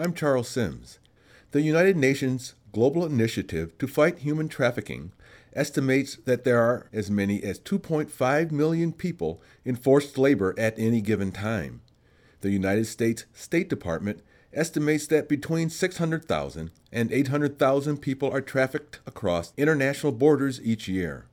I'm 0.00 0.14
Charles 0.14 0.48
Syms. 0.48 1.00
The 1.50 1.60
United 1.60 1.96
Nations 1.96 2.54
Global 2.72 3.04
Initiative 3.04 3.76
to 3.78 3.88
Fight 3.88 4.20
Human 4.20 4.48
Trafficking 4.48 5.10
estimates 5.54 6.14
that 6.24 6.44
there 6.44 6.62
are 6.62 6.86
as 6.92 7.10
many 7.10 7.42
as 7.42 7.58
2.5 7.58 8.52
million 8.52 8.92
people 8.92 9.42
in 9.64 9.74
forced 9.74 10.16
labor 10.16 10.54
at 10.56 10.78
any 10.78 11.00
given 11.00 11.32
time. 11.32 11.80
The 12.42 12.52
United 12.52 12.84
States 12.84 13.24
State 13.34 13.68
Department 13.68 14.22
estimates 14.52 15.08
that 15.08 15.28
between 15.28 15.68
600,000 15.68 16.70
and 16.92 17.10
800,000 17.10 17.96
people 17.96 18.30
are 18.30 18.40
trafficked 18.40 19.00
across 19.04 19.52
international 19.56 20.12
borders 20.12 20.60
each 20.62 20.86
year. 20.86 21.26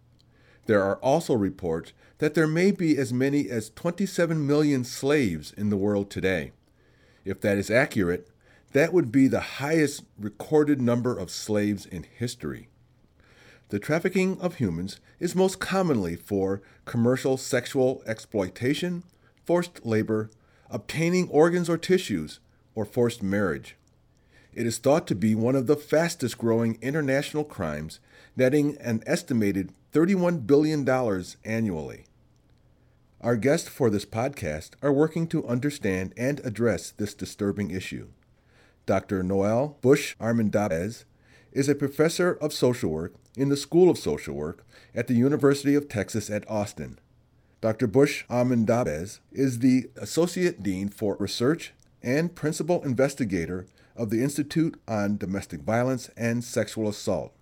There 0.65 0.81
are 0.81 0.97
also 1.03 1.35
reports 1.35 1.93
that 2.17 2.33
there 2.33 2.47
may 2.47 2.71
be 2.71 2.97
as 2.97 3.13
many 3.13 3.47
as 3.47 3.69
27 3.69 4.47
million 4.47 4.83
slaves 4.83 5.53
in 5.55 5.69
the 5.69 5.77
world 5.77 6.09
today. 6.09 6.53
If 7.23 7.39
that 7.41 7.59
is 7.59 7.69
accurate, 7.69 8.27
that 8.75 8.91
would 8.91 9.09
be 9.09 9.29
the 9.29 9.39
highest 9.39 10.03
recorded 10.19 10.81
number 10.81 11.17
of 11.17 11.31
slaves 11.31 11.85
in 11.85 12.03
history. 12.03 12.67
The 13.69 13.79
trafficking 13.79 14.37
of 14.41 14.55
humans 14.55 14.99
is 15.17 15.33
most 15.33 15.61
commonly 15.61 16.17
for 16.17 16.61
commercial 16.83 17.37
sexual 17.37 18.03
exploitation, 18.05 19.03
forced 19.45 19.85
labor, 19.85 20.29
obtaining 20.69 21.29
organs 21.29 21.69
or 21.69 21.77
tissues, 21.77 22.41
or 22.75 22.83
forced 22.83 23.23
marriage. 23.23 23.77
It 24.53 24.67
is 24.67 24.77
thought 24.77 25.07
to 25.07 25.15
be 25.15 25.35
one 25.35 25.55
of 25.55 25.67
the 25.67 25.77
fastest 25.77 26.37
growing 26.37 26.77
international 26.81 27.45
crimes, 27.45 28.01
netting 28.35 28.75
an 28.81 29.03
estimated 29.05 29.71
$31 29.93 30.45
billion 30.45 30.85
annually. 31.45 32.07
Our 33.21 33.37
guests 33.37 33.69
for 33.69 33.89
this 33.89 34.05
podcast 34.05 34.71
are 34.81 34.91
working 34.91 35.27
to 35.27 35.47
understand 35.47 36.13
and 36.17 36.41
address 36.41 36.91
this 36.91 37.13
disturbing 37.13 37.71
issue. 37.71 38.09
Dr. 38.85 39.23
Noel 39.23 39.77
Busch-Armendariz 39.81 41.05
is 41.51 41.67
a 41.67 41.75
professor 41.75 42.33
of 42.33 42.53
social 42.53 42.91
work 42.91 43.15
in 43.35 43.49
the 43.49 43.57
School 43.57 43.89
of 43.89 43.97
Social 43.97 44.35
Work 44.35 44.65
at 44.93 45.07
the 45.07 45.15
University 45.15 45.73
of 45.73 45.89
Texas 45.89 46.29
at 46.29 46.49
Austin. 46.49 46.99
Dr. 47.61 47.87
Busch-Armendariz 47.87 49.19
is 49.31 49.59
the 49.59 49.89
Associate 49.95 50.61
Dean 50.61 50.89
for 50.89 51.17
Research 51.19 51.73
and 52.03 52.35
Principal 52.35 52.83
Investigator 52.83 53.65
of 53.95 54.11
the 54.11 54.21
Institute 54.21 54.79
on 54.87 55.17
Domestic 55.17 55.61
Violence 55.61 56.09
and 56.15 56.43
Sexual 56.43 56.89
Assault. 56.89 57.33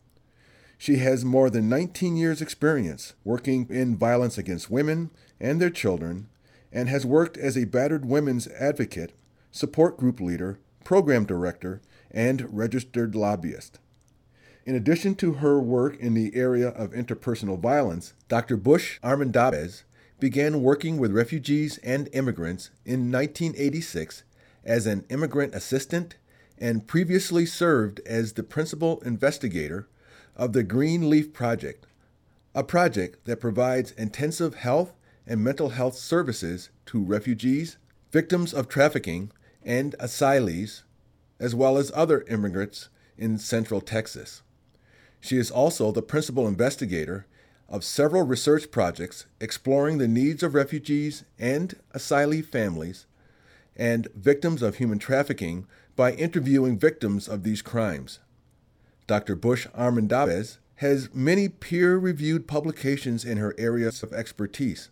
She 0.78 0.98
has 0.98 1.26
more 1.26 1.50
than 1.50 1.68
19 1.68 2.16
years' 2.16 2.42
experience 2.42 3.16
working 3.24 3.68
in 3.70 3.98
violence 3.98 4.38
against 4.38 4.72
women 4.72 5.12
and 5.40 5.60
their 5.62 5.70
children 5.70 6.30
and 6.72 6.88
has 6.88 7.06
worked 7.06 7.38
as 7.38 7.58
a 7.58 7.66
battered 7.66 8.06
women's 8.06 8.48
advocate, 8.48 9.14
support 9.52 9.98
group 9.98 10.20
leader, 10.20 10.60
program 10.84 11.26
director, 11.26 11.82
and 12.12 12.56
registered 12.56 13.16
lobbyist. 13.16 13.80
In 14.66 14.76
addition 14.76 15.16
to 15.16 15.34
her 15.34 15.60
work 15.60 16.00
in 16.00 16.14
the 16.14 16.34
area 16.36 16.70
of 16.70 16.92
interpersonal 16.92 17.60
violence, 17.60 18.14
Dr. 18.30 18.56
Busch-Armendariz 18.56 19.84
began 20.20 20.62
working 20.62 20.98
with 20.98 21.12
refugees 21.12 21.80
and 21.80 22.08
immigrants 22.14 22.70
in 22.86 23.12
1986 23.12 24.24
as 24.64 24.86
an 24.86 25.04
immigrant 25.10 25.54
assistant 25.54 26.16
and 26.58 26.88
previously 26.88 27.46
served 27.46 28.00
as 28.06 28.34
the 28.34 28.44
principal 28.44 29.02
investigator 29.02 29.90
of 30.36 30.54
the 30.54 30.64
Green 30.64 31.10
Leaf 31.10 31.34
Project, 31.34 31.86
a 32.56 32.64
project 32.64 33.26
that 33.26 33.42
provides 33.42 33.92
intensive 33.92 34.56
health 34.56 34.94
and 35.28 35.44
mental 35.44 35.70
health 35.70 35.96
services 35.96 36.70
to 36.86 37.04
refugees, 37.04 37.78
victims 38.12 38.54
of 38.54 38.70
trafficking, 38.70 39.32
and 39.66 39.96
asylees, 40.00 40.84
as 41.40 41.56
well 41.56 41.78
as 41.78 41.92
other 41.96 42.24
immigrants 42.24 42.90
in 43.18 43.38
central 43.38 43.82
Texas. 43.82 44.42
She 45.20 45.38
is 45.38 45.52
also 45.52 45.92
the 45.92 46.02
principal 46.02 46.48
investigator 46.48 47.26
of 47.70 47.84
several 47.84 48.24
research 48.24 48.72
projects 48.72 49.26
exploring 49.40 49.98
the 49.98 50.08
needs 50.08 50.44
of 50.44 50.54
refugees 50.54 51.24
and 51.40 51.76
asylee 51.94 52.46
families 52.46 53.06
and 53.76 54.08
victims 54.16 54.62
of 54.62 54.76
human 54.76 55.00
trafficking 55.00 55.66
by 55.96 56.12
interviewing 56.14 56.78
victims 56.78 57.28
of 57.28 57.44
these 57.44 57.62
crimes. 57.62 58.20
Dr. 59.08 59.36
Busch-Armendariz 59.36 60.58
has 60.76 61.14
many 61.14 61.50
peer 61.50 61.98
reviewed 61.98 62.48
publications 62.48 63.26
in 63.26 63.38
her 63.38 63.56
areas 63.58 64.04
of 64.04 64.14
expertise. 64.14 64.90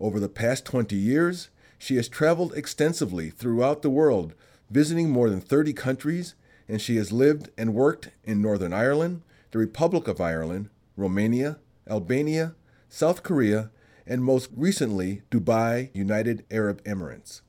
Over 0.00 0.18
the 0.18 0.28
past 0.28 0.64
20 0.64 0.96
years, 0.96 1.48
she 1.82 1.96
has 1.96 2.08
traveled 2.08 2.54
extensively 2.54 3.28
throughout 3.28 3.82
the 3.82 3.90
world, 3.90 4.34
visiting 4.70 5.10
more 5.10 5.28
than 5.28 5.40
30 5.40 5.72
countries, 5.72 6.36
and 6.68 6.80
she 6.80 6.94
has 6.94 7.10
lived 7.10 7.50
and 7.58 7.74
worked 7.74 8.10
in 8.22 8.40
Northern 8.40 8.72
Ireland, 8.72 9.22
the 9.50 9.58
Republic 9.58 10.06
of 10.06 10.20
Ireland, 10.20 10.68
Romania, 10.96 11.58
Albania, 11.90 12.54
South 12.88 13.24
Korea, 13.24 13.72
and 14.06 14.22
most 14.22 14.48
recently, 14.56 15.22
Dubai, 15.28 15.90
United 15.92 16.44
Arab 16.52 16.84
Emirates. 16.84 17.40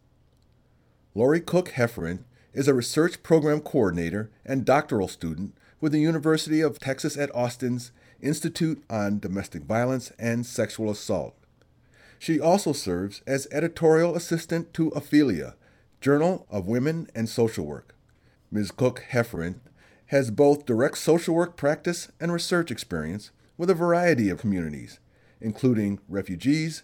Laurie 1.14 1.40
Cook 1.40 1.70
Heffron 1.70 2.24
is 2.54 2.68
a 2.68 2.74
research 2.74 3.22
program 3.22 3.60
coordinator 3.60 4.32
and 4.44 4.66
doctoral 4.66 5.08
student 5.08 5.54
with 5.80 5.92
the 5.92 6.02
University 6.02 6.60
of 6.60 6.80
Texas 6.80 7.16
at 7.18 7.34
Austin's 7.36 7.92
Institute 8.20 8.84
on 8.90 9.20
Domestic 9.20 9.62
Violence 9.62 10.12
and 10.18 10.44
Sexual 10.44 10.90
Assault. 10.90 11.36
She 12.24 12.40
also 12.40 12.72
serves 12.72 13.22
as 13.28 13.50
editorial 13.52 14.16
assistant 14.16 14.74
to 14.76 14.92
Affilia, 14.92 15.56
Journal 16.00 16.48
of 16.50 16.70
Women 16.70 17.10
and 17.14 17.28
Social 17.28 17.66
Work. 17.66 17.98
Ms. 18.50 18.72
Cook 18.72 19.04
Heffron 19.12 19.60
has 20.06 20.32
both 20.32 20.66
direct 20.66 21.00
social 21.00 21.36
work 21.36 21.58
practice 21.58 22.14
and 22.22 22.32
research 22.32 22.72
experience 22.72 23.32
with 23.58 23.70
a 23.70 23.74
variety 23.74 24.30
of 24.30 24.40
communities, 24.40 25.00
including 25.42 26.00
refugees, 26.08 26.84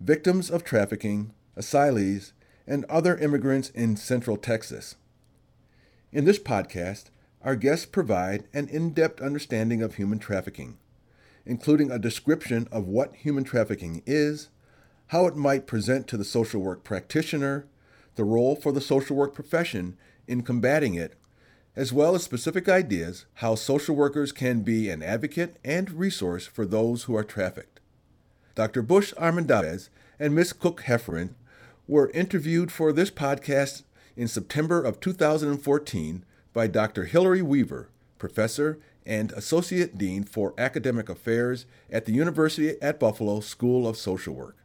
victims 0.00 0.50
of 0.50 0.64
trafficking, 0.64 1.34
asylees, 1.54 2.32
and 2.66 2.86
other 2.86 3.18
immigrants 3.18 3.68
in 3.68 3.94
Central 3.94 4.38
Texas. 4.38 4.96
In 6.12 6.24
this 6.24 6.38
podcast, 6.38 7.10
our 7.42 7.56
guests 7.56 7.84
provide 7.84 8.44
an 8.54 8.68
in 8.68 8.94
depth 8.94 9.20
understanding 9.20 9.82
of 9.82 9.96
human 9.96 10.18
trafficking, 10.18 10.78
including 11.44 11.90
a 11.90 11.98
description 11.98 12.66
of 12.72 12.88
what 12.88 13.16
human 13.16 13.44
trafficking 13.44 14.02
is, 14.06 14.48
how 15.08 15.26
it 15.26 15.36
might 15.36 15.66
present 15.66 16.06
to 16.06 16.16
the 16.16 16.24
social 16.24 16.60
work 16.60 16.84
practitioner, 16.84 17.66
the 18.16 18.24
role 18.24 18.56
for 18.56 18.72
the 18.72 18.80
social 18.80 19.16
work 19.16 19.34
profession 19.34 19.96
in 20.26 20.42
combating 20.42 20.94
it, 20.94 21.14
as 21.74 21.92
well 21.92 22.14
as 22.14 22.22
specific 22.22 22.68
ideas 22.68 23.24
how 23.34 23.54
social 23.54 23.94
workers 23.94 24.32
can 24.32 24.62
be 24.62 24.90
an 24.90 25.02
advocate 25.02 25.56
and 25.64 25.92
resource 25.92 26.46
for 26.46 26.66
those 26.66 27.04
who 27.04 27.16
are 27.16 27.24
trafficked. 27.24 27.80
Dr. 28.54 28.82
Busch-Armendariz 28.82 29.88
and 30.18 30.34
Ms. 30.34 30.52
Cook 30.52 30.82
Heffron 30.82 31.34
were 31.86 32.10
interviewed 32.10 32.72
for 32.72 32.92
this 32.92 33.10
podcast 33.10 33.84
in 34.16 34.28
September 34.28 34.82
of 34.82 35.00
2014 35.00 36.24
by 36.52 36.66
Dr. 36.66 37.04
Hilary 37.04 37.40
Weaver, 37.40 37.88
professor 38.18 38.78
and 39.06 39.32
associate 39.32 39.96
dean 39.96 40.24
for 40.24 40.52
academic 40.58 41.08
affairs 41.08 41.64
at 41.90 42.04
the 42.04 42.12
University 42.12 42.74
at 42.82 43.00
Buffalo 43.00 43.40
School 43.40 43.88
of 43.88 43.96
Social 43.96 44.34
Work. 44.34 44.56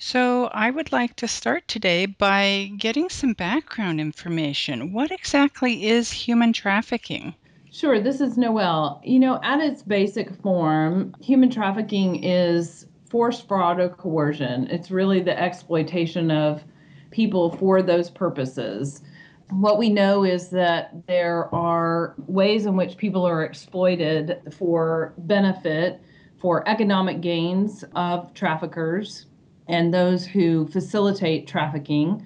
So, 0.00 0.44
I 0.54 0.70
would 0.70 0.92
like 0.92 1.16
to 1.16 1.26
start 1.26 1.66
today 1.66 2.06
by 2.06 2.70
getting 2.78 3.08
some 3.08 3.32
background 3.32 4.00
information. 4.00 4.92
What 4.92 5.10
exactly 5.10 5.86
is 5.86 6.12
human 6.12 6.52
trafficking? 6.52 7.34
Sure, 7.72 8.00
this 8.00 8.20
is 8.20 8.38
Noel. 8.38 9.02
You 9.04 9.18
know, 9.18 9.40
at 9.42 9.58
its 9.58 9.82
basic 9.82 10.32
form, 10.40 11.16
human 11.20 11.50
trafficking 11.50 12.22
is 12.22 12.86
forced 13.10 13.48
fraud 13.48 13.80
or 13.80 13.88
coercion. 13.88 14.68
It's 14.70 14.92
really 14.92 15.20
the 15.20 15.36
exploitation 15.36 16.30
of 16.30 16.62
people 17.10 17.50
for 17.56 17.82
those 17.82 18.08
purposes. 18.08 19.02
What 19.50 19.78
we 19.78 19.88
know 19.88 20.22
is 20.22 20.50
that 20.50 21.08
there 21.08 21.52
are 21.52 22.14
ways 22.28 22.66
in 22.66 22.76
which 22.76 22.98
people 22.98 23.26
are 23.26 23.42
exploited 23.42 24.42
for 24.56 25.12
benefit, 25.18 26.00
for 26.38 26.66
economic 26.68 27.20
gains 27.20 27.84
of 27.96 28.32
traffickers 28.32 29.26
and 29.68 29.92
those 29.92 30.26
who 30.26 30.66
facilitate 30.68 31.46
trafficking. 31.46 32.22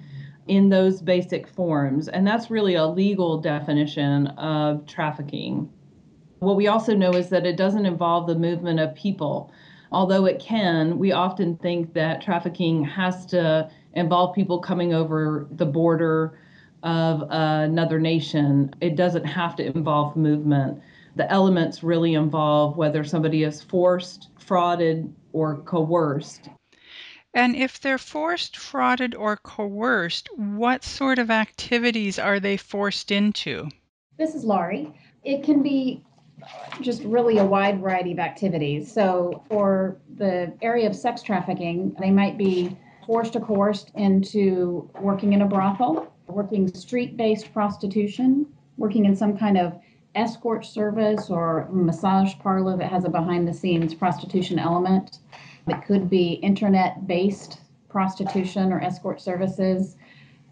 in 0.47 0.69
those 0.69 1.01
basic 1.01 1.47
forms. 1.47 2.07
And 2.09 2.27
that's 2.27 2.51
really 2.51 2.75
a 2.75 2.85
legal 2.85 3.39
definition 3.39 4.27
of 4.27 4.85
trafficking. 4.85 5.69
What 6.39 6.57
we 6.57 6.67
also 6.67 6.93
know 6.93 7.11
is 7.11 7.29
that 7.29 7.45
it 7.45 7.55
doesn't 7.55 7.85
involve 7.85 8.27
the 8.27 8.35
movement 8.35 8.79
of 8.79 8.93
people. 8.95 9.51
Although 9.91 10.25
it 10.25 10.39
can, 10.39 10.97
we 10.97 11.11
often 11.11 11.55
think 11.57 11.93
that 11.93 12.21
trafficking 12.21 12.83
has 12.83 13.25
to 13.27 13.69
involve 13.93 14.35
people 14.35 14.59
coming 14.59 14.93
over 14.93 15.47
the 15.51 15.65
border 15.65 16.37
of 16.81 17.23
another 17.29 17.99
nation. 17.99 18.73
It 18.81 18.97
doesn't 18.97 19.23
have 19.23 19.55
to 19.57 19.65
involve 19.65 20.17
movement. 20.17 20.81
The 21.15 21.31
elements 21.31 21.83
really 21.83 22.15
involve 22.15 22.75
whether 22.75 23.03
somebody 23.03 23.43
is 23.43 23.61
forced, 23.61 24.29
frauded, 24.39 25.13
or 25.31 25.57
coerced. 25.61 26.49
And 27.33 27.55
if 27.55 27.79
they're 27.81 27.97
forced, 27.97 28.55
frauded, 28.55 29.15
or 29.17 29.37
coerced, 29.37 30.29
what 30.37 30.83
sort 30.83 31.17
of 31.17 31.31
activities 31.31 32.19
are 32.19 32.39
they 32.39 32.57
forced 32.57 33.11
into? 33.11 33.69
This 34.17 34.35
is 34.35 34.43
Laurie. 34.43 34.93
It 35.23 35.43
can 35.43 35.63
be 35.63 36.03
just 36.81 37.01
really 37.03 37.39
a 37.39 37.45
wide 37.45 37.79
variety 37.79 38.11
of 38.11 38.19
activities. 38.19 38.91
So, 38.91 39.43
for 39.49 39.97
the 40.17 40.53
area 40.61 40.87
of 40.87 40.95
sex 40.95 41.23
trafficking, 41.23 41.95
they 41.99 42.11
might 42.11 42.37
be 42.37 42.77
forced 43.05 43.35
or 43.35 43.39
coerced 43.39 43.91
into 43.95 44.89
working 44.99 45.33
in 45.33 45.41
a 45.41 45.47
brothel, 45.47 46.13
working 46.27 46.73
street 46.73 47.17
based 47.17 47.51
prostitution, 47.53 48.45
working 48.77 49.05
in 49.05 49.15
some 49.15 49.37
kind 49.37 49.57
of 49.57 49.79
escort 50.15 50.65
service 50.65 51.29
or 51.29 51.67
massage 51.71 52.33
parlor 52.39 52.77
that 52.77 52.91
has 52.91 53.05
a 53.05 53.09
behind 53.09 53.47
the 53.47 53.53
scenes 53.53 53.95
prostitution 53.95 54.59
element. 54.59 55.19
It 55.67 55.85
could 55.85 56.09
be 56.09 56.33
internet 56.33 57.07
based 57.07 57.59
prostitution 57.89 58.73
or 58.73 58.81
escort 58.81 59.21
services. 59.21 59.95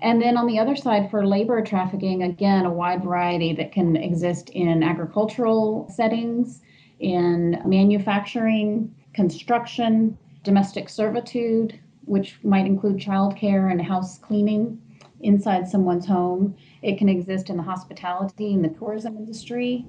And 0.02 0.22
then 0.22 0.38
on 0.38 0.48
the 0.48 0.58
other 0.58 0.76
side, 0.76 1.12
for 1.12 1.26
labor 1.26 1.62
trafficking, 1.62 2.24
again, 2.24 2.66
a 2.66 2.72
wide 2.72 3.04
variety 3.04 3.54
that 3.54 3.72
can 3.72 3.96
exist 3.96 4.50
in 4.52 4.84
agricultural 4.84 5.88
settings, 5.94 6.62
in 7.00 7.62
manufacturing, 7.66 8.96
construction, 9.14 10.18
domestic 10.44 10.90
servitude, 10.90 11.80
which 12.06 12.40
might 12.44 12.66
include 12.66 12.98
childcare 12.98 13.72
and 13.72 13.82
house 13.82 14.18
cleaning 14.18 14.82
inside 15.20 15.68
someone's 15.68 16.06
home. 16.06 16.56
It 16.82 16.98
can 16.98 17.10
exist 17.10 17.50
in 17.50 17.58
the 17.58 17.64
hospitality 17.64 18.54
and 18.54 18.64
the 18.64 18.70
tourism 18.70 19.18
industry, 19.18 19.86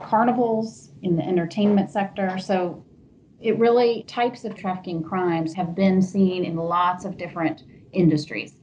carnivals 0.00 0.90
in 1.02 1.16
the 1.16 1.24
entertainment 1.24 1.90
sector. 1.90 2.38
So 2.38 2.84
it 3.40 3.58
really 3.58 4.02
types 4.04 4.44
of 4.44 4.54
trafficking 4.54 5.02
crimes 5.02 5.54
have 5.54 5.74
been 5.74 6.02
seen 6.02 6.44
in 6.44 6.56
lots 6.56 7.04
of 7.04 7.16
different 7.16 7.64
industries. 7.92 8.54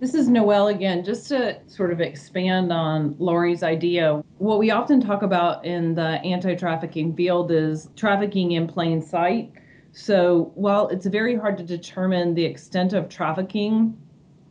This 0.00 0.14
is 0.14 0.28
Noel 0.28 0.68
again. 0.68 1.04
Just 1.04 1.28
to 1.28 1.60
sort 1.68 1.92
of 1.92 2.00
expand 2.00 2.72
on 2.72 3.14
Laurie's 3.18 3.62
idea, 3.62 4.22
what 4.38 4.58
we 4.58 4.70
often 4.72 5.00
talk 5.00 5.22
about 5.22 5.64
in 5.64 5.94
the 5.94 6.20
anti 6.24 6.56
trafficking 6.56 7.14
field 7.14 7.52
is 7.52 7.88
trafficking 7.94 8.52
in 8.52 8.66
plain 8.66 9.00
sight. 9.00 9.52
So 9.92 10.50
while 10.56 10.88
it's 10.88 11.06
very 11.06 11.36
hard 11.36 11.56
to 11.58 11.62
determine 11.62 12.34
the 12.34 12.44
extent 12.44 12.94
of 12.94 13.08
trafficking, 13.08 13.96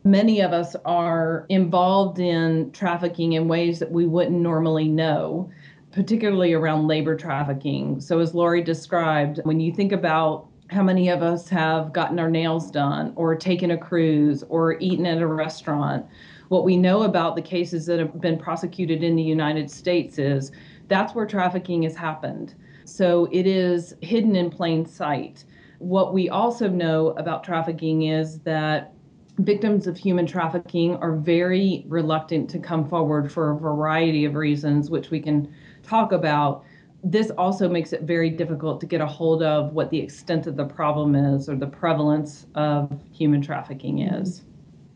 many 0.04 0.40
of 0.40 0.52
us 0.52 0.74
are 0.84 1.44
involved 1.48 2.18
in 2.18 2.72
trafficking 2.72 3.34
in 3.34 3.46
ways 3.46 3.78
that 3.80 3.90
we 3.90 4.06
wouldn't 4.06 4.40
normally 4.40 4.88
know 4.88 5.50
particularly 5.92 6.54
around 6.54 6.86
labor 6.86 7.14
trafficking. 7.14 8.00
So, 8.00 8.18
as 8.18 8.34
Laurie 8.34 8.62
described, 8.62 9.40
when 9.44 9.60
you 9.60 9.72
think 9.72 9.92
about 9.92 10.48
how 10.70 10.82
many 10.82 11.10
of 11.10 11.22
us 11.22 11.48
have 11.50 11.92
gotten 11.92 12.18
our 12.18 12.30
nails 12.30 12.70
done 12.70 13.12
or 13.14 13.36
taken 13.36 13.72
a 13.72 13.78
cruise 13.78 14.42
or 14.48 14.78
eaten 14.80 15.04
at 15.04 15.18
a 15.18 15.26
restaurant, 15.26 16.06
what 16.48 16.64
we 16.64 16.76
know 16.76 17.02
about 17.02 17.36
the 17.36 17.42
cases 17.42 17.84
that 17.86 17.98
have 17.98 18.20
been 18.20 18.38
prosecuted 18.38 19.02
in 19.02 19.16
the 19.16 19.22
United 19.22 19.70
States 19.70 20.18
is 20.18 20.50
that's 20.88 21.14
where 21.14 21.26
trafficking 21.26 21.82
has 21.82 21.94
happened. 21.94 22.54
So, 22.86 23.28
it 23.30 23.46
is 23.46 23.94
hidden 24.00 24.34
in 24.34 24.50
plain 24.50 24.86
sight. 24.86 25.44
What 25.78 26.14
we 26.14 26.30
also 26.30 26.68
know 26.68 27.08
about 27.18 27.44
trafficking 27.44 28.04
is 28.04 28.38
that 28.40 28.94
victims 29.38 29.86
of 29.86 29.96
human 29.96 30.26
trafficking 30.26 30.96
are 30.96 31.16
very 31.16 31.84
reluctant 31.88 32.48
to 32.50 32.58
come 32.58 32.88
forward 32.88 33.30
for 33.30 33.50
a 33.50 33.58
variety 33.58 34.24
of 34.24 34.34
reasons, 34.34 34.90
which 34.90 35.10
we 35.10 35.20
can 35.20 35.52
talk 35.82 36.12
about, 36.12 36.64
this 37.04 37.30
also 37.30 37.68
makes 37.68 37.92
it 37.92 38.02
very 38.02 38.30
difficult 38.30 38.80
to 38.80 38.86
get 38.86 39.00
a 39.00 39.06
hold 39.06 39.42
of 39.42 39.72
what 39.72 39.90
the 39.90 39.98
extent 39.98 40.46
of 40.46 40.56
the 40.56 40.64
problem 40.64 41.14
is 41.14 41.48
or 41.48 41.56
the 41.56 41.66
prevalence 41.66 42.46
of 42.54 42.92
human 43.12 43.42
trafficking 43.42 44.00
is. 44.00 44.42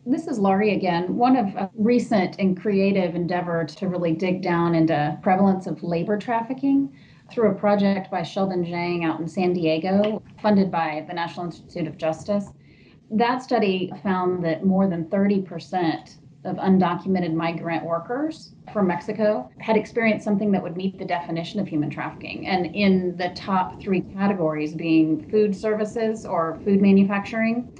This 0.08 0.28
is 0.28 0.38
Laurie 0.38 0.74
again. 0.74 1.16
One 1.16 1.36
of 1.36 1.46
a 1.56 1.68
recent 1.74 2.36
and 2.38 2.56
creative 2.56 3.16
endeavor 3.16 3.64
to 3.64 3.88
really 3.88 4.12
dig 4.12 4.40
down 4.40 4.76
into 4.76 5.18
prevalence 5.20 5.66
of 5.66 5.82
labor 5.82 6.16
trafficking 6.16 6.96
through 7.28 7.50
a 7.50 7.54
project 7.54 8.08
by 8.08 8.22
Sheldon 8.22 8.64
Zhang 8.64 9.04
out 9.04 9.18
in 9.18 9.26
San 9.26 9.52
Diego, 9.52 10.22
funded 10.40 10.70
by 10.70 11.04
the 11.08 11.14
National 11.14 11.46
Institute 11.46 11.88
of 11.88 11.98
Justice. 11.98 12.52
That 13.10 13.42
study 13.42 13.92
found 14.04 14.44
that 14.44 14.64
more 14.64 14.86
than 14.86 15.06
30% 15.06 16.18
of 16.46 16.56
undocumented 16.56 17.34
migrant 17.34 17.84
workers 17.84 18.54
from 18.72 18.87
Mexico 18.87 19.50
had 19.58 19.76
experienced 19.76 20.25
something 20.25 20.50
that 20.52 20.62
would 20.62 20.76
meet 20.76 20.98
the 20.98 21.04
definition 21.04 21.60
of 21.60 21.69
human 21.69 21.90
trafficking. 21.90 22.46
And 22.46 22.75
in 22.75 23.16
the 23.16 23.31
top 23.31 23.81
three 23.81 24.00
categories 24.00 24.75
being 24.75 25.28
food 25.31 25.54
services 25.54 26.25
or 26.25 26.58
food 26.64 26.81
manufacturing, 26.81 27.72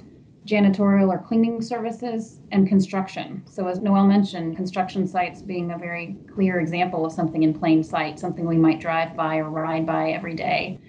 janitorial 0.45 1.09
or 1.09 1.19
cleaning 1.19 1.61
services, 1.61 2.39
and 2.51 2.67
construction. 2.67 3.43
So, 3.45 3.67
as 3.67 3.81
Noel 3.81 4.07
mentioned, 4.07 4.55
construction 4.55 5.05
sites 5.05 5.41
being 5.41 5.71
a 5.71 5.77
very 5.77 6.15
clear 6.33 6.59
example 6.59 7.05
of 7.05 7.11
something 7.11 7.43
in 7.43 7.53
plain 7.53 7.83
sight, 7.83 8.17
something 8.17 8.47
we 8.47 8.57
might 8.57 8.79
drive 8.79 9.15
by 9.15 9.37
or 9.37 9.49
ride 9.49 9.85
by 9.85 10.11
every 10.11 10.35
day. 10.35 10.79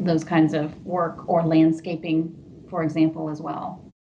Those 0.00 0.24
kinds 0.24 0.52
of 0.52 0.76
work 0.84 1.28
or 1.28 1.44
landscaping, 1.44 2.34
for 2.68 2.82
example, 2.82 3.30
as 3.30 3.40
well. 3.40 3.93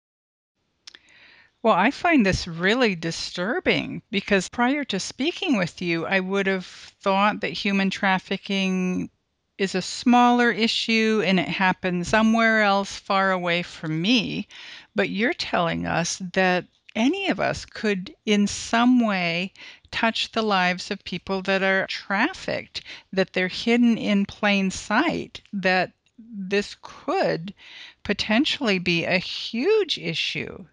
Well, 1.63 1.75
I 1.75 1.93
find 1.93 2.27
this 2.27 2.49
really 2.49 2.97
disturbing 2.97 4.03
because 4.11 4.49
prior 4.49 4.83
to 4.87 4.99
speaking 4.99 5.57
with 5.57 5.81
you, 5.81 6.05
I 6.07 6.19
would 6.19 6.49
have 6.49 6.67
thought 6.67 7.41
that 7.41 7.53
human 7.53 7.89
trafficking 7.89 9.11
is 9.59 9.77
a 9.77 9.83
smaller 9.83 10.51
issue 10.51 11.23
and 11.25 11.39
it 11.39 11.47
happens 11.47 12.09
somewhere 12.09 12.63
else 12.63 12.99
far 12.99 13.31
away 13.31 13.63
from 13.63 14.03
me. 14.03 14.49
But 14.97 15.11
you're 15.11 15.35
telling 15.35 15.87
us 15.87 16.21
that 16.33 16.67
any 16.97 17.29
of 17.29 17.39
us 17.39 17.65
could, 17.65 18.13
in 18.27 18.49
some 18.49 18.99
way, 18.99 19.53
touch 19.93 20.33
the 20.33 20.43
lives 20.43 20.91
of 20.91 21.05
people 21.05 21.43
that 21.43 21.63
are 21.63 21.87
trafficked, 21.87 22.83
that 23.13 23.35
they're 23.35 23.47
hidden 23.47 23.97
in 23.97 24.27
plain 24.27 24.73
sight, 24.73 25.41
that 25.53 25.93
this 26.19 26.77
could 26.83 27.55
potentially 28.03 28.81
be 28.81 29.05
a 29.05 29.19
huge 29.19 29.97
issue 29.97 30.67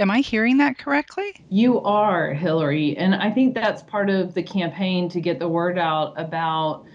Am 0.00 0.10
I 0.10 0.20
hearing 0.20 0.56
that 0.56 0.78
correctly? 0.78 1.34
You 1.50 1.82
are, 1.82 2.32
Hilary. 2.32 2.96
And 2.96 3.14
I 3.14 3.30
think 3.30 3.54
that's 3.54 3.82
part 3.82 4.08
of 4.08 4.32
the 4.32 4.42
campaign 4.42 5.10
to 5.10 5.20
get 5.20 5.38
the 5.38 5.46
word 5.46 5.78
out 5.78 6.14
about, 6.18 6.86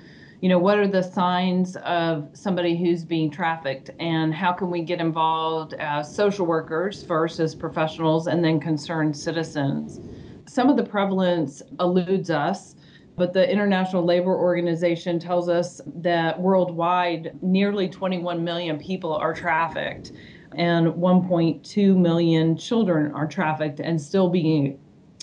you 0.41 0.49
know, 0.49 0.57
what 0.57 0.79
are 0.79 0.87
the 0.87 1.03
signs 1.03 1.75
of 1.77 2.27
somebody 2.33 2.75
who's 2.75 3.05
being 3.05 3.29
trafficked 3.29 3.91
and 3.99 4.33
how 4.33 4.51
can 4.53 4.71
we 4.71 4.81
get 4.81 4.99
involved 4.99 5.75
as 5.75 6.13
social 6.13 6.47
workers 6.47 7.03
first 7.03 7.39
as 7.39 7.53
professionals 7.53 8.25
and 8.25 8.43
then 8.43 8.59
concerned 8.59 9.15
citizens. 9.15 9.99
Some 10.47 10.67
of 10.71 10.75
the 10.75 10.83
prevalence 10.83 11.61
eludes 11.79 12.31
us. 12.31 12.73
But 13.17 13.31
the 13.31 13.49
International 13.49 14.03
Labor 14.03 14.35
Organization 14.35 15.19
tells 15.19 15.47
us 15.47 15.79
that 16.01 16.37
worldwide, 16.37 17.41
nearly 17.41 17.87
21 17.87 18.43
million 18.43 18.77
people 18.77 19.13
are 19.13 19.33
trafficked 19.33 20.11
and 20.57 20.87
1.2 20.87 21.95
million 21.97 22.57
children 22.57 23.11
are 23.13 23.27
trafficked 23.27 23.79
and 23.79 24.01
still 24.01 24.29
being 24.29 24.79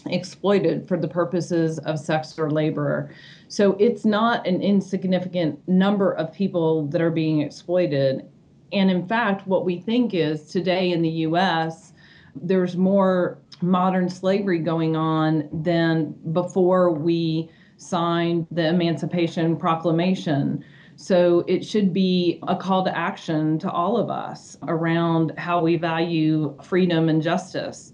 exploited 0.07 0.87
for 0.87 0.97
the 0.97 1.09
purposes 1.09 1.79
of 1.81 1.99
sex 1.99 2.39
or 2.39 2.51
labor. 2.51 3.15
So 3.49 3.77
it's 3.79 4.05
not 4.05 4.47
an 4.47 4.61
insignificant 4.61 5.67
number 5.69 6.13
of 6.13 6.33
people 6.33 6.87
that 6.89 7.01
are 7.01 7.11
being 7.11 7.41
exploited. 7.41 8.29
And 8.73 8.91
in 8.91 9.07
fact, 9.07 9.47
what 9.47 9.65
we 9.65 9.79
think 9.79 10.15
is 10.15 10.51
today 10.51 10.91
in 10.91 11.03
the 11.03 11.11
US, 11.27 11.93
there's 12.35 12.77
more 12.77 13.39
modern 13.61 14.09
slavery 14.09 14.59
going 14.59 14.97
on 14.97 15.49
than 15.53 16.15
before 16.33 16.91
we 16.91 17.51
signed 17.77 18.47
the 18.51 18.69
Emancipation 18.69 19.57
Proclamation. 19.57 20.65
So 20.97 21.45
it 21.49 21.65
should 21.65 21.93
be 21.93 22.39
a 22.47 22.57
call 22.57 22.85
to 22.85 22.97
action 22.97 23.59
to 23.61 23.71
all 23.71 23.97
of 23.97 24.11
us 24.11 24.59
around 24.69 25.33
how 25.39 25.61
we 25.63 25.77
value 25.77 26.57
freedom 26.63 27.09
and 27.09 27.23
justice. 27.23 27.93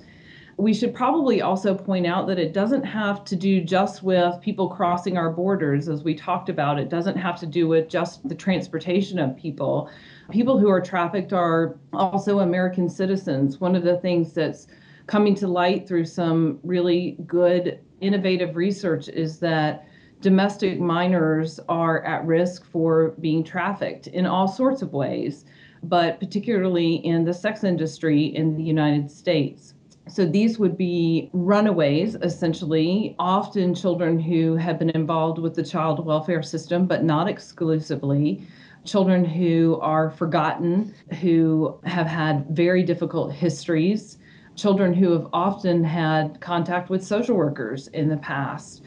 We 0.56 0.74
should 0.74 0.92
probably 0.92 1.40
also 1.40 1.72
point 1.72 2.04
out 2.04 2.26
that 2.26 2.38
it 2.40 2.52
doesn't 2.52 2.82
have 2.82 3.24
to 3.26 3.36
do 3.36 3.60
just 3.60 4.02
with 4.02 4.40
people 4.40 4.68
crossing 4.68 5.16
our 5.16 5.30
borders, 5.30 5.88
as 5.88 6.02
we 6.02 6.16
talked 6.16 6.48
about. 6.48 6.80
It 6.80 6.88
doesn't 6.88 7.16
have 7.16 7.38
to 7.40 7.46
do 7.46 7.68
with 7.68 7.88
just 7.88 8.28
the 8.28 8.34
transportation 8.34 9.20
of 9.20 9.36
people. 9.36 9.88
People 10.30 10.58
who 10.58 10.68
are 10.68 10.80
trafficked 10.80 11.32
are 11.32 11.76
also 11.92 12.40
American 12.40 12.88
citizens. 12.88 13.60
One 13.60 13.76
of 13.76 13.84
the 13.84 13.98
things 13.98 14.32
that's 14.32 14.66
coming 15.06 15.36
to 15.36 15.46
light 15.46 15.86
through 15.86 16.06
some 16.06 16.58
really 16.64 17.16
good, 17.26 17.78
innovative 18.00 18.56
research 18.56 19.08
is 19.08 19.38
that 19.38 19.86
domestic 20.20 20.80
minors 20.80 21.60
are 21.68 22.04
at 22.04 22.26
risk 22.26 22.64
for 22.70 23.14
being 23.20 23.44
trafficked 23.44 24.08
in 24.08 24.26
all 24.26 24.48
sorts 24.48 24.82
of 24.82 24.92
ways, 24.92 25.44
but 25.82 26.18
particularly 26.18 26.96
in 26.96 27.24
the 27.24 27.34
sex 27.34 27.62
industry 27.64 28.24
in 28.24 28.56
the 28.56 28.62
United 28.62 29.10
States. 29.10 29.74
So 30.08 30.24
these 30.24 30.58
would 30.58 30.76
be 30.76 31.28
runaways, 31.32 32.14
essentially, 32.16 33.14
often 33.18 33.74
children 33.74 34.18
who 34.18 34.56
have 34.56 34.78
been 34.78 34.90
involved 34.90 35.38
with 35.38 35.54
the 35.54 35.62
child 35.62 36.04
welfare 36.04 36.42
system, 36.42 36.86
but 36.86 37.04
not 37.04 37.28
exclusively. 37.28 38.46
Children 38.84 39.24
who 39.24 39.78
are 39.82 40.10
forgotten, 40.10 40.94
who 41.20 41.78
have 41.84 42.06
had 42.06 42.46
very 42.48 42.82
difficult 42.82 43.32
histories, 43.32 44.18
children 44.56 44.94
who 44.94 45.12
have 45.12 45.28
often 45.32 45.84
had 45.84 46.40
contact 46.40 46.88
with 46.88 47.04
social 47.04 47.36
workers 47.36 47.88
in 47.88 48.08
the 48.08 48.16
past. 48.16 48.82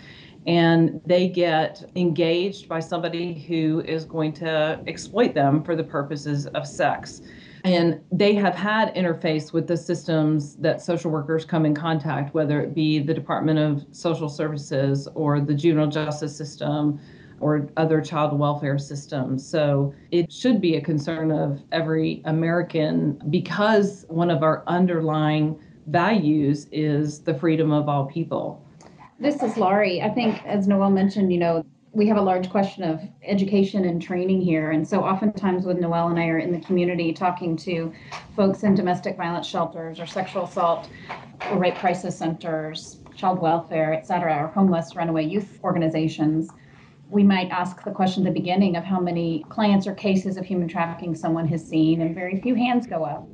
And 0.47 1.01
they 1.05 1.27
get 1.27 1.83
engaged 1.95 2.67
by 2.67 2.79
somebody 2.79 3.33
who 3.33 3.81
is 3.81 4.05
going 4.05 4.33
to 4.33 4.81
exploit 4.87 5.33
them 5.33 5.63
for 5.63 5.75
the 5.75 5.83
purposes 5.83 6.47
of 6.47 6.65
sex. 6.67 7.21
And 7.63 8.01
they 8.11 8.33
have 8.35 8.55
had 8.55 8.93
interface 8.95 9.53
with 9.53 9.67
the 9.67 9.77
systems 9.77 10.55
that 10.55 10.81
social 10.81 11.11
workers 11.11 11.45
come 11.45 11.65
in 11.65 11.75
contact, 11.75 12.33
whether 12.33 12.59
it 12.59 12.73
be 12.73 12.99
the 12.99 13.13
Department 13.13 13.59
of 13.59 13.85
Social 13.91 14.29
Services 14.29 15.07
or 15.13 15.39
the 15.39 15.53
juvenile 15.53 15.87
justice 15.87 16.35
system 16.35 16.99
or 17.39 17.67
other 17.77 18.01
child 18.01 18.37
welfare 18.37 18.77
systems. 18.77 19.47
So 19.47 19.93
it 20.11 20.31
should 20.31 20.61
be 20.61 20.75
a 20.75 20.81
concern 20.81 21.31
of 21.31 21.61
every 21.71 22.21
American 22.25 23.21
because 23.29 24.05
one 24.09 24.29
of 24.29 24.43
our 24.43 24.63
underlying 24.67 25.59
values 25.87 26.67
is 26.71 27.19
the 27.19 27.33
freedom 27.33 27.71
of 27.71 27.89
all 27.89 28.05
people. 28.05 28.63
This 29.21 29.43
is 29.43 29.55
Laurie. 29.55 30.01
I 30.01 30.09
think, 30.09 30.43
as 30.47 30.67
Noel 30.67 30.89
mentioned, 30.89 31.31
you 31.31 31.37
know, 31.37 31.63
we 31.91 32.07
have 32.07 32.17
a 32.17 32.21
large 32.21 32.49
question 32.49 32.81
of 32.83 33.01
education 33.21 33.85
and 33.85 34.01
training 34.01 34.41
here. 34.41 34.71
And 34.71 34.87
so 34.87 35.03
oftentimes 35.03 35.63
when 35.63 35.79
Noel 35.79 36.07
and 36.07 36.19
I 36.19 36.25
are 36.25 36.39
in 36.39 36.51
the 36.51 36.59
community 36.59 37.13
talking 37.13 37.55
to 37.57 37.93
folks 38.35 38.63
in 38.63 38.73
domestic 38.73 39.17
violence 39.17 39.45
shelters 39.45 39.99
or 39.99 40.07
sexual 40.07 40.45
assault 40.45 40.89
or 41.51 41.59
rape 41.59 41.75
crisis 41.75 42.17
centers, 42.17 42.97
child 43.15 43.39
welfare, 43.39 43.93
et 43.93 44.07
cetera, 44.07 44.45
or 44.45 44.47
homeless 44.47 44.95
runaway 44.95 45.23
youth 45.23 45.59
organizations, 45.63 46.49
we 47.11 47.21
might 47.21 47.51
ask 47.51 47.83
the 47.83 47.91
question 47.91 48.25
at 48.25 48.33
the 48.33 48.39
beginning 48.39 48.75
of 48.75 48.83
how 48.83 48.99
many 48.99 49.45
clients 49.49 49.85
or 49.85 49.93
cases 49.93 50.35
of 50.35 50.45
human 50.45 50.67
trafficking 50.67 51.13
someone 51.13 51.47
has 51.47 51.63
seen, 51.63 52.01
and 52.01 52.15
very 52.15 52.41
few 52.41 52.55
hands 52.55 52.87
go 52.87 53.03
up. 53.03 53.27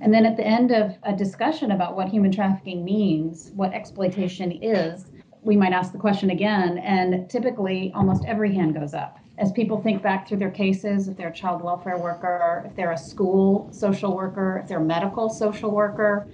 And 0.00 0.14
then 0.14 0.24
at 0.24 0.38
the 0.38 0.46
end 0.46 0.70
of 0.70 0.96
a 1.02 1.14
discussion 1.14 1.72
about 1.72 1.96
what 1.96 2.08
human 2.08 2.32
trafficking 2.32 2.82
means, 2.82 3.50
what 3.54 3.74
exploitation 3.74 4.52
is, 4.62 5.04
we 5.42 5.56
might 5.56 5.72
ask 5.72 5.92
the 5.92 5.98
question 5.98 6.30
again, 6.30 6.78
and 6.78 7.28
typically 7.30 7.92
almost 7.94 8.24
every 8.24 8.54
hand 8.54 8.74
goes 8.74 8.94
up. 8.94 9.18
As 9.38 9.52
people 9.52 9.80
think 9.80 10.02
back 10.02 10.26
through 10.26 10.38
their 10.38 10.50
cases, 10.50 11.08
if 11.08 11.16
they're 11.16 11.28
a 11.28 11.34
child 11.34 11.62
welfare 11.62 11.96
worker, 11.96 12.64
if 12.66 12.74
they're 12.74 12.92
a 12.92 12.98
school 12.98 13.68
social 13.72 14.14
worker, 14.14 14.60
if 14.62 14.68
they're 14.68 14.80
a 14.80 14.84
medical 14.84 15.30
social 15.30 15.70
worker, 15.70 16.28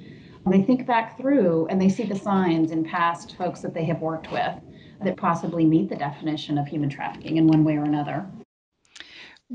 they 0.47 0.63
think 0.63 0.87
back 0.87 1.17
through 1.19 1.67
and 1.71 1.81
they 1.81 1.89
see 1.89 2.05
the 2.05 2.17
signs 2.17 2.71
in 2.71 2.85
past 2.85 3.37
folks 3.37 3.61
that 3.61 3.75
they 3.75 3.85
have 3.85 4.01
worked 4.01 4.31
with 4.31 4.55
that 5.03 5.17
possibly 5.17 5.65
meet 5.65 5.89
the 5.89 5.97
definition 5.97 6.59
of 6.59 6.67
human 6.67 6.89
trafficking 6.89 7.37
in 7.37 7.47
one 7.47 7.65
way 7.65 7.77
or 7.77 7.85
another. 7.85 8.27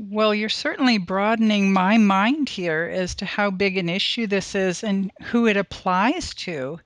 Well, 0.08 0.34
you're 0.34 0.48
certainly 0.48 0.96
broadening 0.96 1.74
my 1.74 1.98
mind 1.98 2.48
here 2.48 2.90
as 2.90 3.14
to 3.16 3.26
how 3.26 3.50
big 3.50 3.76
an 3.76 3.90
issue 3.90 4.26
this 4.26 4.54
is 4.54 4.82
and 4.82 5.12
who 5.24 5.46
it 5.46 5.58
applies 5.58 6.32
to. 6.36 6.80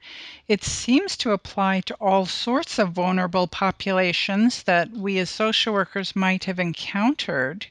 It 0.49 0.65
seems 0.65 1.17
to 1.19 1.31
apply 1.31 1.83
to 1.83 1.95
all 2.01 2.27
sorts 2.27 2.77
of 2.77 2.91
vulnerable 2.91 3.47
populations 3.47 4.65
that 4.65 4.91
we 4.91 5.21
as 5.21 5.31
social 5.31 5.75
workers 5.75 6.17
might 6.17 6.43
have 6.47 6.59
encountered. 6.59 7.69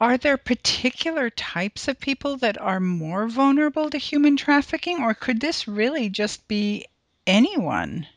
Are 0.00 0.18
there 0.18 0.36
particular 0.36 1.30
types 1.30 1.86
of 1.86 2.00
people 2.00 2.36
that 2.38 2.60
are 2.60 2.80
more 2.80 3.28
vulnerable 3.28 3.88
to 3.88 3.98
human 3.98 4.36
trafficking, 4.36 5.00
or 5.00 5.14
could 5.14 5.40
this 5.40 5.68
really 5.68 6.08
just 6.08 6.48
be 6.48 6.86
anyone? 7.24 8.08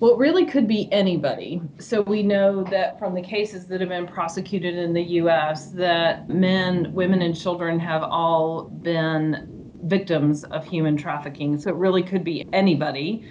Well, 0.00 0.14
it 0.14 0.18
really 0.18 0.44
could 0.44 0.66
be 0.66 0.92
anybody. 0.92 1.62
So 1.78 2.02
we 2.02 2.24
know 2.24 2.64
that 2.64 2.98
from 2.98 3.14
the 3.14 3.22
cases 3.22 3.66
that 3.66 3.80
have 3.80 3.90
been 3.90 4.08
prosecuted 4.08 4.74
in 4.74 4.92
the 4.92 5.02
US 5.22 5.70
that 5.70 6.28
men, 6.28 6.92
women 6.92 7.22
and 7.22 7.34
children 7.34 7.78
have 7.78 8.02
all 8.02 8.64
been 8.64 9.70
victims 9.84 10.42
of 10.44 10.66
human 10.66 10.96
trafficking. 10.96 11.60
So 11.60 11.70
it 11.70 11.76
really 11.76 12.02
could 12.02 12.24
be 12.24 12.44
anybody. 12.52 13.24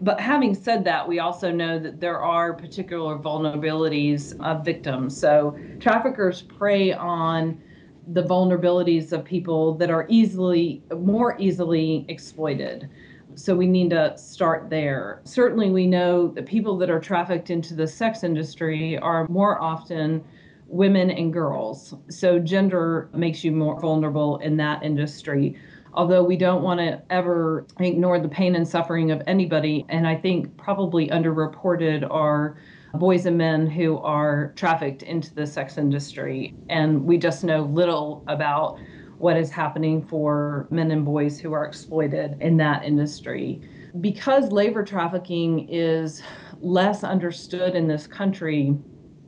But 0.00 0.18
having 0.18 0.56
said 0.56 0.82
that, 0.84 1.06
we 1.06 1.20
also 1.20 1.52
know 1.52 1.78
that 1.78 2.00
there 2.00 2.20
are 2.20 2.52
particular 2.52 3.16
vulnerabilities 3.16 4.38
of 4.40 4.64
victims. 4.64 5.16
So 5.16 5.56
traffickers 5.78 6.42
prey 6.42 6.92
on 6.94 7.62
the 8.08 8.24
vulnerabilities 8.24 9.12
of 9.12 9.24
people 9.24 9.74
that 9.74 9.90
are 9.90 10.04
easily 10.08 10.82
more 10.96 11.36
easily 11.38 12.04
exploited. 12.08 12.90
So 13.38 13.54
we 13.54 13.68
need 13.68 13.90
to 13.90 14.18
start 14.18 14.68
there. 14.68 15.20
Certainly, 15.22 15.70
we 15.70 15.86
know 15.86 16.26
that 16.28 16.44
people 16.44 16.76
that 16.78 16.90
are 16.90 16.98
trafficked 16.98 17.50
into 17.50 17.72
the 17.72 17.86
sex 17.86 18.24
industry 18.24 18.98
are 18.98 19.28
more 19.28 19.62
often 19.62 20.24
women 20.66 21.08
and 21.10 21.32
girls. 21.32 21.94
So 22.10 22.40
gender 22.40 23.08
makes 23.14 23.44
you 23.44 23.52
more 23.52 23.78
vulnerable 23.78 24.38
in 24.38 24.56
that 24.56 24.82
industry. 24.82 25.56
Although 25.94 26.24
we 26.24 26.36
don't 26.36 26.62
want 26.62 26.80
to 26.80 27.00
ever 27.10 27.64
ignore 27.78 28.18
the 28.18 28.28
pain 28.28 28.56
and 28.56 28.66
suffering 28.66 29.12
of 29.12 29.22
anybody, 29.28 29.86
and 29.88 30.06
I 30.06 30.16
think 30.16 30.56
probably 30.56 31.06
underreported 31.06 32.10
are 32.10 32.58
boys 32.94 33.24
and 33.24 33.38
men 33.38 33.68
who 33.68 33.98
are 33.98 34.52
trafficked 34.56 35.04
into 35.04 35.32
the 35.32 35.46
sex 35.46 35.78
industry. 35.78 36.54
And 36.68 37.04
we 37.04 37.18
just 37.18 37.44
know 37.44 37.62
little 37.62 38.24
about 38.26 38.80
what 39.18 39.36
is 39.36 39.50
happening 39.50 40.02
for 40.02 40.66
men 40.70 40.90
and 40.90 41.04
boys 41.04 41.38
who 41.38 41.52
are 41.52 41.64
exploited 41.64 42.36
in 42.40 42.56
that 42.56 42.84
industry. 42.84 43.60
Because 44.00 44.52
labor 44.52 44.84
trafficking 44.84 45.68
is 45.68 46.22
less 46.60 47.04
understood 47.04 47.74
in 47.74 47.88
this 47.88 48.06
country, 48.06 48.76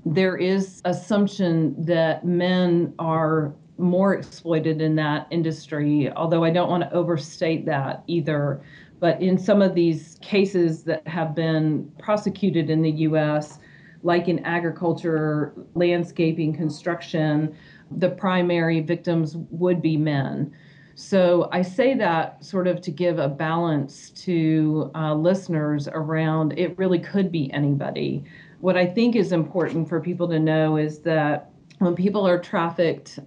there 0.04 0.36
is 0.36 0.80
assumption 0.84 1.74
that 1.84 2.24
men 2.24 2.94
are 2.98 3.54
more 3.78 4.14
exploited 4.14 4.80
in 4.80 4.94
that 4.96 5.26
industry, 5.30 6.10
although 6.12 6.44
I 6.44 6.50
don't 6.50 6.70
want 6.70 6.82
to 6.82 6.92
overstate 6.92 7.66
that 7.66 8.04
either. 8.06 8.62
But 9.00 9.20
in 9.22 9.38
some 9.38 9.62
of 9.62 9.74
these 9.74 10.18
cases 10.20 10.84
that 10.84 11.06
have 11.08 11.34
been 11.34 11.90
prosecuted 11.98 12.68
in 12.68 12.82
the 12.82 12.90
US, 12.90 13.58
like 14.02 14.28
in 14.28 14.38
agriculture, 14.40 15.54
landscaping, 15.74 16.54
construction, 16.54 17.54
the 17.90 18.10
primary 18.10 18.80
victims 18.80 19.36
would 19.50 19.82
be 19.82 19.96
men. 19.96 20.52
So 20.94 21.48
I 21.50 21.62
say 21.62 21.94
that 21.94 22.44
sort 22.44 22.66
of 22.66 22.80
to 22.82 22.90
give 22.90 23.18
a 23.18 23.28
balance 23.28 24.10
to 24.24 24.90
uh, 24.94 25.14
listeners 25.14 25.88
around 25.88 26.52
it 26.58 26.76
really 26.76 26.98
could 26.98 27.32
be 27.32 27.50
anybody. 27.52 28.24
What 28.60 28.76
I 28.76 28.86
think 28.86 29.16
is 29.16 29.32
important 29.32 29.88
for 29.88 30.00
people 30.00 30.28
to 30.28 30.38
know 30.38 30.76
is 30.76 30.98
that 31.00 31.50
when 31.78 31.94
people 31.94 32.26
are 32.26 32.38
trafficked, 32.38 33.18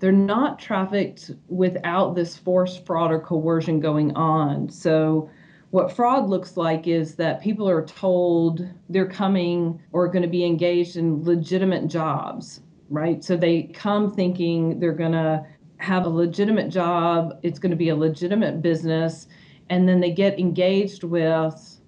they're 0.00 0.10
not 0.10 0.58
trafficked 0.58 1.30
without 1.48 2.16
this 2.16 2.36
force, 2.36 2.78
fraud, 2.78 3.12
or 3.12 3.20
coercion 3.20 3.78
going 3.78 4.16
on. 4.16 4.68
So 4.68 5.30
what 5.70 5.94
fraud 5.94 6.28
looks 6.28 6.56
like 6.56 6.88
is 6.88 7.14
that 7.14 7.40
people 7.40 7.68
are 7.68 7.84
told 7.86 8.66
they're 8.88 9.06
coming 9.06 9.80
or 9.92 10.08
going 10.08 10.22
to 10.22 10.28
be 10.28 10.44
engaged 10.44 10.96
in 10.96 11.22
legitimate 11.22 11.86
jobs 11.86 12.60
right? 12.90 13.24
So 13.24 13.36
they 13.36 13.62
come 13.62 14.12
thinking 14.12 14.78
they're 14.80 14.92
going 14.92 15.12
to 15.12 15.46
have 15.78 16.04
a 16.04 16.08
legitimate 16.08 16.68
job, 16.68 17.38
it's 17.42 17.58
going 17.58 17.70
to 17.70 17.76
be 17.76 17.88
a 17.88 17.96
legitimate 17.96 18.60
business, 18.60 19.28
and 19.70 19.88
then 19.88 20.00
they 20.00 20.10
get 20.10 20.38
engaged 20.38 21.04
with 21.04 21.80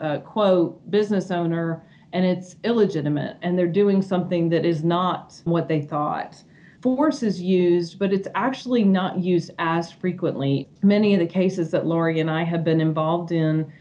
a 0.00 0.18
quote 0.18 0.90
business 0.90 1.30
owner 1.30 1.82
and 2.12 2.24
it's 2.24 2.56
illegitimate 2.64 3.36
and 3.42 3.58
they're 3.58 3.66
doing 3.66 4.00
something 4.02 4.48
that 4.48 4.64
is 4.64 4.84
not 4.84 5.40
what 5.44 5.68
they 5.68 5.80
thought. 5.80 6.42
Force 6.82 7.22
is 7.22 7.40
used, 7.40 7.98
but 7.98 8.12
it's 8.12 8.28
actually 8.36 8.84
not 8.84 9.18
used 9.18 9.50
as 9.58 9.90
frequently. 9.90 10.68
Many 10.82 11.14
of 11.14 11.20
the 11.20 11.26
cases 11.26 11.70
that 11.72 11.86
Laurie 11.86 12.20
and 12.20 12.30
I 12.30 12.44
have 12.44 12.62
been 12.62 12.80
involved 12.80 13.32
in 13.32 13.72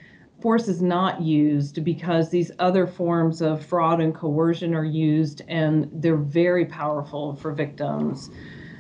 force 0.42 0.68
is 0.68 0.82
not 0.82 1.22
used 1.22 1.84
because 1.84 2.30
these 2.30 2.52
other 2.60 2.86
forms 2.86 3.42
of 3.42 3.66
fraud 3.66 4.00
and 4.00 4.14
coercion 4.14 4.76
are 4.76 4.86
used 4.86 5.42
and 5.48 5.90
they're 5.92 6.16
very 6.16 6.66
powerful 6.66 7.36
for 7.36 7.52
victims. 7.52 8.30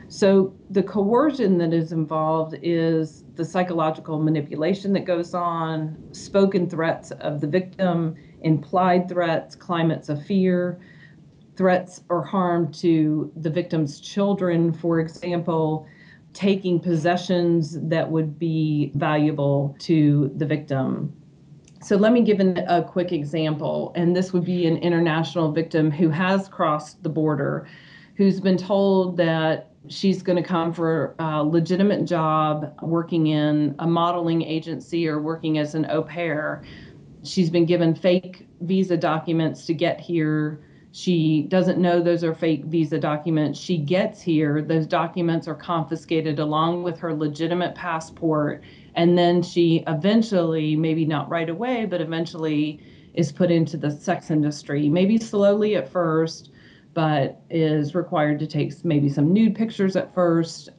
So, 0.10 0.54
the 0.70 0.84
coercion 0.84 1.58
that 1.58 1.74
is 1.74 1.92
involved 1.92 2.56
is 2.62 3.26
the 3.36 3.44
psychological 3.44 4.22
manipulation 4.22 4.94
that 4.94 5.04
goes 5.04 5.34
on, 5.34 5.98
spoken 6.14 6.70
threats 6.70 7.12
of 7.12 7.42
the 7.42 7.48
victim, 7.48 8.16
implied 8.42 9.10
threats, 9.10 9.54
climates 9.56 10.08
of 10.08 10.26
fear, 10.26 10.80
threats 11.58 12.04
or 12.08 12.24
harm 12.24 12.72
to 12.72 13.32
the 13.36 13.50
victim's 13.50 14.00
children, 14.00 14.72
for 14.72 15.00
example, 15.00 15.86
taking 16.34 16.80
possessions 16.80 17.78
that 17.82 18.10
would 18.10 18.40
be 18.40 18.92
valuable 18.96 19.76
to 19.80 20.32
the 20.38 20.46
victim. 20.46 21.12
So 21.82 21.96
let 21.96 22.12
me 22.12 22.22
give 22.22 22.40
an, 22.40 22.58
a 22.68 22.84
quick 22.84 23.12
example. 23.12 23.92
And 23.96 24.16
this 24.16 24.34
would 24.34 24.46
be 24.46 24.66
an 24.66 24.78
international 24.78 25.52
victim 25.52 25.92
who 25.92 26.10
has 26.10 26.48
crossed 26.48 27.04
the 27.04 27.10
border, 27.10 27.68
who's 28.16 28.40
been 28.40 28.58
told 28.58 29.18
that 29.18 29.72
she's 29.88 30.22
going 30.22 30.42
to 30.42 30.48
come 30.48 30.74
for 30.74 31.16
a 31.20 31.44
legitimate 31.44 32.06
job 32.06 32.74
working 32.82 33.28
in 33.28 33.76
a 33.80 33.88
modeling 33.88 34.42
agency 34.42 35.08
or 35.08 35.22
working 35.22 35.58
as 35.58 35.76
an 35.76 35.86
au 35.90 36.02
pair. 36.02 36.64
She's 37.24 37.50
been 37.50 37.66
given 37.66 37.96
fake 37.96 38.48
visa 38.62 38.98
documents 38.98 39.66
to 39.68 39.74
get 39.74 40.00
here. 40.00 40.62
She 40.92 41.44
doesn't 41.44 41.80
know 41.80 42.02
those 42.02 42.24
are 42.24 42.34
fake 42.34 42.66
visa 42.66 42.98
documents. 42.98 43.60
She 43.60 43.78
gets 43.78 44.22
here, 44.22 44.62
those 44.62 44.88
documents 44.88 45.48
are 45.48 45.56
confiscated 45.56 46.40
along 46.40 46.84
with 46.84 46.98
her 47.00 47.14
legitimate 47.14 47.76
passport. 47.76 48.64
And 48.98 49.16
then 49.16 49.44
she 49.44 49.84
eventually, 49.86 50.76
maybe 50.76 51.06
not 51.06 51.30
right 51.30 51.50
away, 51.50 51.86
but 51.86 52.02
eventually 52.02 52.82
is 53.14 53.32
put 53.32 53.52
into 53.52 53.78
the 53.78 53.92
sex 53.92 54.32
industry, 54.32 54.90
maybe 54.90 55.20
slowly 55.20 55.76
at 55.76 55.88
first, 55.88 56.52
but 56.96 57.40
is 57.52 57.94
required 57.94 58.40
to 58.40 58.48
take 58.48 58.74
maybe 58.84 59.08
some 59.08 59.32
nude 59.32 59.56
pictures 59.56 59.96
at 59.96 60.14
first, 60.16 60.70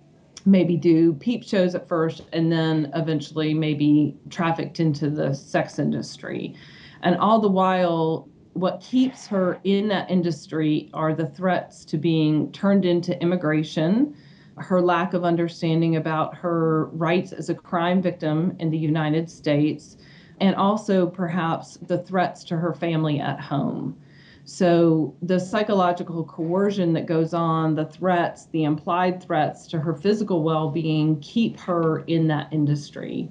maybe 0.45 0.77
do 0.77 1.15
peep 1.15 1.45
shows 1.45 1.77
at 1.77 1.87
first, 1.87 2.23
and 2.33 2.51
then 2.51 2.91
eventually 2.97 3.55
maybe 3.55 4.17
trafficked 4.31 4.81
into 4.81 5.11
the 5.11 5.33
sex 5.33 5.79
industry. 5.79 6.57
And 7.03 7.17
all 7.19 7.41
the 7.41 7.49
while, 7.49 8.29
what 8.55 8.81
keeps 8.81 9.29
her 9.29 9.61
in 9.63 9.87
that 9.89 10.11
industry 10.11 10.91
are 10.93 11.15
the 11.15 11.27
threats 11.27 11.85
to 11.85 11.97
being 11.97 12.51
turned 12.51 12.85
into 12.85 13.21
immigration, 13.23 14.17
her 14.61 14.81
lack 14.81 15.15
of 15.15 15.25
understanding 15.25 15.97
about 15.97 16.35
her 16.37 16.87
rights 16.93 17.33
as 17.33 17.49
a 17.49 17.55
crime 17.55 18.03
victim 18.03 18.57
in 18.59 18.71
the 18.71 18.79
United 18.79 19.31
States, 19.31 19.97
and 20.41 20.55
also 20.57 21.07
perhaps 21.07 21.77
the 21.87 21.99
threats 21.99 22.45
to 22.45 22.57
her 22.57 22.73
family 22.75 23.21
at 23.21 23.41
home. 23.41 23.97
So, 24.45 25.15
the 25.21 25.39
psychological 25.39 26.25
coercion 26.25 26.95
that 26.95 27.05
goes 27.05 27.35
on, 27.35 27.75
the 27.75 27.85
threats, 27.85 28.47
the 28.47 28.65
implied 28.65 29.23
threats 29.23 29.67
to 29.67 29.79
her 29.79 29.95
physical 29.95 30.43
well 30.43 30.71
being 30.71 31.21
keep 31.21 31.61
her 31.61 32.01
in 32.07 32.29
that 32.29 32.51
industry. 32.51 33.31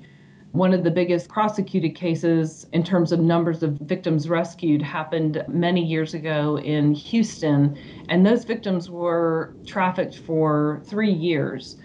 One 0.57 0.73
of 0.73 0.83
the 0.83 0.89
biggest 0.89 1.29
prosecuted 1.29 1.93
cases 1.93 2.65
in 2.73 2.83
terms 2.83 3.11
of 3.11 3.19
numbers 3.19 3.61
of 3.61 3.73
victims 3.73 4.27
rescued 4.27 4.81
happened 4.81 5.43
many 5.47 5.85
years 5.85 6.15
ago 6.15 6.57
in 6.57 6.95
Houston, 6.95 7.77
and 8.09 8.25
those 8.25 8.43
victims 8.43 8.89
were 8.89 9.53
trafficked 9.67 10.17
for 10.17 10.81
three 10.85 11.11
years. 11.11 11.77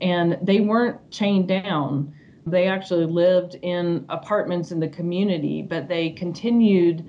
And 0.00 0.38
they 0.40 0.60
weren't 0.60 1.10
chained 1.10 1.48
down. 1.48 2.14
They 2.46 2.68
actually 2.68 3.06
lived 3.06 3.56
in 3.62 4.06
apartments 4.08 4.70
in 4.70 4.78
the 4.78 4.88
community, 4.88 5.62
but 5.62 5.88
they 5.88 6.10
continued 6.10 7.04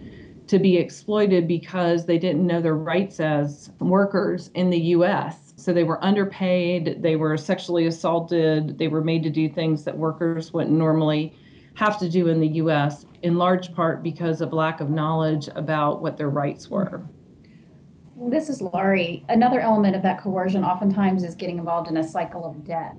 to 0.48 0.58
be 0.58 0.78
exploited 0.78 1.48
because 1.48 2.08
they 2.08 2.18
didn't 2.18 2.48
know 2.48 2.62
their 2.62 2.76
rights 2.76 3.20
as 3.20 3.70
workers 3.80 4.50
in 4.56 4.72
the 4.72 4.80
US. 4.96 5.51
So 5.62 5.74
they 5.74 5.84
were 5.84 6.04
underpaid, 6.04 7.04
they 7.04 7.16
were 7.16 7.38
sexually 7.38 7.86
assaulted, 7.86 8.80
they 8.80 8.88
were 8.88 9.04
made 9.04 9.22
to 9.22 9.30
do 9.30 9.48
things 9.48 9.84
that 9.84 9.96
workers 9.96 10.52
wouldn't 10.52 10.76
normally 10.76 11.38
have 11.76 12.00
to 12.00 12.10
do 12.10 12.30
in 12.30 12.40
the 12.40 12.48
US, 12.64 13.06
in 13.22 13.38
large 13.38 13.72
part 13.76 14.02
because 14.02 14.42
of 14.42 14.54
lack 14.54 14.82
of 14.82 14.90
knowledge 14.90 15.50
about 15.56 16.02
what 16.02 16.18
their 16.18 16.32
rights 16.32 16.68
were. 16.68 17.04
This 18.18 18.50
is 18.50 18.60
Laurie. 18.60 19.24
Another 19.30 19.60
element 19.60 19.96
of 19.96 20.02
that 20.02 20.20
coercion 20.20 20.64
oftentimes 20.64 21.24
is 21.24 21.36
getting 21.36 21.60
involved 21.60 21.88
in 21.88 21.98
a 21.98 22.04
cycle 22.04 22.44
of 22.44 22.66
debt. 22.66 22.96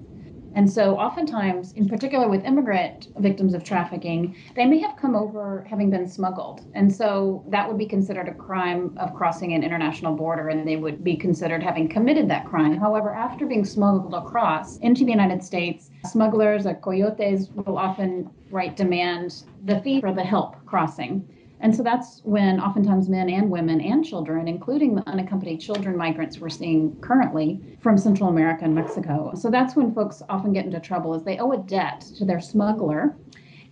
And 0.55 0.71
so, 0.71 0.97
oftentimes, 0.97 1.73
in 1.73 1.89
particular 1.89 2.29
with 2.29 2.45
immigrant 2.45 3.09
victims 3.19 3.55
of 3.55 3.65
trafficking, 3.65 4.37
they 4.55 4.67
may 4.67 4.79
have 4.81 4.97
come 4.97 5.17
over 5.17 5.67
having 5.69 5.91
been 5.91 6.07
smuggled. 6.07 6.67
And 6.75 6.93
so, 6.95 7.45
that 7.49 7.67
would 7.67 7.79
be 7.79 7.87
considered 7.87 8.29
a 8.29 8.35
crime 8.35 8.97
of 8.99 9.15
crossing 9.15 9.55
an 9.55 9.63
international 9.63 10.15
border, 10.15 10.49
and 10.49 10.67
they 10.69 10.77
would 10.77 11.03
be 11.03 11.17
considered 11.17 11.63
having 11.63 11.89
committed 11.89 12.29
that 12.29 12.47
crime. 12.47 12.77
However, 12.77 13.15
after 13.15 13.47
being 13.47 13.65
smuggled 13.65 14.15
across 14.15 14.79
into 14.79 15.05
the 15.05 15.11
United 15.11 15.43
States, 15.43 15.91
smugglers 16.11 16.67
or 16.67 16.75
coyotes 16.75 17.49
will 17.51 17.79
often 17.79 18.31
right 18.51 18.77
demand 18.77 19.45
the 19.65 19.81
fee 19.81 20.01
for 20.01 20.13
the 20.13 20.23
help 20.23 20.57
crossing. 20.67 21.27
And 21.63 21.75
so 21.75 21.85
that's 21.85 22.21
when 22.25 22.61
oftentimes 22.61 23.09
men 23.09 23.31
and 23.31 23.49
women 23.49 23.81
and 23.81 24.05
children, 24.05 24.49
including 24.49 24.97
the 24.97 25.09
unaccompanied 25.09 25.61
children 25.61 25.97
migrants 25.97 26.41
we're 26.41 26.49
seeing 26.49 26.97
currently 27.01 27.79
from 27.81 27.97
Central 27.97 28.29
America 28.29 28.65
and 28.65 28.75
Mexico. 28.75 29.33
So 29.37 29.49
that's 29.49 29.77
when 29.77 29.95
folks 29.95 30.23
often 30.29 30.53
get 30.53 30.65
into 30.67 30.81
trouble 30.81 31.15
is 31.15 31.23
they 31.23 31.39
owe 31.39 31.53
a 31.53 31.59
debt 31.59 32.01
to 32.19 32.25
their 32.25 32.41
smuggler. 32.41 33.17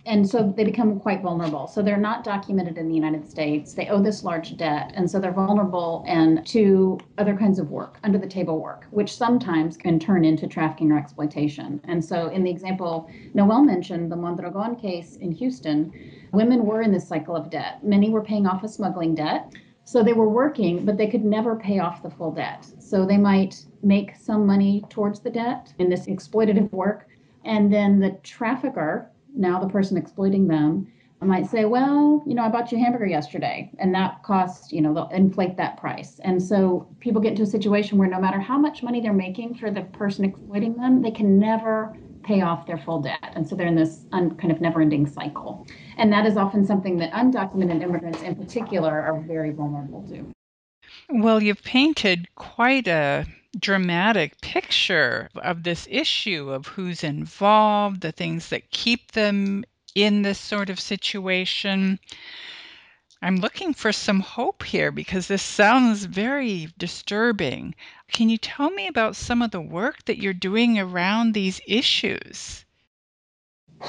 And 0.05 0.27
so 0.27 0.51
they 0.55 0.63
become 0.63 0.99
quite 0.99 1.21
vulnerable. 1.21 1.67
So 1.67 1.83
they're 1.83 1.97
not 1.97 2.23
documented 2.23 2.77
in 2.77 2.87
the 2.87 2.95
United 2.95 3.29
States. 3.29 3.73
They 3.73 3.87
owe 3.87 4.01
this 4.01 4.23
large 4.23 4.57
debt. 4.57 4.91
And 4.95 5.09
so 5.09 5.19
they're 5.19 5.31
vulnerable 5.31 6.03
and 6.07 6.43
to 6.47 6.97
other 7.19 7.37
kinds 7.37 7.59
of 7.59 7.69
work, 7.69 7.99
under 8.03 8.17
the 8.17 8.25
table 8.25 8.59
work, 8.59 8.87
which 8.89 9.15
sometimes 9.15 9.77
can 9.77 9.99
turn 9.99 10.25
into 10.25 10.47
trafficking 10.47 10.91
or 10.91 10.97
exploitation. 10.97 11.79
And 11.83 12.03
so 12.03 12.29
in 12.29 12.43
the 12.43 12.49
example 12.49 13.11
Noel 13.35 13.63
mentioned, 13.63 14.11
the 14.11 14.15
Mondragon 14.15 14.75
case 14.75 15.17
in 15.17 15.31
Houston, 15.33 15.93
Women 16.31 16.65
were 16.65 16.81
in 16.81 16.91
this 16.91 17.07
cycle 17.07 17.35
of 17.35 17.49
debt. 17.49 17.83
Many 17.83 18.09
were 18.09 18.23
paying 18.23 18.47
off 18.47 18.63
a 18.63 18.67
smuggling 18.67 19.15
debt. 19.15 19.53
So 19.83 20.03
they 20.03 20.13
were 20.13 20.29
working, 20.29 20.85
but 20.85 20.97
they 20.97 21.07
could 21.07 21.25
never 21.25 21.55
pay 21.55 21.79
off 21.79 22.03
the 22.03 22.09
full 22.09 22.31
debt. 22.31 22.65
So 22.79 23.05
they 23.05 23.17
might 23.17 23.65
make 23.83 24.15
some 24.15 24.45
money 24.45 24.83
towards 24.89 25.19
the 25.19 25.29
debt 25.29 25.73
in 25.79 25.89
this 25.89 26.05
exploitative 26.05 26.71
work. 26.71 27.07
And 27.43 27.73
then 27.73 27.99
the 27.99 28.11
trafficker, 28.23 29.09
now 29.35 29.59
the 29.59 29.69
person 29.69 29.97
exploiting 29.97 30.47
them, 30.47 30.87
might 31.25 31.45
say, 31.45 31.65
well, 31.65 32.23
you 32.25 32.33
know, 32.33 32.43
I 32.43 32.49
bought 32.49 32.71
you 32.71 32.79
a 32.79 32.81
hamburger 32.81 33.05
yesterday, 33.05 33.71
and 33.77 33.93
that 33.93 34.23
costs, 34.23 34.71
you 34.71 34.81
know, 34.81 34.93
they'll 34.93 35.09
inflate 35.09 35.55
that 35.57 35.77
price. 35.77 36.19
And 36.23 36.41
so 36.41 36.87
people 36.99 37.21
get 37.21 37.31
into 37.31 37.43
a 37.43 37.47
situation 37.47 37.97
where 37.97 38.09
no 38.09 38.19
matter 38.19 38.39
how 38.39 38.57
much 38.57 38.81
money 38.81 39.01
they're 39.01 39.13
making 39.13 39.55
for 39.55 39.69
the 39.69 39.81
person 39.81 40.25
exploiting 40.25 40.75
them, 40.77 41.01
they 41.01 41.11
can 41.11 41.37
never 41.37 41.95
pay 42.23 42.41
off 42.41 42.65
their 42.65 42.77
full 42.77 43.01
debt. 43.01 43.33
And 43.35 43.47
so 43.47 43.55
they're 43.55 43.67
in 43.67 43.75
this 43.75 44.05
un, 44.11 44.35
kind 44.37 44.51
of 44.51 44.61
never 44.61 44.81
ending 44.81 45.05
cycle. 45.05 45.67
And 46.01 46.11
that 46.11 46.25
is 46.25 46.35
often 46.35 46.65
something 46.65 46.97
that 46.97 47.11
undocumented 47.11 47.83
immigrants 47.83 48.23
in 48.23 48.33
particular 48.33 48.89
are 49.01 49.19
very 49.19 49.51
vulnerable 49.51 50.01
to. 50.09 50.31
Well, 51.11 51.43
you've 51.43 51.63
painted 51.63 52.27
quite 52.33 52.87
a 52.87 53.27
dramatic 53.59 54.41
picture 54.41 55.29
of 55.35 55.61
this 55.61 55.87
issue 55.91 56.49
of 56.49 56.65
who's 56.65 57.03
involved, 57.03 58.01
the 58.01 58.11
things 58.11 58.49
that 58.49 58.71
keep 58.71 59.11
them 59.11 59.63
in 59.93 60.23
this 60.23 60.39
sort 60.39 60.71
of 60.71 60.79
situation. 60.79 61.99
I'm 63.21 63.35
looking 63.35 63.71
for 63.71 63.91
some 63.91 64.21
hope 64.21 64.63
here 64.63 64.91
because 64.91 65.27
this 65.27 65.43
sounds 65.43 66.05
very 66.05 66.69
disturbing. 66.79 67.75
Can 68.11 68.27
you 68.27 68.39
tell 68.39 68.71
me 68.71 68.87
about 68.87 69.15
some 69.15 69.43
of 69.43 69.51
the 69.51 69.61
work 69.61 70.05
that 70.05 70.17
you're 70.17 70.33
doing 70.33 70.79
around 70.79 71.35
these 71.35 71.61
issues? 71.67 72.65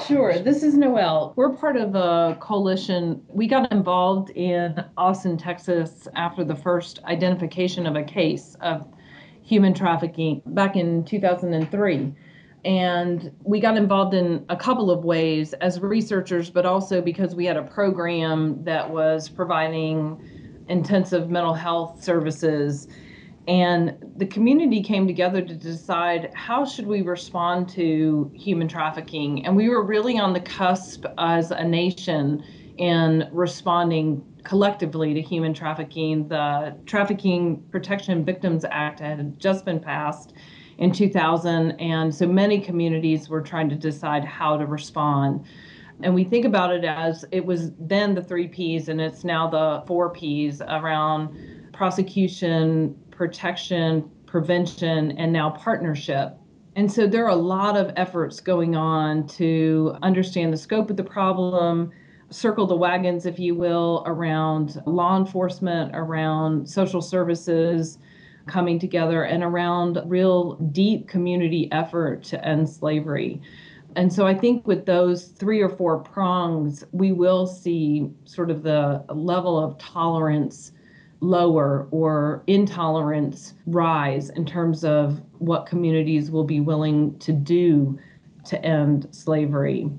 Sure. 0.01 0.39
This 0.39 0.63
is 0.63 0.73
Noel. 0.73 1.33
We're 1.35 1.51
part 1.51 1.77
of 1.77 1.93
a 1.93 2.35
coalition. 2.39 3.23
We 3.27 3.47
got 3.47 3.71
involved 3.71 4.31
in 4.31 4.83
Austin, 4.97 5.37
Texas 5.37 6.07
after 6.15 6.43
the 6.43 6.55
first 6.55 6.99
identification 7.05 7.85
of 7.85 7.95
a 7.95 8.03
case 8.03 8.57
of 8.59 8.87
human 9.43 9.73
trafficking 9.73 10.41
back 10.47 10.75
in 10.75 11.05
2003. 11.05 12.11
And 12.65 13.31
we 13.43 13.59
got 13.59 13.77
involved 13.77 14.15
in 14.15 14.45
a 14.49 14.57
couple 14.57 14.89
of 14.89 15.05
ways 15.05 15.53
as 15.53 15.79
researchers, 15.79 16.49
but 16.49 16.65
also 16.65 16.99
because 16.99 17.35
we 17.35 17.45
had 17.45 17.55
a 17.55 17.63
program 17.63 18.63
that 18.63 18.89
was 18.89 19.29
providing 19.29 20.65
intensive 20.69 21.29
mental 21.29 21.53
health 21.53 22.03
services. 22.03 22.87
And 23.47 23.97
the 24.15 24.25
community 24.25 24.81
came 24.81 25.05
together 25.05 25.41
to 25.41 25.53
decide 25.53 26.31
how 26.33 26.65
should 26.65 26.87
we 26.87 27.01
respond 27.01 27.67
to 27.69 28.31
human 28.33 28.67
trafficking. 28.67 29.45
And 29.45 29.55
we 29.55 29.67
were 29.67 29.83
really 29.83 30.17
on 30.17 30.31
the 30.31 30.39
cusp 30.39 31.05
as 31.17 31.51
a 31.51 31.63
nation 31.63 32.43
in 32.77 33.29
responding 33.31 34.23
collectively 34.43 35.13
to 35.13 35.21
human 35.21 35.53
trafficking. 35.53 36.27
The 36.27 36.75
Trafficking 36.85 37.63
Protection 37.69 38.23
Victims 38.23 38.65
Act 38.69 38.99
had 38.99 39.37
just 39.39 39.65
been 39.65 39.79
passed 39.79 40.33
in 40.77 40.91
2000. 40.91 41.71
And 41.81 42.15
so 42.15 42.25
many 42.25 42.59
communities 42.59 43.27
were 43.27 43.41
trying 43.41 43.69
to 43.69 43.75
decide 43.75 44.23
how 44.23 44.57
to 44.57 44.65
respond. 44.65 45.45
And 46.01 46.15
we 46.15 46.23
think 46.23 46.45
about 46.45 46.71
it 46.73 46.83
as 46.83 47.25
it 47.31 47.45
was 47.45 47.71
then 47.77 48.15
the 48.15 48.23
three 48.23 48.47
P's, 48.47 48.89
and 48.89 48.99
it's 48.99 49.23
now 49.23 49.47
the 49.47 49.83
four 49.85 50.09
P's 50.09 50.61
around 50.61 51.69
prosecution, 51.71 52.97
protection, 53.15 54.09
prevention, 54.25 55.11
and 55.17 55.31
now 55.31 55.51
partnership. 55.51 56.37
And 56.75 56.91
so 56.91 57.05
there 57.05 57.25
are 57.25 57.29
a 57.29 57.35
lot 57.35 57.77
of 57.77 57.93
efforts 57.95 58.39
going 58.39 58.75
on 58.75 59.27
to 59.27 59.95
understand 60.01 60.51
the 60.51 60.57
scope 60.57 60.89
of 60.89 60.97
the 60.97 61.03
problem, 61.03 61.91
circle 62.31 62.65
the 62.65 62.75
wagons, 62.75 63.25
if 63.27 63.37
you 63.37 63.53
will, 63.53 64.03
around 64.07 64.81
law 64.87 65.17
enforcement, 65.17 65.91
around 65.93 66.67
social 66.67 67.01
services, 67.01 67.99
coming 68.47 68.79
together 68.79 69.23
and 69.23 69.43
around 69.43 70.01
real 70.05 70.55
deep 70.71 71.07
community 71.07 71.71
effort 71.71 72.23
to 72.23 72.45
end 72.45 72.67
slavery. 72.67 73.41
And 73.95 74.11
so 74.11 74.25
I 74.25 74.33
think 74.33 74.65
with 74.65 74.85
those 74.85 75.25
three 75.25 75.61
or 75.61 75.69
four 75.69 75.99
prongs, 75.99 76.83
we 76.91 77.11
will 77.11 77.45
see 77.45 78.09
sort 78.25 78.49
of 78.49 78.63
the 78.63 79.05
level 79.09 79.63
of 79.63 79.77
tolerance 79.77 80.71
lower 81.23 81.87
or 81.91 82.43
intolerance 82.47 83.53
rise 83.65 84.29
in 84.31 84.45
terms 84.45 84.83
of 84.83 85.21
what 85.39 85.65
communities 85.65 86.29
will 86.29 86.43
be 86.43 86.59
willing 86.59 87.17
to 87.19 87.31
do 87.31 87.97
to 88.45 88.63
end 88.63 89.07
slavery. 89.11 89.89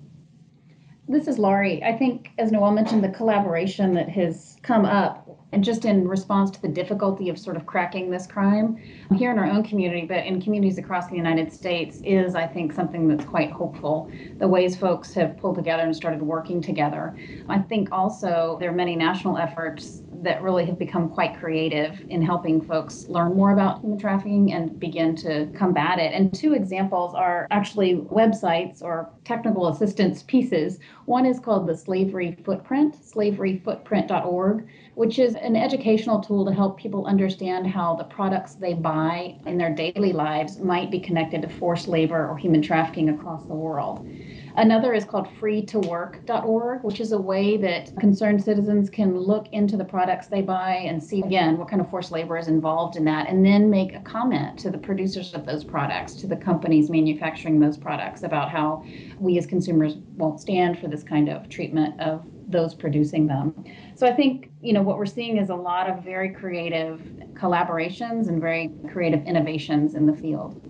This 1.08 1.26
is 1.26 1.38
Laurie. 1.38 1.82
I 1.82 1.96
think, 1.96 2.30
as 2.38 2.52
Noel 2.52 2.72
mentioned, 2.72 3.02
the 3.02 3.08
collaboration 3.08 3.94
that 3.94 4.08
has 4.10 4.56
come 4.62 4.84
up, 4.84 5.23
and 5.54 5.62
just 5.62 5.84
in 5.84 6.08
response 6.08 6.50
to 6.50 6.60
the 6.60 6.68
difficulty 6.68 7.28
of 7.28 7.38
sort 7.38 7.56
of 7.56 7.64
cracking 7.64 8.10
this 8.10 8.26
crime 8.26 8.76
here 9.14 9.30
in 9.30 9.38
our 9.38 9.46
own 9.46 9.62
community, 9.62 10.04
but 10.04 10.26
in 10.26 10.42
communities 10.42 10.78
across 10.78 11.06
the 11.08 11.14
United 11.14 11.52
States, 11.52 12.00
is, 12.04 12.34
I 12.34 12.44
think, 12.44 12.72
something 12.72 13.06
that's 13.06 13.24
quite 13.24 13.52
hopeful. 13.52 14.10
The 14.38 14.48
ways 14.48 14.76
folks 14.76 15.14
have 15.14 15.36
pulled 15.36 15.54
together 15.54 15.84
and 15.84 15.94
started 15.94 16.20
working 16.20 16.60
together. 16.60 17.16
I 17.48 17.60
think 17.60 17.92
also 17.92 18.56
there 18.58 18.70
are 18.70 18.74
many 18.74 18.96
national 18.96 19.38
efforts 19.38 20.02
that 20.24 20.42
really 20.42 20.64
have 20.64 20.78
become 20.78 21.08
quite 21.08 21.38
creative 21.38 22.00
in 22.08 22.22
helping 22.22 22.60
folks 22.60 23.06
learn 23.08 23.34
more 23.34 23.52
about 23.52 23.80
human 23.80 23.98
trafficking 23.98 24.52
and 24.52 24.80
begin 24.80 25.14
to 25.14 25.46
combat 25.54 25.98
it. 25.98 26.12
And 26.12 26.34
two 26.34 26.54
examples 26.54 27.14
are 27.14 27.46
actually 27.50 27.96
websites 27.96 28.82
or 28.82 29.10
technical 29.24 29.68
assistance 29.68 30.22
pieces. 30.22 30.78
One 31.04 31.26
is 31.26 31.38
called 31.38 31.66
the 31.66 31.76
Slavery 31.76 32.36
Footprint, 32.44 32.96
slaveryfootprint.org, 32.96 34.66
which 34.94 35.18
is 35.18 35.34
an 35.34 35.56
educational 35.56 36.20
tool 36.20 36.44
to 36.44 36.52
help 36.52 36.78
people 36.78 37.06
understand 37.06 37.66
how 37.66 37.94
the 37.94 38.04
products 38.04 38.54
they 38.54 38.74
buy 38.74 39.36
in 39.46 39.58
their 39.58 39.74
daily 39.74 40.12
lives 40.12 40.60
might 40.60 40.90
be 40.90 41.00
connected 41.00 41.42
to 41.42 41.48
forced 41.48 41.88
labor 41.88 42.28
or 42.28 42.36
human 42.36 42.62
trafficking 42.62 43.08
across 43.08 43.44
the 43.46 43.54
world. 43.54 44.08
Another 44.56 44.94
is 44.94 45.04
called 45.04 45.26
freetowork.org, 45.40 46.84
which 46.84 47.00
is 47.00 47.10
a 47.10 47.20
way 47.20 47.56
that 47.56 47.92
concerned 47.98 48.42
citizens 48.42 48.88
can 48.88 49.18
look 49.18 49.48
into 49.50 49.76
the 49.76 49.84
products 49.84 50.28
they 50.28 50.42
buy 50.42 50.76
and 50.76 51.02
see 51.02 51.22
again 51.22 51.58
what 51.58 51.68
kind 51.68 51.82
of 51.82 51.90
forced 51.90 52.12
labor 52.12 52.38
is 52.38 52.46
involved 52.46 52.94
in 52.94 53.04
that, 53.04 53.28
and 53.28 53.44
then 53.44 53.68
make 53.68 53.94
a 53.94 54.00
comment 54.00 54.56
to 54.60 54.70
the 54.70 54.78
producers 54.78 55.34
of 55.34 55.44
those 55.44 55.64
products, 55.64 56.14
to 56.14 56.28
the 56.28 56.36
companies 56.36 56.88
manufacturing 56.88 57.58
those 57.58 57.76
products 57.76 58.22
about 58.22 58.48
how 58.48 58.84
we 59.18 59.38
as 59.38 59.46
consumers 59.46 59.96
won't 60.16 60.40
stand 60.40 60.78
for 60.78 60.86
this 60.86 61.02
kind 61.02 61.28
of 61.28 61.48
treatment 61.48 62.00
of 62.00 62.24
those 62.48 62.74
producing 62.74 63.26
them. 63.26 63.54
So 63.94 64.06
I 64.06 64.12
think, 64.12 64.50
you 64.60 64.72
know, 64.72 64.82
what 64.82 64.98
we're 64.98 65.06
seeing 65.06 65.36
is 65.36 65.50
a 65.50 65.54
lot 65.54 65.88
of 65.88 66.04
very 66.04 66.30
creative 66.30 67.00
collaborations 67.34 68.28
and 68.28 68.40
very 68.40 68.72
creative 68.90 69.24
innovations 69.24 69.94
in 69.94 70.06
the 70.06 70.14
field. 70.14 70.60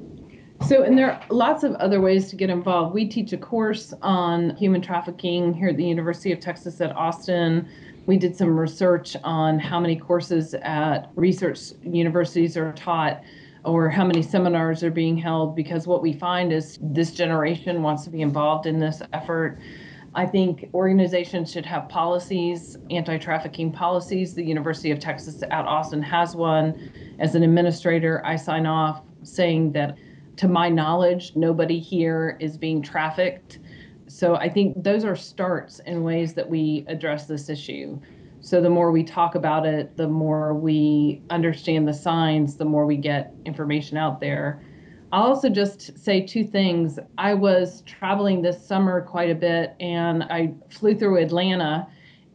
So, 0.66 0.82
and 0.82 0.96
there 0.96 1.12
are 1.12 1.22
lots 1.28 1.62
of 1.62 1.74
other 1.74 2.00
ways 2.00 2.30
to 2.30 2.36
get 2.36 2.48
involved. 2.48 2.94
We 2.94 3.06
teach 3.06 3.32
a 3.32 3.36
course 3.36 3.92
on 4.00 4.56
human 4.56 4.80
trafficking 4.80 5.52
here 5.52 5.68
at 5.68 5.76
the 5.76 5.84
University 5.84 6.32
of 6.32 6.40
Texas 6.40 6.80
at 6.80 6.94
Austin. 6.96 7.68
We 8.06 8.16
did 8.16 8.34
some 8.34 8.58
research 8.58 9.16
on 9.24 9.58
how 9.58 9.78
many 9.78 9.96
courses 9.96 10.54
at 10.54 11.10
research 11.16 11.72
universities 11.82 12.56
are 12.56 12.72
taught 12.72 13.22
or 13.64 13.88
how 13.88 14.04
many 14.04 14.22
seminars 14.22 14.82
are 14.82 14.90
being 14.90 15.16
held 15.16 15.56
because 15.56 15.86
what 15.86 16.02
we 16.02 16.12
find 16.12 16.52
is 16.52 16.78
this 16.80 17.12
generation 17.12 17.82
wants 17.82 18.04
to 18.04 18.10
be 18.10 18.20
involved 18.20 18.66
in 18.66 18.78
this 18.78 19.02
effort. 19.12 19.58
I 20.16 20.26
think 20.26 20.70
organizations 20.74 21.50
should 21.50 21.66
have 21.66 21.88
policies, 21.88 22.78
anti 22.90 23.18
trafficking 23.18 23.72
policies. 23.72 24.34
The 24.34 24.44
University 24.44 24.92
of 24.92 25.00
Texas 25.00 25.42
at 25.42 25.64
Austin 25.64 26.02
has 26.02 26.36
one. 26.36 26.92
As 27.18 27.34
an 27.34 27.42
administrator, 27.42 28.22
I 28.24 28.36
sign 28.36 28.64
off 28.64 29.02
saying 29.22 29.72
that 29.72 29.98
to 30.36 30.48
my 30.48 30.68
knowledge, 30.68 31.32
nobody 31.34 31.80
here 31.80 32.36
is 32.40 32.56
being 32.56 32.80
trafficked. 32.80 33.58
So 34.06 34.36
I 34.36 34.48
think 34.48 34.82
those 34.84 35.04
are 35.04 35.16
starts 35.16 35.80
in 35.80 36.04
ways 36.04 36.34
that 36.34 36.48
we 36.48 36.84
address 36.86 37.26
this 37.26 37.48
issue. 37.48 37.98
So 38.40 38.60
the 38.60 38.70
more 38.70 38.92
we 38.92 39.02
talk 39.02 39.34
about 39.34 39.66
it, 39.66 39.96
the 39.96 40.06
more 40.06 40.54
we 40.54 41.22
understand 41.30 41.88
the 41.88 41.94
signs, 41.94 42.56
the 42.56 42.64
more 42.64 42.86
we 42.86 42.96
get 42.96 43.32
information 43.46 43.96
out 43.96 44.20
there. 44.20 44.62
I'll 45.14 45.28
also 45.28 45.48
just 45.48 45.96
say 45.96 46.20
two 46.20 46.42
things. 46.42 46.98
I 47.18 47.34
was 47.34 47.82
traveling 47.82 48.42
this 48.42 48.60
summer 48.66 49.00
quite 49.00 49.30
a 49.30 49.34
bit 49.36 49.76
and 49.78 50.24
I 50.24 50.52
flew 50.70 50.96
through 50.96 51.18
Atlanta 51.18 51.86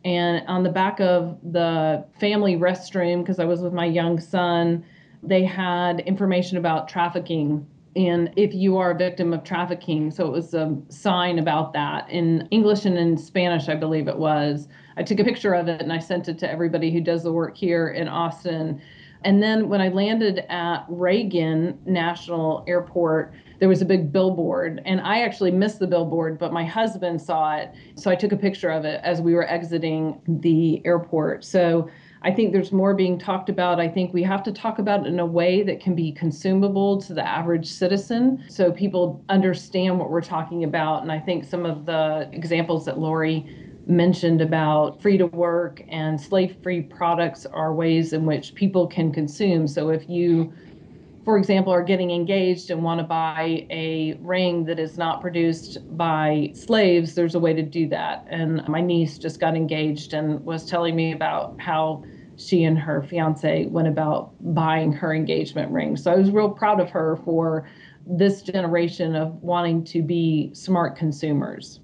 and 0.06 0.48
on 0.48 0.64
the 0.64 0.70
back 0.70 1.02
of 1.02 1.38
the 1.44 2.06
family 2.22 2.56
restroom 2.56 3.22
because 3.22 3.38
I 3.38 3.44
was 3.44 3.60
with 3.60 3.74
my 3.74 3.84
young 3.84 4.18
son, 4.18 4.86
they 5.22 5.44
had 5.44 6.00
information 6.00 6.58
about 6.58 6.88
trafficking 6.88 7.68
and 7.98 8.32
if 8.38 8.54
you 8.54 8.78
are 8.78 8.92
a 8.92 8.96
victim 8.96 9.34
of 9.34 9.44
trafficking. 9.44 10.10
So 10.10 10.26
it 10.26 10.32
was 10.32 10.54
a 10.54 10.74
sign 10.88 11.38
about 11.38 11.74
that 11.74 12.10
in 12.10 12.48
English 12.50 12.86
and 12.86 12.98
in 12.98 13.18
Spanish, 13.18 13.68
I 13.68 13.76
believe 13.76 14.08
it 14.08 14.18
was. 14.18 14.70
I 14.96 15.04
took 15.04 15.20
a 15.20 15.26
picture 15.26 15.54
of 15.54 15.68
it 15.68 15.82
and 15.82 15.92
I 15.92 16.00
sent 16.00 16.30
it 16.30 16.38
to 16.40 16.50
everybody 16.50 16.92
who 16.92 17.02
does 17.02 17.24
the 17.24 17.34
work 17.34 17.58
here 17.58 17.90
in 17.90 18.08
Austin. 18.08 18.82
And 19.24 19.44
then 19.44 19.68
when 19.68 19.82
I 19.82 19.90
landed 19.90 20.46
at 20.50 20.86
Reagan 20.88 21.78
National 21.86 22.64
Airport, 22.68 23.34
there 23.60 23.68
was 23.68 23.82
a 23.82 23.86
big 23.86 24.14
billboard, 24.14 24.82
and 24.86 25.02
I 25.02 25.22
actually 25.22 25.52
missed 25.52 25.80
the 25.80 25.88
billboard, 25.88 26.40
but 26.40 26.54
my 26.54 26.64
husband 26.64 27.22
saw 27.22 27.58
it. 27.58 27.74
So 27.96 28.10
I 28.10 28.16
took 28.16 28.32
a 28.32 28.38
picture 28.38 28.70
of 28.70 28.86
it 28.86 29.02
as 29.04 29.20
we 29.20 29.34
were 29.34 29.46
exiting 29.50 30.22
the 30.26 30.82
airport. 30.86 31.44
So 31.44 31.90
I 32.22 32.32
think 32.32 32.54
there's 32.54 32.72
more 32.72 32.94
being 32.94 33.20
talked 33.20 33.50
about. 33.50 33.80
I 33.80 33.90
think 33.90 34.14
we 34.14 34.24
have 34.24 34.44
to 34.44 34.54
talk 34.54 34.80
about 34.80 35.06
it 35.06 35.08
in 35.08 35.20
a 35.20 35.26
way 35.26 35.64
that 35.64 35.82
can 35.82 35.94
be 35.94 36.12
consumable 36.14 37.02
to 37.02 37.14
the 37.14 37.26
average 37.26 37.68
citizen 37.68 38.44
so 38.50 38.72
people 38.72 39.24
understand 39.28 40.00
what 40.00 40.10
we're 40.10 40.22
talking 40.22 40.64
about. 40.64 41.02
And 41.02 41.12
I 41.12 41.20
think 41.20 41.44
some 41.44 41.66
of 41.66 41.86
the 41.86 42.30
examples 42.32 42.86
that 42.86 42.98
Laurie 42.98 43.69
mentioned 43.90 44.42
about 44.42 45.02
free 45.02 45.18
to 45.18 45.26
work 45.28 45.82
and 45.90 46.22
slave 46.22 46.56
free 46.62 46.82
products 46.82 47.46
are 47.48 47.74
ways 47.74 48.14
in 48.14 48.26
which 48.26 48.54
people 48.56 48.88
can 48.88 49.12
consume. 49.12 49.68
So 49.68 49.90
if 49.90 50.08
you 50.08 50.54
for 51.26 51.38
example, 51.38 51.72
are 51.72 51.84
getting 51.84 52.10
engaged 52.10 52.72
and 52.72 52.82
want 52.82 53.00
to 53.00 53.04
buy 53.04 53.68
a 53.70 54.18
ring 54.20 54.66
that 54.66 54.80
is 54.80 54.98
not 54.98 55.22
produced 55.22 55.78
by 55.96 56.50
slaves, 56.56 57.14
there's 57.14 57.36
a 57.36 57.40
way 57.40 57.54
to 57.54 57.62
do 57.62 57.88
that. 57.90 58.26
And 58.30 58.68
my 58.68 58.82
niece 58.82 59.20
just 59.20 59.40
got 59.40 59.56
engaged 59.56 60.14
and 60.14 60.44
was 60.44 60.66
telling 60.66 60.96
me 60.96 61.12
about 61.12 61.56
how 61.60 62.04
she 62.38 62.64
and 62.64 62.80
her 62.80 63.04
fiance 63.04 63.66
went 63.66 63.88
about 63.88 64.32
buying 64.56 64.92
her 64.94 65.14
engagement 65.14 65.72
ring. 65.72 65.98
So 65.98 66.12
I 66.12 66.16
was 66.16 66.32
real 66.32 66.50
proud 66.50 66.80
of 66.80 66.90
her 66.90 67.18
for 67.18 67.70
this 68.08 68.42
generation 68.42 69.16
of 69.16 69.36
wanting 69.44 69.84
to 69.84 70.02
be 70.02 70.50
smart 70.54 70.96
consumers. 70.96 71.80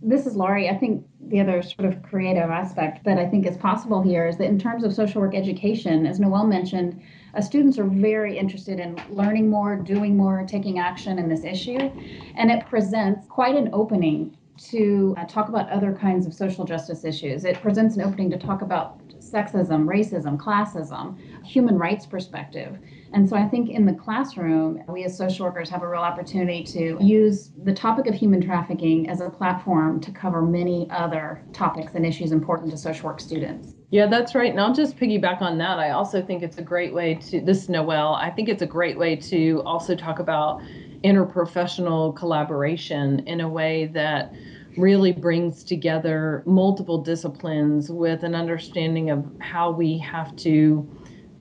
This 0.00 0.26
is 0.26 0.36
Laurie. 0.36 0.68
I 0.68 0.76
think 0.76 1.04
the 1.20 1.40
other 1.40 1.60
sort 1.60 1.84
of 1.92 2.02
creative 2.04 2.50
aspect 2.50 3.04
that 3.04 3.18
I 3.18 3.26
think 3.26 3.46
is 3.46 3.56
possible 3.56 4.00
here 4.00 4.28
is 4.28 4.36
that 4.38 4.46
in 4.46 4.58
terms 4.58 4.84
of 4.84 4.94
social 4.94 5.20
work 5.20 5.34
education, 5.34 6.06
as 6.06 6.20
Noel 6.20 6.46
mentioned, 6.46 7.02
uh, 7.34 7.40
students 7.40 7.78
are 7.78 7.84
very 7.84 8.38
interested 8.38 8.78
in 8.78 8.96
learning 9.10 9.50
more, 9.50 9.74
doing 9.74 10.16
more, 10.16 10.44
taking 10.46 10.78
action 10.78 11.18
in 11.18 11.28
this 11.28 11.42
issue. 11.44 11.90
And 12.36 12.48
it 12.50 12.64
presents 12.66 13.26
quite 13.26 13.56
an 13.56 13.70
opening 13.72 14.36
to 14.70 15.14
uh, 15.18 15.24
talk 15.24 15.48
about 15.48 15.68
other 15.68 15.92
kinds 15.92 16.26
of 16.26 16.34
social 16.34 16.64
justice 16.64 17.04
issues. 17.04 17.44
It 17.44 17.60
presents 17.60 17.96
an 17.96 18.02
opening 18.02 18.30
to 18.30 18.38
talk 18.38 18.62
about 18.62 19.00
sexism, 19.18 19.86
racism, 19.86 20.36
classism, 20.36 21.18
human 21.44 21.76
rights 21.76 22.06
perspective. 22.06 22.78
And 23.12 23.28
so 23.28 23.36
I 23.36 23.48
think 23.48 23.70
in 23.70 23.86
the 23.86 23.94
classroom, 23.94 24.82
we 24.88 25.04
as 25.04 25.16
social 25.16 25.46
workers 25.46 25.70
have 25.70 25.82
a 25.82 25.88
real 25.88 26.00
opportunity 26.00 26.62
to 26.64 26.98
use 27.00 27.50
the 27.64 27.72
topic 27.72 28.06
of 28.06 28.14
human 28.14 28.40
trafficking 28.40 29.08
as 29.08 29.20
a 29.20 29.30
platform 29.30 30.00
to 30.00 30.12
cover 30.12 30.42
many 30.42 30.88
other 30.90 31.42
topics 31.52 31.94
and 31.94 32.04
issues 32.04 32.32
important 32.32 32.70
to 32.70 32.76
social 32.76 33.08
work 33.08 33.20
students. 33.20 33.74
Yeah, 33.90 34.06
that's 34.06 34.34
right. 34.34 34.50
And 34.50 34.60
I'll 34.60 34.74
just 34.74 34.98
piggyback 34.98 35.40
on 35.40 35.56
that. 35.58 35.78
I 35.78 35.90
also 35.90 36.20
think 36.20 36.42
it's 36.42 36.58
a 36.58 36.62
great 36.62 36.92
way 36.92 37.14
to, 37.14 37.40
this 37.40 37.70
Noel, 37.70 38.14
I 38.14 38.30
think 38.30 38.48
it's 38.50 38.62
a 38.62 38.66
great 38.66 38.98
way 38.98 39.16
to 39.16 39.62
also 39.64 39.94
talk 39.94 40.18
about 40.18 40.60
interprofessional 41.02 42.14
collaboration 42.14 43.20
in 43.20 43.40
a 43.40 43.48
way 43.48 43.86
that 43.94 44.34
really 44.76 45.12
brings 45.12 45.64
together 45.64 46.42
multiple 46.46 47.02
disciplines 47.02 47.90
with 47.90 48.22
an 48.22 48.34
understanding 48.34 49.10
of 49.10 49.24
how 49.40 49.70
we 49.70 49.98
have 49.98 50.36
to 50.36 50.88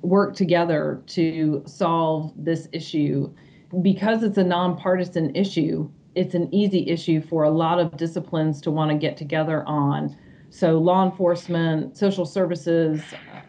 work 0.02 0.36
together 0.36 1.02
to 1.08 1.64
solve 1.66 2.34
this 2.36 2.68
issue. 2.72 3.34
Because 3.82 4.24
it's 4.24 4.38
a 4.38 4.44
nonpartisan 4.44 5.36
issue, 5.36 5.90
it's 6.16 6.34
an 6.34 6.54
easy 6.54 6.90
issue 6.90 7.22
for 7.22 7.44
a 7.44 7.50
lot 7.50 7.80
of 7.80 7.96
disciplines 7.98 8.62
to 8.62 8.72
want 8.72 8.92
to 8.92 8.98
get 8.98 9.18
together 9.18 9.64
on. 9.68 10.16
So, 10.50 10.78
law 10.78 11.06
enforcement, 11.06 11.98
social 11.98 12.26
services, 12.26 13.02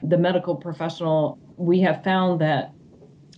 the 0.02 0.18
medical 0.18 0.56
professional, 0.56 1.38
we 1.56 1.80
have 1.80 2.02
found 2.02 2.40
that 2.40 2.72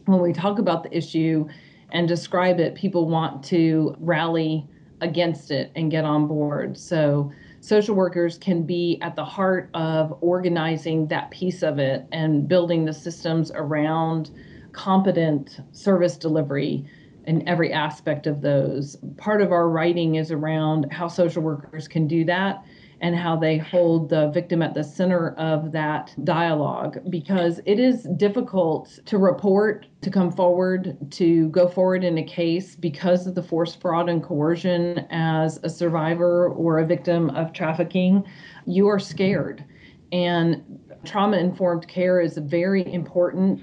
when 0.06 0.20
we 0.20 0.32
talk 0.32 0.58
about 0.58 0.82
the 0.82 0.96
issue 0.96 1.46
and 1.92 2.08
describe 2.08 2.58
it, 2.58 2.74
people 2.74 3.08
want 3.08 3.44
to 3.44 3.94
rally 3.98 4.66
against 5.00 5.50
it 5.50 5.70
and 5.76 5.90
get 5.90 6.04
on 6.04 6.26
board. 6.26 6.78
So, 6.78 7.30
social 7.60 7.94
workers 7.94 8.38
can 8.38 8.62
be 8.62 8.98
at 9.02 9.16
the 9.16 9.24
heart 9.24 9.70
of 9.74 10.16
organizing 10.20 11.06
that 11.08 11.30
piece 11.30 11.62
of 11.62 11.78
it 11.78 12.06
and 12.12 12.48
building 12.48 12.84
the 12.84 12.92
systems 12.92 13.52
around 13.54 14.30
competent 14.72 15.60
service 15.72 16.16
delivery 16.16 16.84
in 17.26 17.46
every 17.46 17.72
aspect 17.72 18.26
of 18.26 18.40
those. 18.40 18.96
Part 19.18 19.42
of 19.42 19.52
our 19.52 19.68
writing 19.68 20.14
is 20.14 20.32
around 20.32 20.90
how 20.92 21.06
social 21.06 21.42
workers 21.42 21.86
can 21.86 22.06
do 22.06 22.24
that 22.24 22.64
and 23.00 23.16
how 23.16 23.36
they 23.36 23.56
hold 23.56 24.08
the 24.10 24.28
victim 24.28 24.60
at 24.62 24.74
the 24.74 24.84
center 24.84 25.30
of 25.36 25.72
that 25.72 26.14
dialogue 26.24 26.98
because 27.08 27.60
it 27.64 27.78
is 27.78 28.02
difficult 28.16 28.98
to 29.06 29.16
report, 29.16 29.86
to 30.02 30.10
come 30.10 30.30
forward, 30.30 30.96
to 31.10 31.48
go 31.48 31.66
forward 31.66 32.04
in 32.04 32.18
a 32.18 32.22
case 32.22 32.76
because 32.76 33.26
of 33.26 33.34
the 33.34 33.42
force, 33.42 33.74
fraud, 33.74 34.08
and 34.08 34.22
coercion 34.22 35.06
as 35.10 35.58
a 35.62 35.70
survivor 35.70 36.48
or 36.48 36.78
a 36.78 36.86
victim 36.86 37.30
of 37.30 37.52
trafficking. 37.52 38.24
You 38.66 38.88
are 38.88 38.98
scared. 38.98 39.64
And 40.12 40.80
trauma 41.04 41.38
informed 41.38 41.88
care 41.88 42.20
is 42.20 42.36
very 42.36 42.92
important 42.92 43.62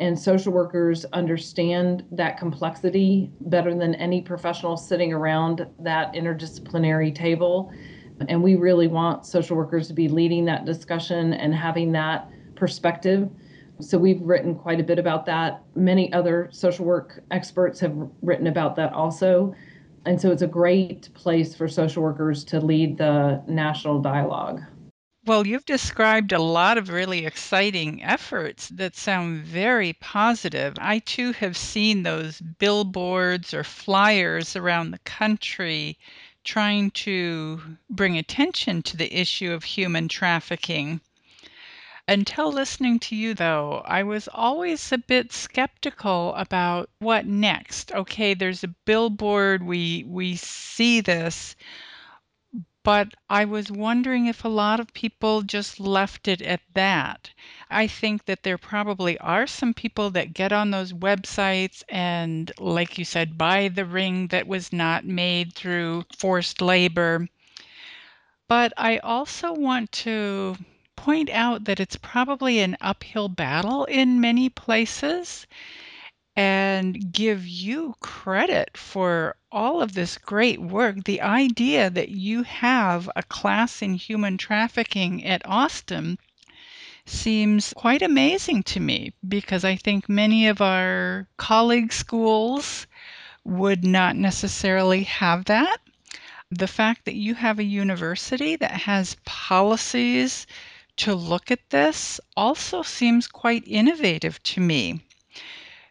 and 0.00 0.18
social 0.18 0.52
workers 0.52 1.04
understand 1.06 2.04
that 2.12 2.38
complexity 2.38 3.30
better 3.40 3.74
than 3.74 3.94
any 3.96 4.20
professional 4.20 4.76
sitting 4.76 5.12
around 5.12 5.66
that 5.80 6.12
interdisciplinary 6.14 7.14
table. 7.14 7.72
And 8.28 8.42
we 8.42 8.56
really 8.56 8.88
want 8.88 9.26
social 9.26 9.56
workers 9.56 9.88
to 9.88 9.94
be 9.94 10.08
leading 10.08 10.44
that 10.46 10.64
discussion 10.64 11.34
and 11.34 11.54
having 11.54 11.92
that 11.92 12.30
perspective. 12.56 13.30
So 13.80 13.96
we've 13.96 14.20
written 14.20 14.56
quite 14.56 14.80
a 14.80 14.82
bit 14.82 14.98
about 14.98 15.24
that. 15.26 15.62
Many 15.76 16.12
other 16.12 16.48
social 16.50 16.84
work 16.84 17.22
experts 17.30 17.78
have 17.80 17.94
written 18.22 18.48
about 18.48 18.74
that 18.76 18.92
also. 18.92 19.54
And 20.04 20.20
so 20.20 20.32
it's 20.32 20.42
a 20.42 20.48
great 20.48 21.12
place 21.14 21.54
for 21.54 21.68
social 21.68 22.02
workers 22.02 22.42
to 22.44 22.60
lead 22.60 22.98
the 22.98 23.42
national 23.46 24.00
dialogue. 24.00 24.62
Well, 25.26 25.46
you've 25.46 25.66
described 25.66 26.32
a 26.32 26.40
lot 26.40 26.78
of 26.78 26.88
really 26.88 27.26
exciting 27.26 28.02
efforts 28.02 28.70
that 28.70 28.96
sound 28.96 29.44
very 29.44 29.92
positive. 29.94 30.74
I 30.78 31.00
too 31.00 31.32
have 31.32 31.56
seen 31.56 32.02
those 32.02 32.40
billboards 32.40 33.52
or 33.52 33.62
flyers 33.62 34.56
around 34.56 34.90
the 34.90 35.00
country 35.00 35.98
trying 36.48 36.90
to 36.90 37.60
bring 37.90 38.16
attention 38.16 38.80
to 38.82 38.96
the 38.96 39.14
issue 39.14 39.52
of 39.52 39.64
human 39.64 40.08
trafficking. 40.08 40.98
Until 42.08 42.50
listening 42.50 42.98
to 43.00 43.14
you, 43.14 43.34
though, 43.34 43.82
I 43.84 44.02
was 44.02 44.30
always 44.32 44.90
a 44.90 44.96
bit 44.96 45.30
skeptical 45.30 46.34
about 46.36 46.88
what 47.00 47.26
next. 47.26 47.92
Okay, 47.92 48.32
there's 48.32 48.64
a 48.64 48.74
billboard, 48.86 49.62
we, 49.62 50.04
we 50.08 50.36
see 50.36 51.02
this, 51.02 51.54
but 52.84 53.14
I 53.28 53.44
was 53.44 53.70
wondering 53.72 54.26
if 54.26 54.44
a 54.44 54.48
lot 54.48 54.78
of 54.80 54.92
people 54.94 55.42
just 55.42 55.80
left 55.80 56.28
it 56.28 56.40
at 56.42 56.60
that. 56.74 57.30
I 57.70 57.86
think 57.86 58.24
that 58.26 58.42
there 58.44 58.58
probably 58.58 59.18
are 59.18 59.46
some 59.46 59.74
people 59.74 60.10
that 60.10 60.32
get 60.34 60.52
on 60.52 60.70
those 60.70 60.92
websites 60.92 61.82
and, 61.88 62.52
like 62.58 62.96
you 62.98 63.04
said, 63.04 63.36
buy 63.38 63.68
the 63.68 63.84
ring 63.84 64.28
that 64.28 64.46
was 64.46 64.72
not 64.72 65.04
made 65.04 65.54
through 65.54 66.04
forced 66.16 66.60
labor. 66.60 67.28
But 68.48 68.72
I 68.76 68.98
also 68.98 69.52
want 69.52 69.92
to 69.92 70.56
point 70.96 71.30
out 71.30 71.64
that 71.64 71.80
it's 71.80 71.96
probably 71.96 72.60
an 72.60 72.76
uphill 72.80 73.28
battle 73.28 73.84
in 73.84 74.20
many 74.20 74.48
places 74.48 75.46
and 76.38 77.10
give 77.12 77.44
you 77.48 77.96
credit 77.98 78.76
for 78.76 79.34
all 79.50 79.82
of 79.82 79.94
this 79.94 80.16
great 80.18 80.60
work. 80.60 81.02
The 81.02 81.20
idea 81.20 81.90
that 81.90 82.10
you 82.10 82.44
have 82.44 83.10
a 83.16 83.24
class 83.24 83.82
in 83.82 83.94
human 83.94 84.38
trafficking 84.38 85.24
at 85.24 85.42
Austin 85.44 86.16
seems 87.04 87.74
quite 87.76 88.02
amazing 88.02 88.62
to 88.62 88.78
me 88.78 89.12
because 89.26 89.64
I 89.64 89.74
think 89.74 90.08
many 90.08 90.46
of 90.46 90.60
our 90.60 91.26
colleague 91.38 91.92
schools 91.92 92.86
would 93.42 93.82
not 93.82 94.14
necessarily 94.14 95.02
have 95.02 95.46
that. 95.46 95.78
The 96.52 96.68
fact 96.68 97.04
that 97.06 97.16
you 97.16 97.34
have 97.34 97.58
a 97.58 97.64
university 97.64 98.54
that 98.54 98.82
has 98.82 99.16
policies 99.24 100.46
to 100.98 101.16
look 101.16 101.50
at 101.50 101.70
this 101.70 102.20
also 102.36 102.82
seems 102.82 103.26
quite 103.26 103.64
innovative 103.66 104.40
to 104.44 104.60
me. 104.60 105.00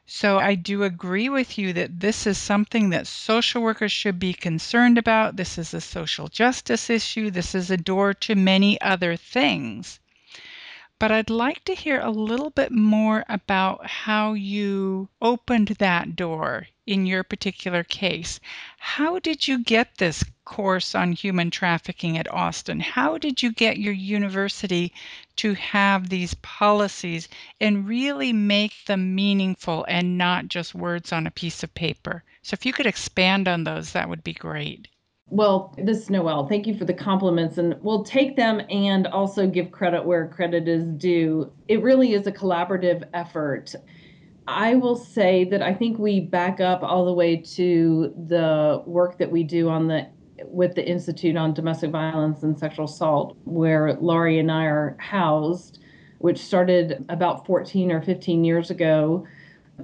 So 0.10 0.40
I 0.40 0.56
do 0.56 0.84
agree 0.84 1.28
with 1.28 1.58
you 1.58 1.74
that 1.74 2.00
this 2.00 2.26
is 2.26 2.38
something 2.38 2.92
that 2.92 3.08
social 3.08 3.62
workers 3.62 3.92
should 3.92 4.18
be 4.20 4.34
concerned 4.34 4.98
about. 4.98 5.36
This 5.36 5.58
is 5.58 5.74
a 5.74 5.82
social 5.82 6.30
justice 6.30 6.90
issue. 6.90 7.30
This 7.30 7.54
is 7.54 7.70
a 7.70 7.76
door 7.76 8.14
to 8.14 8.34
many 8.34 8.80
other 8.80 9.18
things. 9.18 10.00
But 10.98 11.12
I'd 11.12 11.30
like 11.30 11.66
to 11.66 11.76
hear 11.76 12.00
a 12.00 12.10
little 12.10 12.50
bit 12.52 12.72
more 12.72 13.26
about 13.28 13.86
how 13.88 14.32
you 14.34 15.10
opened 15.22 15.68
that 15.80 16.16
door 16.16 16.68
in 16.88 17.06
your 17.06 17.24
particular 17.24 17.84
case. 17.84 18.40
How 18.80 19.20
did 19.20 19.48
you 19.48 19.64
get 19.64 19.98
this 19.98 20.24
course 20.46 20.96
on 20.96 21.12
human 21.12 21.52
trafficking 21.52 22.18
at 22.18 22.34
Austin? 22.34 22.80
How 22.80 23.18
did 23.18 23.44
you 23.44 23.52
get 23.52 23.78
your 23.78 23.94
university 23.94 24.94
to 25.36 25.54
have 25.54 26.10
these 26.10 26.34
policies 26.36 27.28
and 27.60 27.88
really 27.88 28.34
make 28.34 28.86
them 28.86 29.14
meaningful 29.14 29.86
and 29.88 30.18
not 30.18 30.48
just 30.48 30.74
words 30.74 31.12
on 31.12 31.28
a 31.28 31.32
piece 31.32 31.62
of 31.62 31.74
paper? 31.76 32.24
So, 32.42 32.54
if 32.54 32.66
you 32.66 32.72
could 32.72 32.86
expand 32.86 33.48
on 33.48 33.66
those, 33.66 33.92
that 33.92 34.10
would 34.10 34.24
be 34.24 34.34
great. 34.34 34.88
Well, 35.30 35.76
this 35.78 35.98
is 35.98 36.10
Noel. 36.10 36.48
Thank 36.48 36.68
you 36.68 36.74
for 36.78 36.86
the 36.86 36.94
compliments, 36.94 37.58
and 37.58 37.76
we'll 37.82 38.06
take 38.06 38.38
them 38.38 38.62
and 38.70 39.08
also 39.08 39.46
give 39.46 39.72
credit 39.72 40.06
where 40.06 40.30
credit 40.30 40.70
is 40.70 40.86
due. 40.86 41.52
It 41.68 41.84
really 41.84 42.14
is 42.14 42.28
a 42.28 42.32
collaborative 42.32 43.04
effort. 43.14 43.76
I 44.48 44.76
will 44.76 44.96
say 44.96 45.44
that 45.46 45.62
I 45.62 45.74
think 45.74 46.00
we 46.00 46.20
back 46.20 46.60
up 46.60 46.82
all 46.82 47.06
the 47.06 47.14
way 47.14 47.36
to 47.38 48.14
the 48.28 48.82
work 48.86 49.18
that 49.18 49.32
we 49.32 49.44
do 49.44 49.70
on 49.70 49.88
the 49.88 50.08
with 50.44 50.76
the 50.76 50.88
Institute 50.88 51.36
on 51.36 51.54
Domestic 51.54 51.90
Violence 51.90 52.44
and 52.44 52.58
Sexual 52.58 52.86
Assault, 52.86 53.36
where 53.46 53.94
Laurie 53.96 54.38
and 54.38 54.52
I 54.52 54.66
are 54.66 54.96
housed, 55.00 55.80
which 56.20 56.38
started 56.38 57.04
about 57.10 57.46
14 57.48 57.92
or 57.92 58.02
15 58.04 58.44
years 58.44 58.70
ago. 58.70 59.26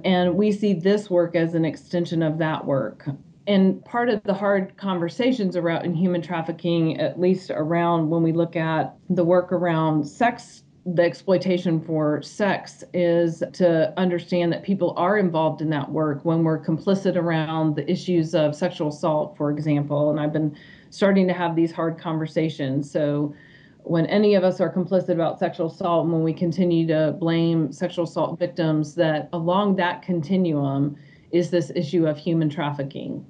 And 0.04 0.36
we 0.36 0.52
see 0.52 0.72
this 0.72 1.10
work 1.10 1.34
as 1.34 1.54
an 1.54 1.64
extension 1.64 2.22
of 2.22 2.38
that 2.38 2.64
work 2.64 3.08
and 3.46 3.84
part 3.84 4.08
of 4.08 4.22
the 4.24 4.34
hard 4.34 4.76
conversations 4.76 5.56
around 5.56 5.84
in 5.84 5.94
human 5.94 6.22
trafficking, 6.22 6.98
at 7.00 7.20
least 7.20 7.50
around 7.50 8.08
when 8.08 8.22
we 8.22 8.32
look 8.32 8.56
at 8.56 8.96
the 9.10 9.24
work 9.24 9.52
around 9.52 10.04
sex, 10.06 10.62
the 10.86 11.02
exploitation 11.02 11.80
for 11.80 12.20
sex, 12.22 12.84
is 12.92 13.42
to 13.54 13.92
understand 13.98 14.52
that 14.52 14.62
people 14.62 14.94
are 14.96 15.18
involved 15.18 15.62
in 15.62 15.70
that 15.70 15.90
work 15.90 16.24
when 16.24 16.44
we're 16.44 16.62
complicit 16.62 17.16
around 17.16 17.74
the 17.74 17.90
issues 17.90 18.34
of 18.34 18.54
sexual 18.54 18.88
assault, 18.88 19.36
for 19.36 19.50
example. 19.50 20.10
And 20.10 20.20
I've 20.20 20.32
been 20.32 20.56
starting 20.90 21.26
to 21.28 21.32
have 21.32 21.56
these 21.56 21.72
hard 21.72 21.98
conversations. 21.98 22.90
So 22.90 23.34
when 23.78 24.06
any 24.06 24.34
of 24.34 24.44
us 24.44 24.60
are 24.60 24.72
complicit 24.72 25.10
about 25.10 25.38
sexual 25.38 25.66
assault, 25.66 26.04
and 26.04 26.12
when 26.12 26.22
we 26.22 26.34
continue 26.34 26.86
to 26.88 27.16
blame 27.18 27.72
sexual 27.72 28.04
assault 28.04 28.38
victims, 28.38 28.94
that 28.96 29.28
along 29.32 29.76
that 29.76 30.02
continuum 30.02 30.96
is 31.32 31.50
this 31.50 31.72
issue 31.74 32.06
of 32.06 32.18
human 32.18 32.48
trafficking 32.48 33.24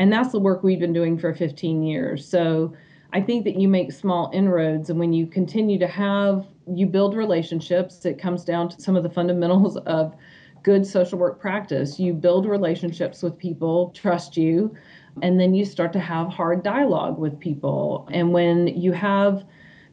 and 0.00 0.10
that's 0.10 0.32
the 0.32 0.38
work 0.38 0.62
we've 0.62 0.80
been 0.80 0.94
doing 0.94 1.18
for 1.18 1.34
15 1.34 1.82
years. 1.82 2.26
So 2.26 2.72
I 3.12 3.20
think 3.20 3.44
that 3.44 3.56
you 3.56 3.68
make 3.68 3.92
small 3.92 4.30
inroads, 4.32 4.90
and 4.90 4.98
when 4.98 5.12
you 5.12 5.26
continue 5.26 5.78
to 5.78 5.86
have, 5.88 6.46
you 6.72 6.86
build 6.86 7.16
relationships, 7.16 8.04
it 8.04 8.18
comes 8.18 8.44
down 8.44 8.68
to 8.68 8.80
some 8.80 8.96
of 8.96 9.02
the 9.02 9.10
fundamentals 9.10 9.76
of 9.86 10.14
good 10.62 10.86
social 10.86 11.18
work 11.18 11.40
practice. 11.40 11.98
You 11.98 12.12
build 12.12 12.46
relationships 12.46 13.22
with 13.22 13.38
people, 13.38 13.90
trust 13.90 14.36
you, 14.36 14.76
and 15.22 15.40
then 15.40 15.54
you 15.54 15.64
start 15.64 15.92
to 15.94 16.00
have 16.00 16.28
hard 16.28 16.62
dialogue 16.62 17.18
with 17.18 17.38
people. 17.40 18.08
And 18.12 18.32
when 18.32 18.68
you 18.68 18.92
have 18.92 19.44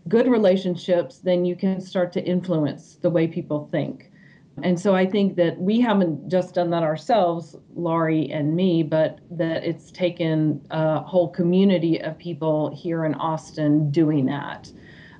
good 0.07 0.27
relationships, 0.27 1.17
then 1.19 1.43
you 1.45 1.55
can 1.55 1.81
start 1.81 2.13
to 2.13 2.23
influence 2.23 2.97
the 3.01 3.09
way 3.09 3.27
people 3.27 3.67
think. 3.71 4.11
And 4.63 4.79
so 4.79 4.95
I 4.95 5.05
think 5.05 5.35
that 5.35 5.59
we 5.59 5.79
haven't 5.79 6.29
just 6.29 6.55
done 6.55 6.71
that 6.71 6.81
ourselves, 6.81 7.55
Laurie 7.75 8.31
and 8.31 8.55
me, 8.55 8.81
but 8.81 9.19
that 9.29 9.63
it's 9.63 9.91
taken 9.91 10.65
a 10.71 10.99
whole 11.01 11.29
community 11.29 12.01
of 12.01 12.17
people 12.17 12.75
here 12.75 13.05
in 13.05 13.13
Austin 13.15 13.91
doing 13.91 14.25
that, 14.25 14.71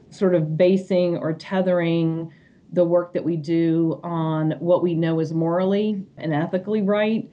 sort 0.10 0.34
of 0.34 0.58
basing 0.58 1.18
or 1.18 1.34
tethering 1.34 2.32
the 2.74 2.84
work 2.84 3.14
that 3.14 3.24
we 3.24 3.38
do 3.38 4.00
on 4.04 4.52
what 4.60 4.82
we 4.82 4.96
know 4.96 5.20
is 5.20 5.34
morally 5.34 6.04
and 6.18 6.34
ethically 6.34 6.82
right. 6.82 7.30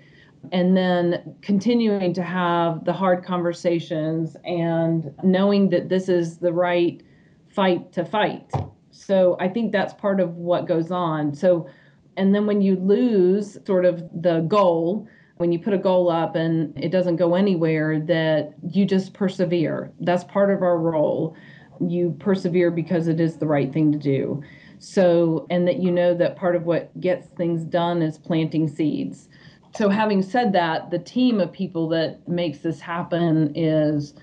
And 0.53 0.77
then 0.77 1.35
continuing 1.41 2.13
to 2.13 2.23
have 2.23 2.85
the 2.85 2.93
hard 2.93 3.25
conversations 3.25 4.37
and 4.45 5.11
knowing 5.23 5.71
that 5.71 5.89
this 5.89 6.11
is 6.11 6.37
the 6.37 6.53
right 6.53 7.03
fight 7.49 7.93
to 7.93 8.05
fight. 8.05 8.53
So 8.91 9.39
I 9.41 9.49
think 9.49 9.73
that's 9.73 9.95
part 9.95 10.21
of 10.21 10.37
what 10.37 10.69
goes 10.69 10.91
on. 10.91 11.35
So 11.35 11.67
and 12.17 12.35
then 12.35 12.47
when 12.47 12.61
you 12.61 12.77
lose 12.77 13.59
sort 13.67 13.85
of 13.85 14.03
the 14.15 14.41
goal, 14.41 15.09
when 15.37 15.53
you 15.53 15.59
put 15.59 15.73
a 15.73 15.79
goal 15.79 16.11
up 16.11 16.37
and 16.37 16.77
it 16.83 16.91
doesn't 16.91 17.17
go 17.17 17.35
anywhere, 17.35 18.01
that 18.01 18.55
you 18.71 18.85
just 18.85 19.15
persevere. 19.15 19.93
That's 20.01 20.25
part 20.25 20.51
of 20.51 20.63
our 20.63 20.79
role. 20.79 21.37
You 21.81 22.17
persevere 22.21 22.71
because 22.71 23.09
it 23.09 23.21
is 23.21 23.37
the 23.37 23.47
right 23.47 23.73
thing 23.73 23.91
to 23.93 23.99
do. 23.99 24.43
So, 24.79 25.47
and 25.51 25.67
that 25.67 25.81
you 25.81 25.91
know 25.91 26.15
that 26.15 26.37
part 26.37 26.57
of 26.57 26.65
what 26.65 26.99
gets 27.01 27.27
things 27.29 27.65
done 27.65 28.03
is 28.03 28.19
planting 28.19 28.69
seeds. 28.69 29.29
So, 29.77 29.89
having 29.89 30.23
said 30.23 30.53
that, 30.53 30.91
the 30.91 30.99
team 30.99 31.41
of 31.41 31.53
people 31.53 31.89
that 31.89 32.29
makes 32.29 32.59
this 32.59 32.81
happen 32.81 33.53
is 33.57 34.15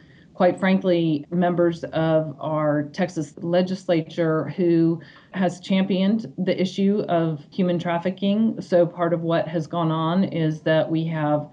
quite 0.42 0.60
frankly, 0.60 1.24
members 1.30 1.84
of 1.84 2.36
our 2.40 2.90
Texas 2.94 3.36
legislature 3.44 4.46
who 4.58 5.00
has 5.36 5.60
championed 5.60 6.34
the 6.36 6.60
issue 6.60 7.06
of 7.10 7.46
human 7.52 7.78
trafficking. 7.78 8.60
So, 8.60 8.88
part 8.88 9.14
of 9.14 9.22
what 9.22 9.48
has 9.48 9.68
gone 9.68 9.92
on 9.92 10.24
is 10.24 10.62
that 10.62 10.90
we 10.90 11.06
have 11.06 11.48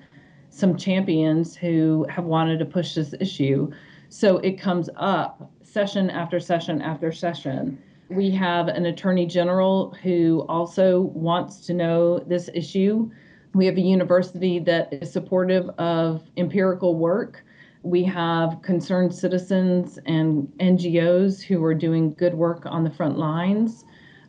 some 0.48 0.74
champions 0.74 1.54
who 1.54 2.06
have 2.08 2.24
wanted 2.24 2.60
to 2.60 2.64
push 2.64 2.94
this 2.94 3.14
issue. 3.20 3.70
So, 4.08 4.38
it 4.38 4.58
comes 4.58 4.88
up 4.96 5.52
session 5.62 6.08
after 6.08 6.40
session 6.40 6.80
after 6.80 7.12
session. 7.12 7.76
We 8.08 8.30
have 8.30 8.68
an 8.68 8.86
attorney 8.86 9.26
general 9.26 9.94
who 10.02 10.46
also 10.48 11.00
wants 11.00 11.66
to 11.66 11.74
know 11.74 12.20
this 12.20 12.48
issue. 12.54 13.10
We 13.52 13.66
have 13.66 13.76
a 13.76 13.82
university 13.82 14.58
that 14.60 14.90
is 14.94 15.12
supportive 15.12 15.68
of 15.76 16.22
empirical 16.38 16.94
work 16.94 17.44
we 17.82 18.02
have 18.04 18.60
concerned 18.62 19.14
citizens 19.14 19.98
and 20.06 20.48
NGOs 20.58 21.42
who 21.42 21.62
are 21.64 21.74
doing 21.74 22.14
good 22.14 22.34
work 22.34 22.62
on 22.66 22.84
the 22.84 22.90
front 22.90 23.18
lines. 23.18 23.84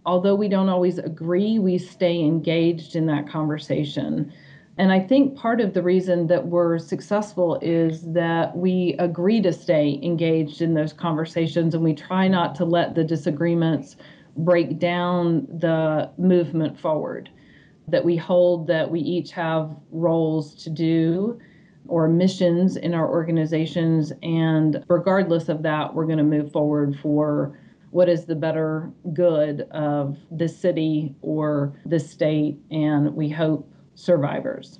Although 0.06 0.36
we 0.36 0.48
don't 0.48 0.70
always 0.70 0.98
agree, 1.00 1.60
we 1.60 1.78
stay 1.78 2.20
engaged 2.20 2.96
in 2.96 3.06
that 3.08 3.28
conversation. 3.28 4.32
And 4.78 4.94
I 4.94 5.00
think 5.00 5.36
part 5.36 5.60
of 5.60 5.74
the 5.74 5.84
reason 5.84 6.28
that 6.28 6.48
we're 6.48 6.80
successful 6.80 7.60
is 7.62 8.02
that 8.14 8.56
we 8.56 8.96
agree 8.98 9.42
to 9.42 9.52
stay 9.52 10.00
engaged 10.02 10.62
in 10.62 10.74
those 10.74 10.94
conversations 10.94 11.76
and 11.76 11.84
we 11.84 11.94
try 11.94 12.30
not 12.30 12.56
to 12.56 12.66
let 12.66 12.96
the 12.96 13.04
disagreements 13.04 13.98
break 14.38 14.80
down 14.80 15.48
the 15.60 16.10
movement 16.18 16.80
forward. 16.80 17.30
That 17.90 18.06
we 18.06 18.16
hold 18.16 18.68
that 18.68 18.90
we 18.90 19.02
each 19.02 19.32
have 19.32 19.76
roles 19.92 20.56
to 20.64 20.70
do 20.70 21.42
or 21.90 22.08
missions 22.08 22.78
in 22.78 22.94
our 22.94 23.10
organizations. 23.10 24.14
And 24.24 24.84
regardless 24.88 25.50
of 25.50 25.64
that, 25.64 25.94
we're 25.94 26.06
going 26.06 26.18
to 26.18 26.24
move 26.24 26.52
forward 26.52 26.98
for 27.02 27.60
what 27.92 28.08
is 28.08 28.26
the 28.26 28.36
better 28.36 28.92
good 29.14 29.62
of 29.72 30.18
this 30.32 30.58
city 30.58 31.16
or 31.22 31.74
this 31.86 32.10
state, 32.10 32.60
and 32.70 33.16
we 33.16 33.30
hope 33.30 33.74
survivors. 33.96 34.80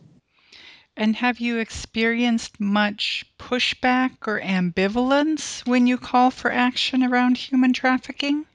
And 0.96 1.16
have 1.16 1.40
you 1.40 1.58
experienced 1.58 2.60
much 2.60 3.26
pushback 3.40 4.28
or 4.28 4.40
ambivalence 4.42 5.66
when 5.66 5.88
you 5.88 5.98
call 5.98 6.30
for 6.30 6.52
action 6.52 7.04
around 7.04 7.38
human 7.38 7.74
trafficking? 7.74 8.46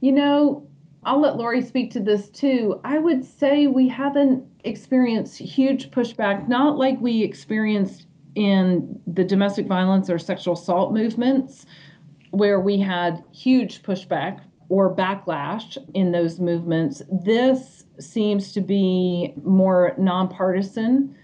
You 0.00 0.12
know, 0.12 0.66
I'll 1.06 1.20
let 1.20 1.36
Laurie 1.36 1.62
speak 1.62 1.90
to 1.92 2.00
this 2.00 2.28
too. 2.30 2.80
I 2.84 2.98
would 2.98 3.24
say 3.24 3.66
we 3.66 3.88
haven't 3.88 4.44
experienced 4.64 5.38
huge 5.38 5.90
pushback, 5.90 6.48
not 6.48 6.78
like 6.78 6.98
we 7.00 7.22
experienced 7.22 8.06
in 8.34 9.00
the 9.06 9.24
domestic 9.24 9.66
violence 9.66 10.08
or 10.08 10.18
sexual 10.18 10.54
assault 10.54 10.92
movements, 10.92 11.66
where 12.30 12.58
we 12.58 12.78
had 12.78 13.22
huge 13.32 13.82
pushback 13.82 14.40
or 14.68 14.94
backlash 14.94 15.76
in 15.92 16.10
those 16.10 16.40
movements. 16.40 17.02
This 17.12 17.84
seems 18.00 18.52
to 18.52 18.60
be 18.60 19.34
more 19.44 19.94
nonpartisan. 19.98 21.14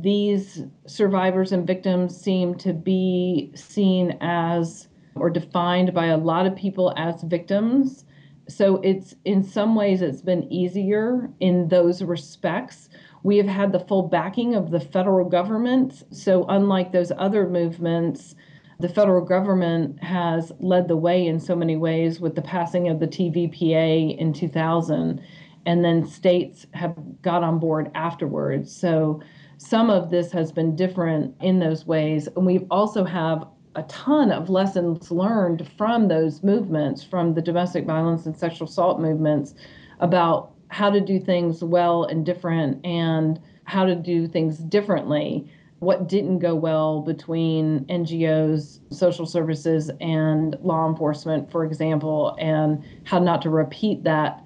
These 0.00 0.64
survivors 0.86 1.50
and 1.52 1.66
victims 1.66 2.16
seem 2.16 2.54
to 2.56 2.72
be 2.72 3.50
seen 3.54 4.18
as 4.20 4.88
or 5.14 5.30
defined 5.30 5.94
by 5.94 6.06
a 6.06 6.16
lot 6.16 6.46
of 6.46 6.54
people 6.54 6.92
as 6.96 7.22
victims 7.22 8.04
so 8.48 8.76
it's 8.82 9.14
in 9.24 9.42
some 9.42 9.74
ways 9.74 10.02
it's 10.02 10.22
been 10.22 10.52
easier 10.52 11.30
in 11.40 11.68
those 11.68 12.02
respects. 12.02 12.88
We 13.22 13.38
have 13.38 13.46
had 13.46 13.72
the 13.72 13.80
full 13.80 14.02
backing 14.02 14.54
of 14.54 14.70
the 14.70 14.80
federal 14.80 15.28
government. 15.28 16.04
So 16.10 16.44
unlike 16.48 16.92
those 16.92 17.12
other 17.16 17.48
movements 17.48 18.34
the 18.80 18.88
federal 18.88 19.24
government 19.24 20.02
has 20.02 20.52
led 20.58 20.88
the 20.88 20.96
way 20.96 21.26
in 21.26 21.38
so 21.38 21.54
many 21.54 21.76
ways 21.76 22.20
with 22.20 22.34
the 22.34 22.42
passing 22.42 22.88
of 22.88 22.98
the 22.98 23.06
tvpa 23.06 24.18
in 24.18 24.32
2000 24.32 25.22
and 25.66 25.84
then 25.84 26.06
states 26.06 26.66
have 26.74 26.94
got 27.22 27.42
on 27.42 27.58
board 27.58 27.90
afterwards. 27.94 28.74
So 28.74 29.22
some 29.56 29.88
of 29.88 30.10
this 30.10 30.30
has 30.32 30.52
been 30.52 30.76
different 30.76 31.34
in 31.40 31.58
those 31.58 31.86
ways. 31.86 32.28
And 32.36 32.44
we 32.44 32.58
also 32.70 33.04
have 33.04 33.46
a 33.76 33.82
ton 33.84 34.30
of 34.30 34.48
lessons 34.48 35.10
learned 35.10 35.68
from 35.76 36.08
those 36.08 36.42
movements, 36.42 37.02
from 37.02 37.34
the 37.34 37.42
domestic 37.42 37.84
violence 37.84 38.26
and 38.26 38.36
sexual 38.36 38.68
assault 38.68 39.00
movements, 39.00 39.54
about 40.00 40.52
how 40.68 40.90
to 40.90 41.00
do 41.00 41.18
things 41.20 41.62
well 41.62 42.04
and 42.04 42.24
different 42.26 42.84
and 42.84 43.40
how 43.64 43.84
to 43.84 43.94
do 43.94 44.26
things 44.26 44.58
differently. 44.58 45.50
What 45.80 46.08
didn't 46.08 46.38
go 46.38 46.54
well 46.54 47.02
between 47.02 47.84
NGOs, 47.86 48.80
social 48.90 49.26
services, 49.26 49.90
and 50.00 50.56
law 50.62 50.88
enforcement, 50.88 51.50
for 51.50 51.64
example, 51.64 52.36
and 52.38 52.82
how 53.04 53.18
not 53.18 53.42
to 53.42 53.50
repeat 53.50 54.04
that 54.04 54.42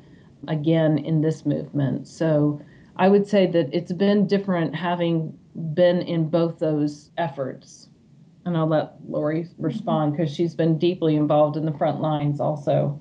again 0.48 0.98
in 0.98 1.20
this 1.20 1.44
movement. 1.46 2.08
So 2.08 2.60
I 2.96 3.08
would 3.08 3.26
say 3.26 3.46
that 3.46 3.68
it's 3.72 3.92
been 3.92 4.26
different 4.26 4.74
having 4.74 5.36
been 5.74 6.02
in 6.02 6.28
both 6.28 6.58
those 6.58 7.10
efforts 7.18 7.87
and 8.44 8.56
I'll 8.56 8.66
let 8.66 8.94
Laurie 9.08 9.48
respond 9.58 10.16
because 10.16 10.34
she's 10.34 10.54
been 10.54 10.78
deeply 10.78 11.16
involved 11.16 11.56
in 11.56 11.64
the 11.64 11.72
front 11.72 12.00
lines 12.00 12.40
also. 12.40 12.98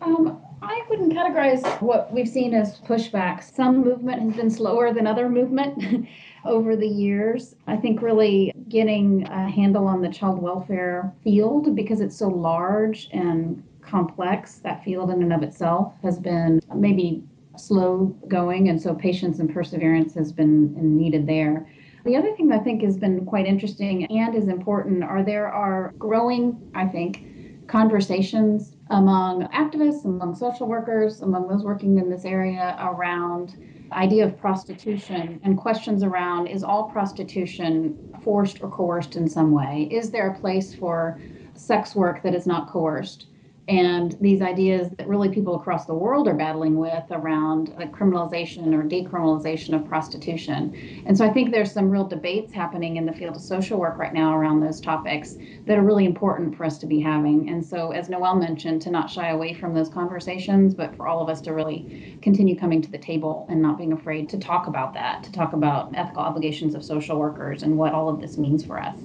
Um, 0.00 0.40
I 0.62 0.82
wouldn't 0.88 1.12
categorize 1.12 1.64
what 1.80 2.12
we've 2.12 2.28
seen 2.28 2.54
as 2.54 2.80
pushback. 2.80 3.42
Some 3.42 3.82
movement 3.84 4.22
has 4.22 4.36
been 4.36 4.50
slower 4.50 4.92
than 4.92 5.06
other 5.06 5.28
movement 5.28 6.06
over 6.44 6.76
the 6.76 6.86
years. 6.86 7.54
I 7.66 7.76
think 7.76 8.02
really 8.02 8.52
getting 8.68 9.26
a 9.28 9.48
handle 9.50 9.86
on 9.86 10.00
the 10.00 10.08
child 10.08 10.40
welfare 10.40 11.12
field 11.22 11.74
because 11.74 12.00
it's 12.00 12.16
so 12.16 12.28
large 12.28 13.08
and 13.12 13.62
complex, 13.82 14.56
that 14.60 14.84
field 14.84 15.10
in 15.10 15.22
and 15.22 15.32
of 15.32 15.42
itself 15.42 15.94
has 16.02 16.18
been 16.18 16.60
maybe 16.74 17.22
slow 17.56 18.16
going. 18.28 18.68
And 18.68 18.80
so 18.80 18.94
patience 18.94 19.38
and 19.40 19.52
perseverance 19.52 20.14
has 20.14 20.32
been 20.32 20.74
needed 20.96 21.26
there. 21.26 21.68
The 22.04 22.16
other 22.16 22.34
thing 22.34 22.50
I 22.50 22.58
think 22.58 22.82
has 22.82 22.96
been 22.96 23.24
quite 23.24 23.46
interesting 23.46 24.04
and 24.06 24.34
is 24.34 24.48
important 24.48 25.04
are 25.04 25.22
there 25.22 25.48
are 25.48 25.94
growing, 25.98 26.70
I 26.74 26.86
think, 26.86 27.68
conversations 27.68 28.74
among 28.90 29.46
activists, 29.48 30.04
among 30.04 30.34
social 30.34 30.66
workers, 30.66 31.22
among 31.22 31.46
those 31.48 31.62
working 31.62 31.98
in 31.98 32.10
this 32.10 32.24
area 32.24 32.76
around 32.80 33.56
idea 33.92 34.24
of 34.24 34.38
prostitution 34.38 35.40
and 35.44 35.56
questions 35.56 36.02
around 36.02 36.46
is 36.46 36.64
all 36.64 36.90
prostitution 36.90 37.96
forced 38.22 38.62
or 38.62 38.70
coerced 38.70 39.16
in 39.16 39.28
some 39.28 39.52
way? 39.52 39.88
Is 39.90 40.10
there 40.10 40.30
a 40.30 40.38
place 40.38 40.74
for 40.74 41.20
sex 41.54 41.94
work 41.94 42.22
that 42.22 42.34
is 42.34 42.46
not 42.46 42.68
coerced? 42.68 43.26
And 43.68 44.16
these 44.20 44.42
ideas 44.42 44.90
that 44.98 45.06
really 45.06 45.28
people 45.28 45.54
across 45.54 45.86
the 45.86 45.94
world 45.94 46.26
are 46.26 46.34
battling 46.34 46.78
with 46.78 47.04
around 47.12 47.68
the 47.78 47.86
criminalization 47.86 48.74
or 48.74 48.82
decriminalization 48.82 49.74
of 49.74 49.86
prostitution. 49.86 50.74
And 51.06 51.16
so 51.16 51.24
I 51.24 51.32
think 51.32 51.52
there's 51.52 51.70
some 51.70 51.88
real 51.88 52.04
debates 52.04 52.52
happening 52.52 52.96
in 52.96 53.06
the 53.06 53.12
field 53.12 53.36
of 53.36 53.42
social 53.42 53.78
work 53.78 53.98
right 53.98 54.12
now 54.12 54.36
around 54.36 54.60
those 54.60 54.80
topics 54.80 55.36
that 55.66 55.78
are 55.78 55.82
really 55.82 56.06
important 56.06 56.56
for 56.56 56.64
us 56.64 56.76
to 56.78 56.86
be 56.86 57.00
having. 57.00 57.50
And 57.50 57.64
so, 57.64 57.92
as 57.92 58.08
Noel 58.08 58.34
mentioned, 58.34 58.82
to 58.82 58.90
not 58.90 59.08
shy 59.08 59.30
away 59.30 59.54
from 59.54 59.74
those 59.74 59.88
conversations, 59.88 60.74
but 60.74 60.96
for 60.96 61.06
all 61.06 61.22
of 61.22 61.28
us 61.28 61.40
to 61.42 61.54
really 61.54 62.18
continue 62.20 62.58
coming 62.58 62.82
to 62.82 62.90
the 62.90 62.98
table 62.98 63.46
and 63.48 63.62
not 63.62 63.78
being 63.78 63.92
afraid 63.92 64.28
to 64.30 64.38
talk 64.38 64.66
about 64.66 64.92
that, 64.94 65.22
to 65.22 65.30
talk 65.30 65.52
about 65.52 65.92
ethical 65.94 66.22
obligations 66.22 66.74
of 66.74 66.84
social 66.84 67.16
workers 67.16 67.62
and 67.62 67.78
what 67.78 67.92
all 67.92 68.08
of 68.08 68.20
this 68.20 68.38
means 68.38 68.64
for 68.64 68.80
us. 68.80 68.96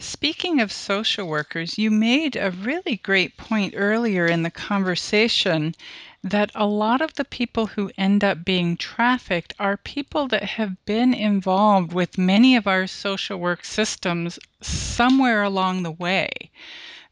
Speaking 0.00 0.60
of 0.60 0.70
social 0.70 1.26
workers, 1.26 1.76
you 1.76 1.90
made 1.90 2.36
a 2.36 2.52
really 2.52 2.98
great 2.98 3.36
point 3.36 3.74
earlier 3.76 4.28
in 4.28 4.44
the 4.44 4.50
conversation 4.50 5.74
that 6.22 6.52
a 6.54 6.66
lot 6.66 7.00
of 7.00 7.14
the 7.14 7.24
people 7.24 7.66
who 7.66 7.90
end 7.98 8.22
up 8.22 8.44
being 8.44 8.76
trafficked 8.76 9.54
are 9.58 9.76
people 9.76 10.28
that 10.28 10.44
have 10.44 10.84
been 10.84 11.12
involved 11.12 11.92
with 11.92 12.16
many 12.16 12.54
of 12.54 12.68
our 12.68 12.86
social 12.86 13.38
work 13.38 13.64
systems 13.64 14.38
somewhere 14.60 15.42
along 15.42 15.82
the 15.82 15.90
way. 15.90 16.30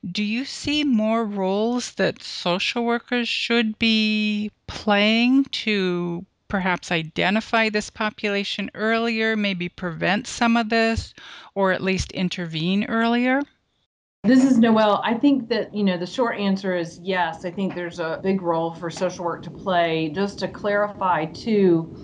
Do 0.08 0.22
you 0.22 0.44
see 0.44 0.84
more 0.84 1.24
roles 1.24 1.90
that 1.94 2.22
social 2.22 2.84
workers 2.84 3.28
should 3.28 3.80
be 3.80 4.52
playing 4.68 5.46
to 5.66 6.24
perhaps 6.48 6.92
identify 6.92 7.68
this 7.68 7.90
population 7.90 8.70
earlier, 8.74 9.36
maybe 9.36 9.68
prevent 9.68 10.26
some 10.26 10.56
of 10.56 10.68
this, 10.68 11.14
or 11.54 11.72
at 11.72 11.82
least 11.82 12.12
intervene 12.12 12.84
earlier? 12.84 13.42
This 14.24 14.44
is 14.44 14.58
Noel. 14.58 15.00
I 15.04 15.14
think 15.14 15.48
that, 15.50 15.72
you 15.72 15.84
know, 15.84 15.96
the 15.96 16.06
short 16.06 16.36
answer 16.36 16.76
is 16.76 16.98
yes. 17.00 17.44
I 17.44 17.50
think 17.50 17.74
there's 17.74 18.00
a 18.00 18.18
big 18.22 18.42
role 18.42 18.74
for 18.74 18.90
social 18.90 19.24
work 19.24 19.42
to 19.44 19.50
play. 19.50 20.10
Just 20.12 20.40
to 20.40 20.48
clarify, 20.48 21.26
too, 21.26 21.94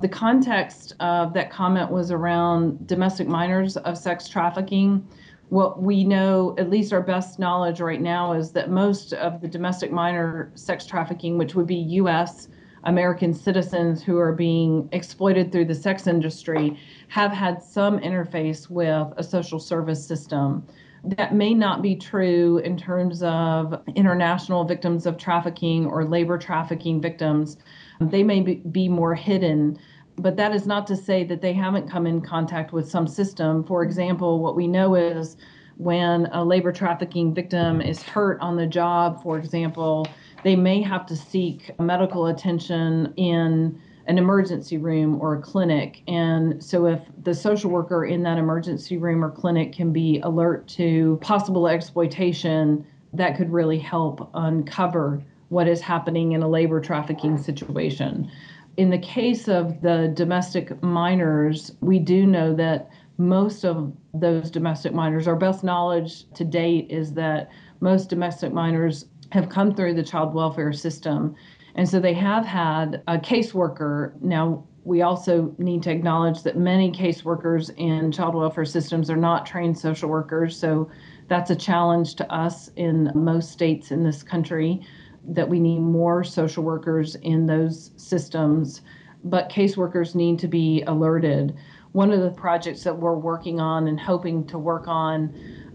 the 0.00 0.08
context 0.08 0.94
of 1.00 1.32
that 1.34 1.50
comment 1.50 1.90
was 1.90 2.12
around 2.12 2.86
domestic 2.86 3.26
minors 3.26 3.76
of 3.78 3.98
sex 3.98 4.28
trafficking. 4.28 5.08
what 5.52 5.82
we 5.82 6.02
know, 6.02 6.54
at 6.56 6.70
least 6.70 6.94
our 6.94 7.02
best 7.02 7.38
knowledge 7.38 7.78
right 7.78 8.00
now, 8.00 8.32
is 8.32 8.52
that 8.52 8.70
most 8.70 9.12
of 9.12 9.42
the 9.42 9.46
domestic 9.46 9.92
minor 9.92 10.50
sex 10.54 10.86
trafficking, 10.86 11.36
which 11.36 11.54
would 11.54 11.66
be 11.66 11.74
U.S. 11.74 12.48
American 12.84 13.32
citizens 13.32 14.02
who 14.02 14.18
are 14.18 14.32
being 14.32 14.88
exploited 14.92 15.52
through 15.52 15.66
the 15.66 15.74
sex 15.74 16.06
industry, 16.06 16.78
have 17.08 17.32
had 17.32 17.62
some 17.62 17.98
interface 17.98 18.68
with 18.68 19.08
a 19.16 19.22
social 19.22 19.58
service 19.58 20.04
system. 20.04 20.66
That 21.04 21.34
may 21.34 21.52
not 21.54 21.82
be 21.82 21.96
true 21.96 22.58
in 22.58 22.76
terms 22.76 23.22
of 23.22 23.80
international 23.96 24.64
victims 24.64 25.06
of 25.06 25.16
trafficking 25.16 25.86
or 25.86 26.04
labor 26.04 26.38
trafficking 26.38 27.00
victims. 27.00 27.56
They 28.00 28.22
may 28.22 28.40
be 28.40 28.88
more 28.88 29.14
hidden 29.14 29.78
but 30.16 30.36
that 30.36 30.54
is 30.54 30.66
not 30.66 30.86
to 30.88 30.96
say 30.96 31.24
that 31.24 31.40
they 31.40 31.52
haven't 31.52 31.88
come 31.88 32.06
in 32.06 32.20
contact 32.20 32.72
with 32.72 32.88
some 32.88 33.06
system. 33.06 33.64
For 33.64 33.82
example, 33.82 34.40
what 34.40 34.56
we 34.56 34.66
know 34.66 34.94
is 34.94 35.36
when 35.76 36.26
a 36.26 36.44
labor 36.44 36.72
trafficking 36.72 37.34
victim 37.34 37.80
is 37.80 38.02
hurt 38.02 38.40
on 38.40 38.56
the 38.56 38.66
job, 38.66 39.22
for 39.22 39.38
example, 39.38 40.06
they 40.42 40.56
may 40.56 40.82
have 40.82 41.06
to 41.06 41.16
seek 41.16 41.70
medical 41.78 42.26
attention 42.26 43.12
in 43.16 43.80
an 44.06 44.18
emergency 44.18 44.76
room 44.76 45.20
or 45.20 45.36
a 45.36 45.40
clinic. 45.40 46.02
And 46.08 46.62
so, 46.62 46.86
if 46.86 47.00
the 47.22 47.34
social 47.34 47.70
worker 47.70 48.04
in 48.04 48.22
that 48.24 48.38
emergency 48.38 48.96
room 48.96 49.24
or 49.24 49.30
clinic 49.30 49.72
can 49.72 49.92
be 49.92 50.20
alert 50.20 50.66
to 50.68 51.18
possible 51.22 51.68
exploitation, 51.68 52.84
that 53.12 53.36
could 53.36 53.52
really 53.52 53.78
help 53.78 54.30
uncover 54.34 55.22
what 55.50 55.68
is 55.68 55.80
happening 55.80 56.32
in 56.32 56.42
a 56.42 56.48
labor 56.48 56.80
trafficking 56.80 57.36
situation. 57.36 58.30
In 58.78 58.90
the 58.90 58.98
case 58.98 59.48
of 59.48 59.82
the 59.82 60.10
domestic 60.14 60.82
minors, 60.82 61.72
we 61.80 61.98
do 61.98 62.26
know 62.26 62.54
that 62.54 62.88
most 63.18 63.64
of 63.64 63.92
those 64.14 64.50
domestic 64.50 64.94
minors, 64.94 65.28
our 65.28 65.36
best 65.36 65.62
knowledge 65.62 66.24
to 66.32 66.44
date 66.44 66.86
is 66.90 67.12
that 67.12 67.50
most 67.80 68.08
domestic 68.08 68.52
minors 68.52 69.04
have 69.32 69.48
come 69.48 69.74
through 69.74 69.94
the 69.94 70.02
child 70.02 70.34
welfare 70.34 70.74
system. 70.74 71.34
And 71.74 71.88
so 71.88 71.98
they 71.98 72.12
have 72.12 72.44
had 72.44 73.02
a 73.08 73.16
caseworker. 73.16 74.20
Now, 74.20 74.66
we 74.84 75.00
also 75.00 75.54
need 75.56 75.82
to 75.84 75.90
acknowledge 75.90 76.42
that 76.42 76.58
many 76.58 76.92
caseworkers 76.92 77.70
in 77.78 78.12
child 78.12 78.34
welfare 78.34 78.66
systems 78.66 79.08
are 79.08 79.16
not 79.16 79.46
trained 79.46 79.78
social 79.78 80.10
workers. 80.10 80.54
So 80.58 80.90
that's 81.28 81.50
a 81.50 81.56
challenge 81.56 82.16
to 82.16 82.30
us 82.30 82.70
in 82.76 83.10
most 83.14 83.52
states 83.52 83.90
in 83.90 84.04
this 84.04 84.22
country 84.22 84.82
that 85.28 85.48
we 85.48 85.60
need 85.60 85.78
more 85.78 86.22
social 86.24 86.62
workers 86.62 87.14
in 87.22 87.46
those 87.46 87.92
systems, 87.96 88.82
but 89.24 89.48
caseworkers 89.48 90.14
need 90.14 90.38
to 90.40 90.48
be 90.48 90.82
alerted. 90.82 91.56
One 91.92 92.12
of 92.12 92.20
the 92.20 92.32
projects 92.32 92.84
that 92.84 92.98
we're 92.98 93.14
working 93.16 93.60
on 93.60 93.88
and 93.88 93.98
hoping 93.98 94.46
to 94.48 94.58
work 94.58 94.88
on 94.88 95.32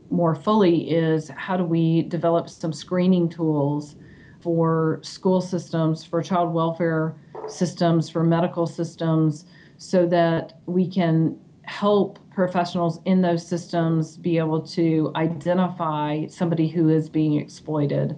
more 0.09 0.35
fully 0.35 0.89
is 0.89 1.29
how 1.29 1.57
do 1.57 1.63
we 1.63 2.03
develop 2.03 2.49
some 2.49 2.73
screening 2.73 3.29
tools 3.29 3.95
for 4.41 4.99
school 5.03 5.41
systems, 5.41 6.03
for 6.03 6.21
child 6.21 6.53
welfare 6.53 7.15
systems, 7.47 8.09
for 8.09 8.23
medical 8.23 8.67
systems, 8.67 9.45
so 9.77 10.05
that 10.05 10.59
we 10.65 10.89
can 10.89 11.37
help 11.63 12.19
professionals 12.33 12.99
in 13.05 13.21
those 13.21 13.45
systems 13.45 14.17
be 14.17 14.37
able 14.37 14.61
to 14.61 15.11
identify 15.15 16.25
somebody 16.27 16.67
who 16.67 16.89
is 16.89 17.09
being 17.09 17.39
exploited 17.39 18.17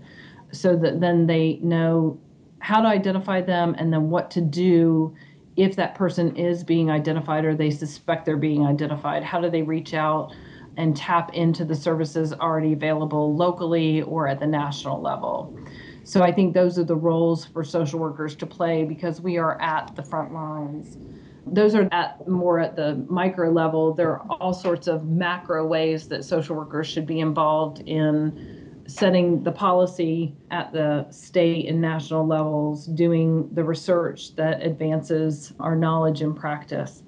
so 0.52 0.76
that 0.76 1.00
then 1.00 1.26
they 1.26 1.60
know 1.62 2.20
how 2.60 2.82
to 2.82 2.88
identify 2.88 3.42
them 3.42 3.76
and 3.78 3.92
then 3.92 4.10
what 4.10 4.30
to 4.30 4.42
do 4.42 5.16
if 5.56 5.76
that 5.76 5.96
person 5.96 6.36
is 6.36 6.64
being 6.64 6.90
identified 6.90 7.44
or 7.44 7.56
they 7.56 7.72
suspect 7.72 8.26
they're 8.26 8.38
being 8.38 8.66
identified. 8.66 9.24
How 9.24 9.42
do 9.42 9.50
they 9.50 9.62
reach 9.62 9.94
out 9.94 10.34
and 10.78 10.96
tap 10.96 11.34
into 11.34 11.66
the 11.66 11.76
services 11.76 12.34
already 12.34 12.74
available 12.74 13.36
locally 13.36 14.02
or 14.04 14.28
at 14.28 14.40
the 14.40 14.48
national 14.48 15.02
level? 15.02 15.58
So 16.04 16.24
I 16.24 16.32
think 16.32 16.54
those 16.54 16.80
are 16.80 16.84
the 16.84 16.96
roles 16.96 17.46
for 17.46 17.64
social 17.64 18.00
workers 18.00 18.36
to 18.38 18.46
play 18.46 18.84
because 18.84 19.22
we 19.22 19.38
are 19.38 19.62
at 19.62 19.96
the 19.96 20.04
front 20.04 20.34
lines. 20.34 20.98
Those 21.46 21.76
are 21.76 21.88
at 21.92 22.28
more 22.28 22.60
at 22.60 22.76
the 22.76 23.06
micro 23.10 23.52
level. 23.52 23.94
There 23.94 24.12
are 24.12 24.26
all 24.40 24.54
sorts 24.54 24.88
of 24.88 25.08
macro 25.08 25.66
ways 25.66 26.08
that 26.10 26.26
social 26.26 26.56
workers 26.56 26.88
should 26.88 27.06
be 27.06 27.20
involved 27.20 27.82
in 27.88 28.84
setting 28.88 29.44
the 29.44 29.52
policy 29.52 30.36
at 30.50 30.74
the 30.74 31.06
state 31.12 31.68
and 31.68 31.80
national 31.80 32.26
levels, 32.26 32.88
doing 32.88 33.48
the 33.54 33.64
research 33.64 34.36
that 34.36 34.64
advances 34.64 35.54
our 35.60 35.76
knowledge 35.76 36.22
and 36.22 36.36
practice, 36.36 37.04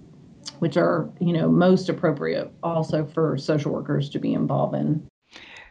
which 0.62 0.78
are, 0.78 1.09
you 1.20 1.34
know, 1.34 1.49
most 1.49 1.89
appropriate 1.89 2.53
also 2.62 3.03
for 3.03 3.36
social 3.36 3.72
workers 3.72 4.12
to 4.12 4.20
be 4.20 4.32
involved 4.32 4.76
in. 4.76 5.07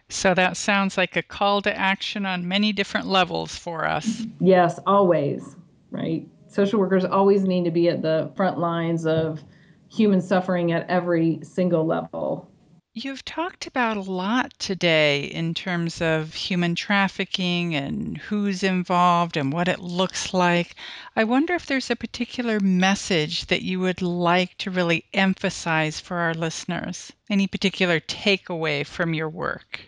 So 0.09 0.35
that 0.35 0.57
sounds 0.57 0.97
like 0.97 1.15
a 1.15 1.23
call 1.23 1.63
to 1.63 1.79
action 1.79 2.27
on 2.27 2.49
many 2.49 2.73
different 2.73 3.07
levels 3.07 3.55
for 3.55 3.85
us. 3.85 4.27
Yes, 4.41 4.81
always, 4.89 5.55
right? 5.93 6.27
Social 6.49 6.81
workers 6.81 7.05
always 7.05 7.45
need 7.45 7.65
to 7.67 7.71
be 7.71 7.89
at 7.89 8.03
the 8.03 8.33
front 8.35 8.59
lines 8.59 9.07
of 9.07 9.45
human 9.89 10.21
suffering 10.21 10.73
at 10.73 10.91
every 10.91 11.39
single 11.45 11.87
level 11.87 12.50
You've 12.93 13.25
talked 13.25 13.69
about 13.69 13.97
a 13.97 14.01
lot 14.01 14.53
today 14.59 15.21
in 15.23 15.55
terms 15.55 16.03
of 16.03 16.35
human 16.35 16.75
trafficking 16.75 17.73
and 17.73 18.19
who's 18.19 18.65
involved 18.65 19.37
and 19.37 19.53
what 19.53 19.69
it 19.69 19.79
looks 19.79 20.35
like. 20.35 20.75
I 21.15 21.23
wonder 21.23 21.55
if 21.55 21.67
there's 21.67 21.89
a 21.89 21.95
particular 21.95 22.59
message 22.59 23.47
that 23.47 23.63
you 23.63 23.79
would 23.79 24.03
like 24.03 24.59
to 24.59 24.73
really 24.73 25.05
emphasize 25.15 26.01
for 26.01 26.17
our 26.17 26.35
listeners. 26.35 27.13
Any 27.31 27.47
particular 27.47 28.01
takeaway 28.01 28.85
from 28.85 29.15
your 29.15 29.29
work? 29.29 29.83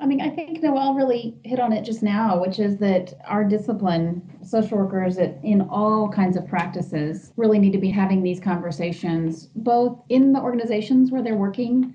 I 0.00 0.06
mean, 0.06 0.20
I 0.20 0.30
think 0.30 0.60
Noel 0.60 0.94
really 0.94 1.36
hit 1.44 1.60
on 1.60 1.72
it 1.72 1.84
just 1.84 2.02
now, 2.02 2.40
which 2.40 2.58
is 2.58 2.76
that 2.78 3.14
our 3.24 3.44
discipline, 3.44 4.20
social 4.42 4.78
workers 4.78 5.18
in 5.18 5.60
all 5.70 6.08
kinds 6.08 6.36
of 6.36 6.48
practices, 6.48 7.32
really 7.36 7.60
need 7.60 7.72
to 7.72 7.78
be 7.78 7.90
having 7.90 8.24
these 8.24 8.40
conversations, 8.40 9.46
both 9.54 10.02
in 10.08 10.32
the 10.32 10.40
organizations 10.40 11.12
where 11.12 11.22
they're 11.22 11.36
working 11.36 11.94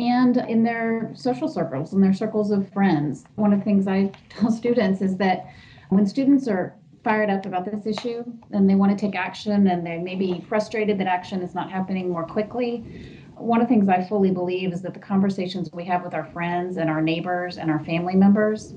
and 0.00 0.38
in 0.48 0.64
their 0.64 1.12
social 1.14 1.46
circles, 1.46 1.92
in 1.92 2.00
their 2.00 2.14
circles 2.14 2.50
of 2.50 2.72
friends. 2.72 3.24
One 3.36 3.52
of 3.52 3.58
the 3.58 3.64
things 3.64 3.86
I 3.86 4.10
tell 4.30 4.50
students 4.50 5.02
is 5.02 5.16
that 5.18 5.46
when 5.90 6.06
students 6.06 6.48
are 6.48 6.74
fired 7.04 7.30
up 7.30 7.46
about 7.46 7.64
this 7.64 7.86
issue 7.86 8.24
and 8.50 8.68
they 8.68 8.74
want 8.74 8.96
to 8.96 9.06
take 9.06 9.14
action 9.14 9.66
and 9.68 9.86
they 9.86 9.98
may 9.98 10.14
be 10.14 10.44
frustrated 10.48 10.98
that 10.98 11.06
action 11.06 11.42
is 11.42 11.54
not 11.54 11.70
happening 11.70 12.08
more 12.10 12.24
quickly, 12.24 12.78
one 13.36 13.60
of 13.60 13.68
the 13.68 13.74
things 13.74 13.88
I 13.88 14.04
fully 14.04 14.30
believe 14.30 14.72
is 14.72 14.82
that 14.82 14.94
the 14.94 15.00
conversations 15.00 15.70
we 15.72 15.84
have 15.84 16.02
with 16.02 16.14
our 16.14 16.26
friends 16.26 16.76
and 16.76 16.90
our 16.90 17.00
neighbors 17.00 17.58
and 17.58 17.70
our 17.70 17.82
family 17.84 18.14
members 18.14 18.74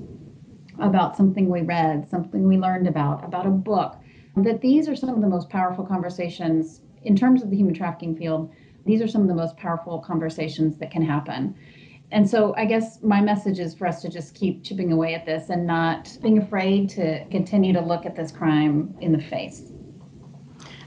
about 0.78 1.16
something 1.16 1.48
we 1.48 1.62
read, 1.62 2.08
something 2.08 2.48
we 2.48 2.58
learned 2.58 2.86
about, 2.86 3.24
about 3.24 3.46
a 3.46 3.50
book, 3.50 3.96
that 4.36 4.60
these 4.60 4.88
are 4.88 4.96
some 4.96 5.10
of 5.10 5.20
the 5.20 5.26
most 5.26 5.48
powerful 5.48 5.84
conversations 5.84 6.80
in 7.04 7.14
terms 7.14 7.42
of 7.42 7.50
the 7.50 7.56
human 7.56 7.74
trafficking 7.74 8.16
field 8.16 8.50
these 8.84 9.00
are 9.00 9.08
some 9.08 9.22
of 9.22 9.28
the 9.28 9.34
most 9.34 9.56
powerful 9.56 9.98
conversations 9.98 10.76
that 10.78 10.90
can 10.90 11.02
happen. 11.02 11.54
And 12.10 12.28
so 12.28 12.54
I 12.56 12.64
guess 12.64 13.02
my 13.02 13.20
message 13.20 13.58
is 13.58 13.74
for 13.74 13.86
us 13.86 14.02
to 14.02 14.08
just 14.08 14.34
keep 14.34 14.62
chipping 14.62 14.92
away 14.92 15.14
at 15.14 15.26
this 15.26 15.50
and 15.50 15.66
not 15.66 16.16
being 16.22 16.38
afraid 16.38 16.88
to 16.90 17.24
continue 17.26 17.72
to 17.72 17.80
look 17.80 18.06
at 18.06 18.14
this 18.14 18.30
crime 18.30 18.94
in 19.00 19.12
the 19.12 19.22
face. 19.22 19.72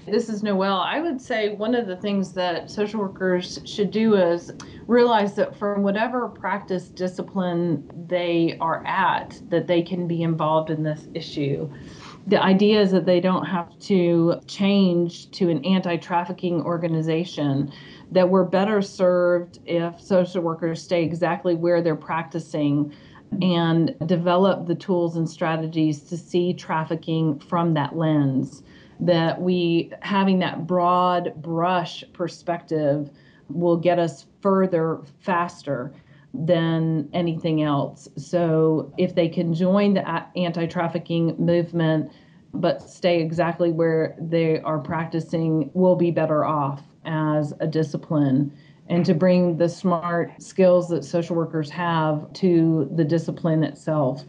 This 0.06 0.30
is 0.30 0.42
Noel. 0.42 0.78
I 0.78 1.02
would 1.02 1.20
say 1.20 1.50
one 1.50 1.76
of 1.76 1.86
the 1.86 1.98
things 1.98 2.32
that 2.34 2.72
social 2.72 3.02
workers 3.02 3.60
should 3.66 3.92
do 3.92 4.16
is 4.16 4.54
realize 4.88 5.36
that 5.36 5.54
from 5.58 5.84
whatever 5.84 6.30
practice 6.30 6.88
discipline 6.88 7.92
they 8.08 8.58
are 8.62 8.86
at, 8.86 9.38
that 9.50 9.68
they 9.68 9.82
can 9.82 10.08
be 10.08 10.24
involved 10.24 10.70
in 10.70 10.82
this 10.82 11.10
issue 11.14 11.70
the 12.28 12.42
idea 12.44 12.82
is 12.82 12.92
that 12.92 13.06
they 13.06 13.22
don't 13.22 13.46
have 13.46 13.78
to 13.80 14.40
change 14.48 15.32
to 15.32 15.50
an 15.50 15.64
anti-trafficking 15.64 16.62
organization 16.62 17.72
that 18.12 18.28
we're 18.28 18.44
better 18.44 18.82
served 18.82 19.60
if 19.66 20.00
social 20.02 20.42
workers 20.42 20.82
stay 20.84 21.04
exactly 21.04 21.56
where 21.56 21.82
they're 21.82 21.96
practicing 21.96 22.94
and 23.42 23.96
develop 24.06 24.68
the 24.68 24.76
tools 24.76 25.16
and 25.16 25.30
strategies 25.30 26.02
to 26.02 26.18
see 26.18 26.54
trafficking 26.54 27.40
from 27.40 27.74
that 27.74 27.96
lens. 27.96 28.62
That 29.00 29.42
we 29.42 29.92
having 30.02 30.40
that 30.40 30.68
broad 30.68 31.34
brush 31.42 32.04
perspective 32.14 33.10
will 33.50 33.78
get 33.78 34.00
us 34.00 34.26
further 34.42 35.00
faster 35.22 35.94
than 36.38 37.10
anything 37.14 37.64
else. 37.64 38.08
So 38.18 38.94
if 38.98 39.16
they 39.16 39.28
can 39.28 39.54
join 39.54 39.94
the 39.96 40.08
anti 40.38 40.66
trafficking 40.68 41.36
movement, 41.38 42.12
but 42.54 42.82
stay 42.82 43.22
exactly 43.22 43.72
where 43.72 44.16
they 44.20 44.60
are 44.62 44.80
practicing, 44.80 45.70
we'll 45.74 45.96
be 45.96 46.12
better 46.12 46.46
off 46.46 46.84
as 47.06 47.54
a 47.60 47.68
discipline. 47.68 48.54
And 48.90 49.06
to 49.06 49.14
bring 49.14 49.58
the 49.58 49.68
smart 49.68 50.32
skills 50.42 50.88
that 50.90 51.04
social 51.04 51.36
workers 51.36 51.70
have 51.72 52.32
to 52.34 52.90
the 52.96 53.04
discipline 53.04 53.64
itself. 53.64 54.24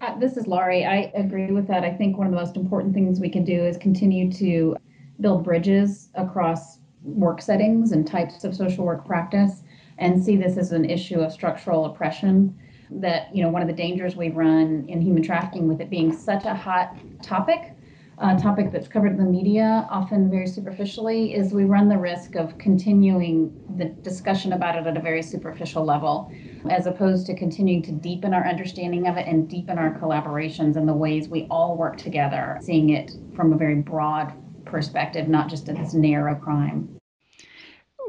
Uh, 0.00 0.18
this 0.18 0.36
is 0.36 0.46
Laurie. 0.46 0.84
I 0.84 1.12
agree 1.14 1.50
with 1.50 1.66
that. 1.68 1.84
I 1.84 1.92
think 1.92 2.16
one 2.16 2.26
of 2.26 2.32
the 2.32 2.38
most 2.38 2.56
important 2.56 2.94
things 2.94 3.20
we 3.20 3.28
can 3.28 3.44
do 3.44 3.64
is 3.64 3.76
continue 3.76 4.30
to 4.32 4.76
build 5.20 5.44
bridges 5.44 6.10
across 6.14 6.78
work 7.02 7.42
settings 7.42 7.92
and 7.92 8.06
types 8.06 8.44
of 8.44 8.54
social 8.54 8.84
work 8.84 9.04
practice 9.04 9.61
and 10.02 10.22
see 10.22 10.36
this 10.36 10.56
as 10.56 10.72
an 10.72 10.84
issue 10.84 11.20
of 11.20 11.32
structural 11.32 11.86
oppression. 11.86 12.58
That, 12.90 13.34
you 13.34 13.42
know, 13.42 13.48
one 13.48 13.62
of 13.62 13.68
the 13.68 13.74
dangers 13.74 14.16
we 14.16 14.28
run 14.28 14.84
in 14.86 15.00
human 15.00 15.22
trafficking 15.22 15.66
with 15.66 15.80
it 15.80 15.88
being 15.88 16.12
such 16.12 16.44
a 16.44 16.54
hot 16.54 16.94
topic 17.22 17.74
uh, 18.18 18.38
topic 18.38 18.70
that's 18.70 18.88
covered 18.88 19.12
in 19.12 19.16
the 19.16 19.24
media, 19.24 19.86
often 19.90 20.30
very 20.30 20.46
superficially, 20.46 21.34
is 21.34 21.52
we 21.52 21.64
run 21.64 21.88
the 21.88 21.98
risk 21.98 22.36
of 22.36 22.56
continuing 22.58 23.52
the 23.76 23.86
discussion 23.86 24.52
about 24.52 24.76
it 24.76 24.86
at 24.86 24.96
a 24.96 25.00
very 25.00 25.22
superficial 25.22 25.84
level, 25.84 26.30
as 26.70 26.86
opposed 26.86 27.26
to 27.26 27.34
continuing 27.34 27.82
to 27.82 27.90
deepen 27.90 28.32
our 28.32 28.46
understanding 28.46 29.08
of 29.08 29.16
it 29.16 29.26
and 29.26 29.48
deepen 29.48 29.78
our 29.78 29.98
collaborations 29.98 30.76
and 30.76 30.88
the 30.88 30.92
ways 30.92 31.28
we 31.28 31.46
all 31.50 31.76
work 31.76 31.96
together, 31.96 32.58
seeing 32.62 32.90
it 32.90 33.10
from 33.34 33.52
a 33.52 33.56
very 33.56 33.76
broad 33.76 34.32
perspective, 34.64 35.28
not 35.28 35.48
just 35.48 35.68
at 35.68 35.76
this 35.76 35.94
narrow 35.94 36.34
crime. 36.34 36.96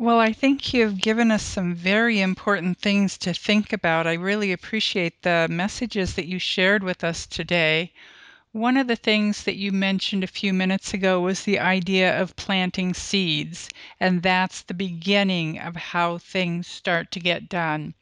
Well, 0.03 0.19
I 0.19 0.33
think 0.33 0.73
you've 0.73 0.99
given 0.99 1.31
us 1.31 1.43
some 1.43 1.73
very 1.73 2.19
important 2.19 2.77
things 2.77 3.17
to 3.19 3.33
think 3.33 3.71
about. 3.71 4.05
I 4.05 4.15
really 4.15 4.51
appreciate 4.51 5.21
the 5.21 5.47
messages 5.49 6.15
that 6.15 6.27
you 6.27 6.39
shared 6.39 6.83
with 6.83 7.05
us 7.05 7.25
today. 7.25 7.93
One 8.51 8.75
of 8.75 8.87
the 8.87 8.97
things 8.97 9.45
that 9.45 9.55
you 9.55 9.71
mentioned 9.71 10.21
a 10.21 10.27
few 10.27 10.51
minutes 10.51 10.93
ago 10.93 11.21
was 11.21 11.43
the 11.43 11.57
idea 11.57 12.21
of 12.21 12.35
planting 12.35 12.93
seeds, 12.93 13.69
and 13.97 14.21
that's 14.21 14.61
the 14.63 14.73
beginning 14.73 15.57
of 15.57 15.77
how 15.77 16.17
things 16.17 16.67
start 16.67 17.09
to 17.11 17.21
get 17.21 17.47
done. 17.47 17.93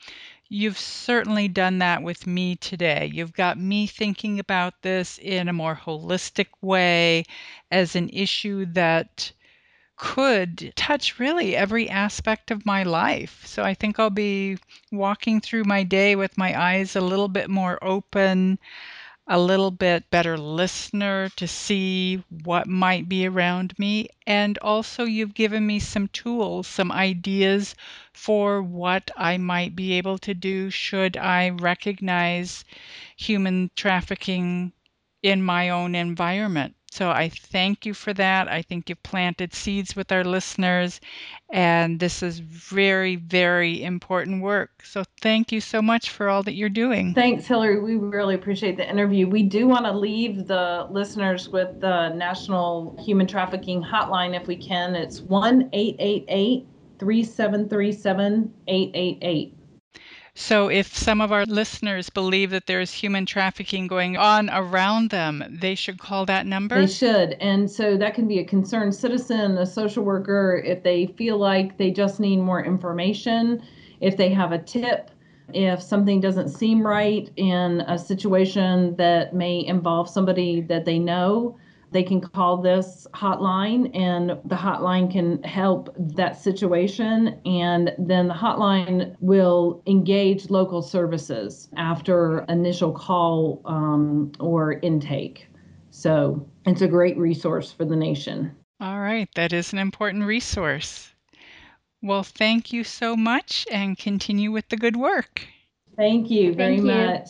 You've 0.49 0.79
certainly 0.79 1.47
done 1.47 1.77
that 1.77 2.01
with 2.01 2.25
me 2.25 2.55
today. 2.55 3.11
You've 3.13 3.33
got 3.33 3.59
me 3.59 3.85
thinking 3.85 4.39
about 4.39 4.81
this 4.81 5.19
in 5.19 5.47
a 5.47 5.53
more 5.53 5.75
holistic 5.75 6.47
way 6.61 7.25
as 7.69 7.95
an 7.95 8.09
issue 8.09 8.65
that 8.73 9.33
could 10.01 10.73
touch 10.75 11.17
really 11.19 11.55
every 11.55 11.89
aspect 11.89 12.51
of 12.51 12.65
my 12.65 12.83
life. 12.83 13.45
So 13.45 13.63
I 13.63 13.73
think 13.73 13.99
I'll 13.99 14.09
be 14.09 14.57
walking 14.91 15.39
through 15.39 15.63
my 15.63 15.83
day 15.83 16.17
with 16.17 16.37
my 16.37 16.59
eyes 16.61 16.97
a 16.97 17.01
little 17.01 17.29
bit 17.29 17.49
more 17.49 17.79
open 17.81 18.59
a 19.27 19.39
little 19.39 19.71
bit 19.71 20.09
better 20.11 20.37
listener 20.37 21.29
to 21.37 21.47
see 21.47 22.23
what 22.43 22.67
might 22.67 23.09
be 23.09 23.25
around 23.27 23.73
me. 23.79 24.07
And 24.27 24.57
also, 24.59 25.05
you've 25.05 25.33
given 25.33 25.65
me 25.65 25.79
some 25.79 26.07
tools, 26.09 26.67
some 26.67 26.91
ideas 26.91 27.75
for 28.13 28.61
what 28.61 29.09
I 29.17 29.37
might 29.37 29.75
be 29.75 29.93
able 29.93 30.19
to 30.19 30.33
do 30.35 30.69
should 30.69 31.17
I 31.17 31.49
recognize 31.49 32.63
human 33.17 33.71
trafficking 33.75 34.73
in 35.23 35.41
my 35.43 35.69
own 35.69 35.95
environment. 35.95 36.75
So 36.91 37.09
I 37.09 37.29
thank 37.29 37.85
you 37.85 37.93
for 37.93 38.13
that. 38.15 38.49
I 38.49 38.61
think 38.61 38.89
you've 38.89 39.01
planted 39.01 39.53
seeds 39.53 39.95
with 39.95 40.11
our 40.11 40.25
listeners, 40.25 40.99
and 41.49 42.01
this 42.01 42.21
is 42.21 42.39
very, 42.39 43.15
very 43.15 43.81
important 43.81 44.41
work. 44.41 44.83
So 44.83 45.05
thank 45.21 45.53
you 45.53 45.61
so 45.61 45.81
much 45.81 46.09
for 46.09 46.27
all 46.27 46.43
that 46.43 46.53
you're 46.53 46.67
doing. 46.67 47.13
Thanks, 47.13 47.47
Hilary. 47.47 47.79
We 47.79 47.95
really 47.95 48.35
appreciate 48.35 48.75
the 48.75 48.89
interview. 48.89 49.25
We 49.25 49.43
do 49.43 49.69
want 49.69 49.85
to 49.85 49.93
leave 49.93 50.47
the 50.47 50.85
listeners 50.91 51.47
with 51.47 51.79
the 51.79 52.09
National 52.09 53.01
Human 53.05 53.25
Trafficking 53.25 53.81
Hotline 53.81 54.35
if 54.35 54.47
we 54.47 54.57
can. 54.57 54.93
It's 54.93 55.21
1 55.21 55.69
888 55.71 56.67
3737 56.99 58.53
888. 58.67 59.55
So, 60.41 60.69
if 60.69 60.97
some 60.97 61.21
of 61.21 61.31
our 61.31 61.45
listeners 61.45 62.09
believe 62.09 62.49
that 62.49 62.65
there's 62.65 62.91
human 62.91 63.27
trafficking 63.27 63.85
going 63.85 64.17
on 64.17 64.49
around 64.49 65.11
them, 65.11 65.43
they 65.47 65.75
should 65.75 65.99
call 65.99 66.25
that 66.25 66.47
number? 66.47 66.81
They 66.81 66.91
should. 66.91 67.33
And 67.33 67.69
so 67.69 67.95
that 67.97 68.15
can 68.15 68.27
be 68.27 68.39
a 68.39 68.43
concerned 68.43 68.95
citizen, 68.95 69.59
a 69.59 69.67
social 69.67 70.03
worker, 70.03 70.59
if 70.65 70.81
they 70.81 71.05
feel 71.05 71.37
like 71.37 71.77
they 71.77 71.91
just 71.91 72.19
need 72.19 72.37
more 72.37 72.61
information, 72.65 73.61
if 73.99 74.17
they 74.17 74.29
have 74.29 74.51
a 74.51 74.57
tip, 74.57 75.11
if 75.53 75.79
something 75.79 76.19
doesn't 76.19 76.49
seem 76.49 76.85
right 76.85 77.29
in 77.35 77.81
a 77.81 77.97
situation 77.97 78.95
that 78.95 79.35
may 79.35 79.63
involve 79.63 80.09
somebody 80.09 80.59
that 80.61 80.85
they 80.85 80.97
know 80.97 81.55
they 81.91 82.03
can 82.03 82.21
call 82.21 82.57
this 82.57 83.05
hotline 83.13 83.95
and 83.95 84.29
the 84.45 84.55
hotline 84.55 85.11
can 85.11 85.43
help 85.43 85.93
that 85.97 86.41
situation. 86.41 87.39
And 87.45 87.93
then 87.97 88.27
the 88.27 88.33
hotline 88.33 89.15
will 89.19 89.83
engage 89.85 90.49
local 90.49 90.81
services 90.81 91.69
after 91.75 92.45
initial 92.47 92.93
call 92.93 93.61
um, 93.65 94.31
or 94.39 94.79
intake. 94.79 95.47
So 95.89 96.47
it's 96.65 96.81
a 96.81 96.87
great 96.87 97.17
resource 97.17 97.71
for 97.71 97.83
the 97.83 97.97
nation. 97.97 98.55
All 98.79 98.99
right, 98.99 99.29
that 99.35 99.53
is 99.53 99.73
an 99.73 99.79
important 99.79 100.23
resource. 100.23 101.13
Well, 102.01 102.23
thank 102.23 102.73
you 102.73 102.83
so 102.83 103.15
much 103.15 103.67
and 103.69 103.97
continue 103.97 104.51
with 104.51 104.69
the 104.69 104.77
good 104.77 104.95
work. 104.95 105.45
Thank 105.97 106.31
you 106.31 106.53
very 106.55 106.77
thank 106.77 106.87
you. 106.87 106.91
much. 106.91 107.29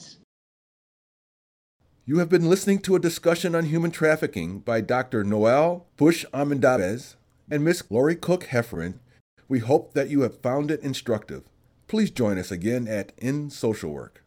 You 2.03 2.17
have 2.17 2.29
been 2.29 2.49
listening 2.49 2.79
to 2.79 2.95
a 2.95 2.99
discussion 2.99 3.53
on 3.53 3.65
human 3.65 3.91
trafficking 3.91 4.57
by 4.57 4.81
Dr. 4.81 5.23
Noel 5.23 5.85
Busch-Armendariz 5.97 7.13
and 7.47 7.63
Miss 7.63 7.83
Laurie 7.91 8.15
Cook 8.15 8.45
Heffron. 8.45 8.95
We 9.47 9.59
hope 9.59 9.93
that 9.93 10.09
you 10.09 10.21
have 10.21 10.41
found 10.41 10.71
it 10.71 10.81
instructive. 10.81 11.43
Please 11.87 12.09
join 12.09 12.39
us 12.39 12.49
again 12.49 12.87
at 12.87 13.11
In 13.19 13.51
Social 13.51 13.91
Work. 13.91 14.23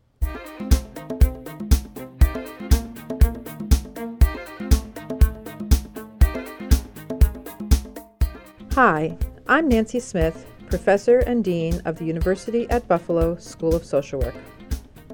Hi, 8.74 9.18
I'm 9.48 9.66
Nancy 9.68 9.98
Smith, 9.98 10.46
Professor 10.70 11.18
and 11.18 11.42
Dean 11.42 11.82
of 11.84 11.98
the 11.98 12.04
University 12.04 12.70
at 12.70 12.86
Buffalo 12.86 13.34
School 13.38 13.74
of 13.74 13.84
Social 13.84 14.20
Work. 14.20 14.36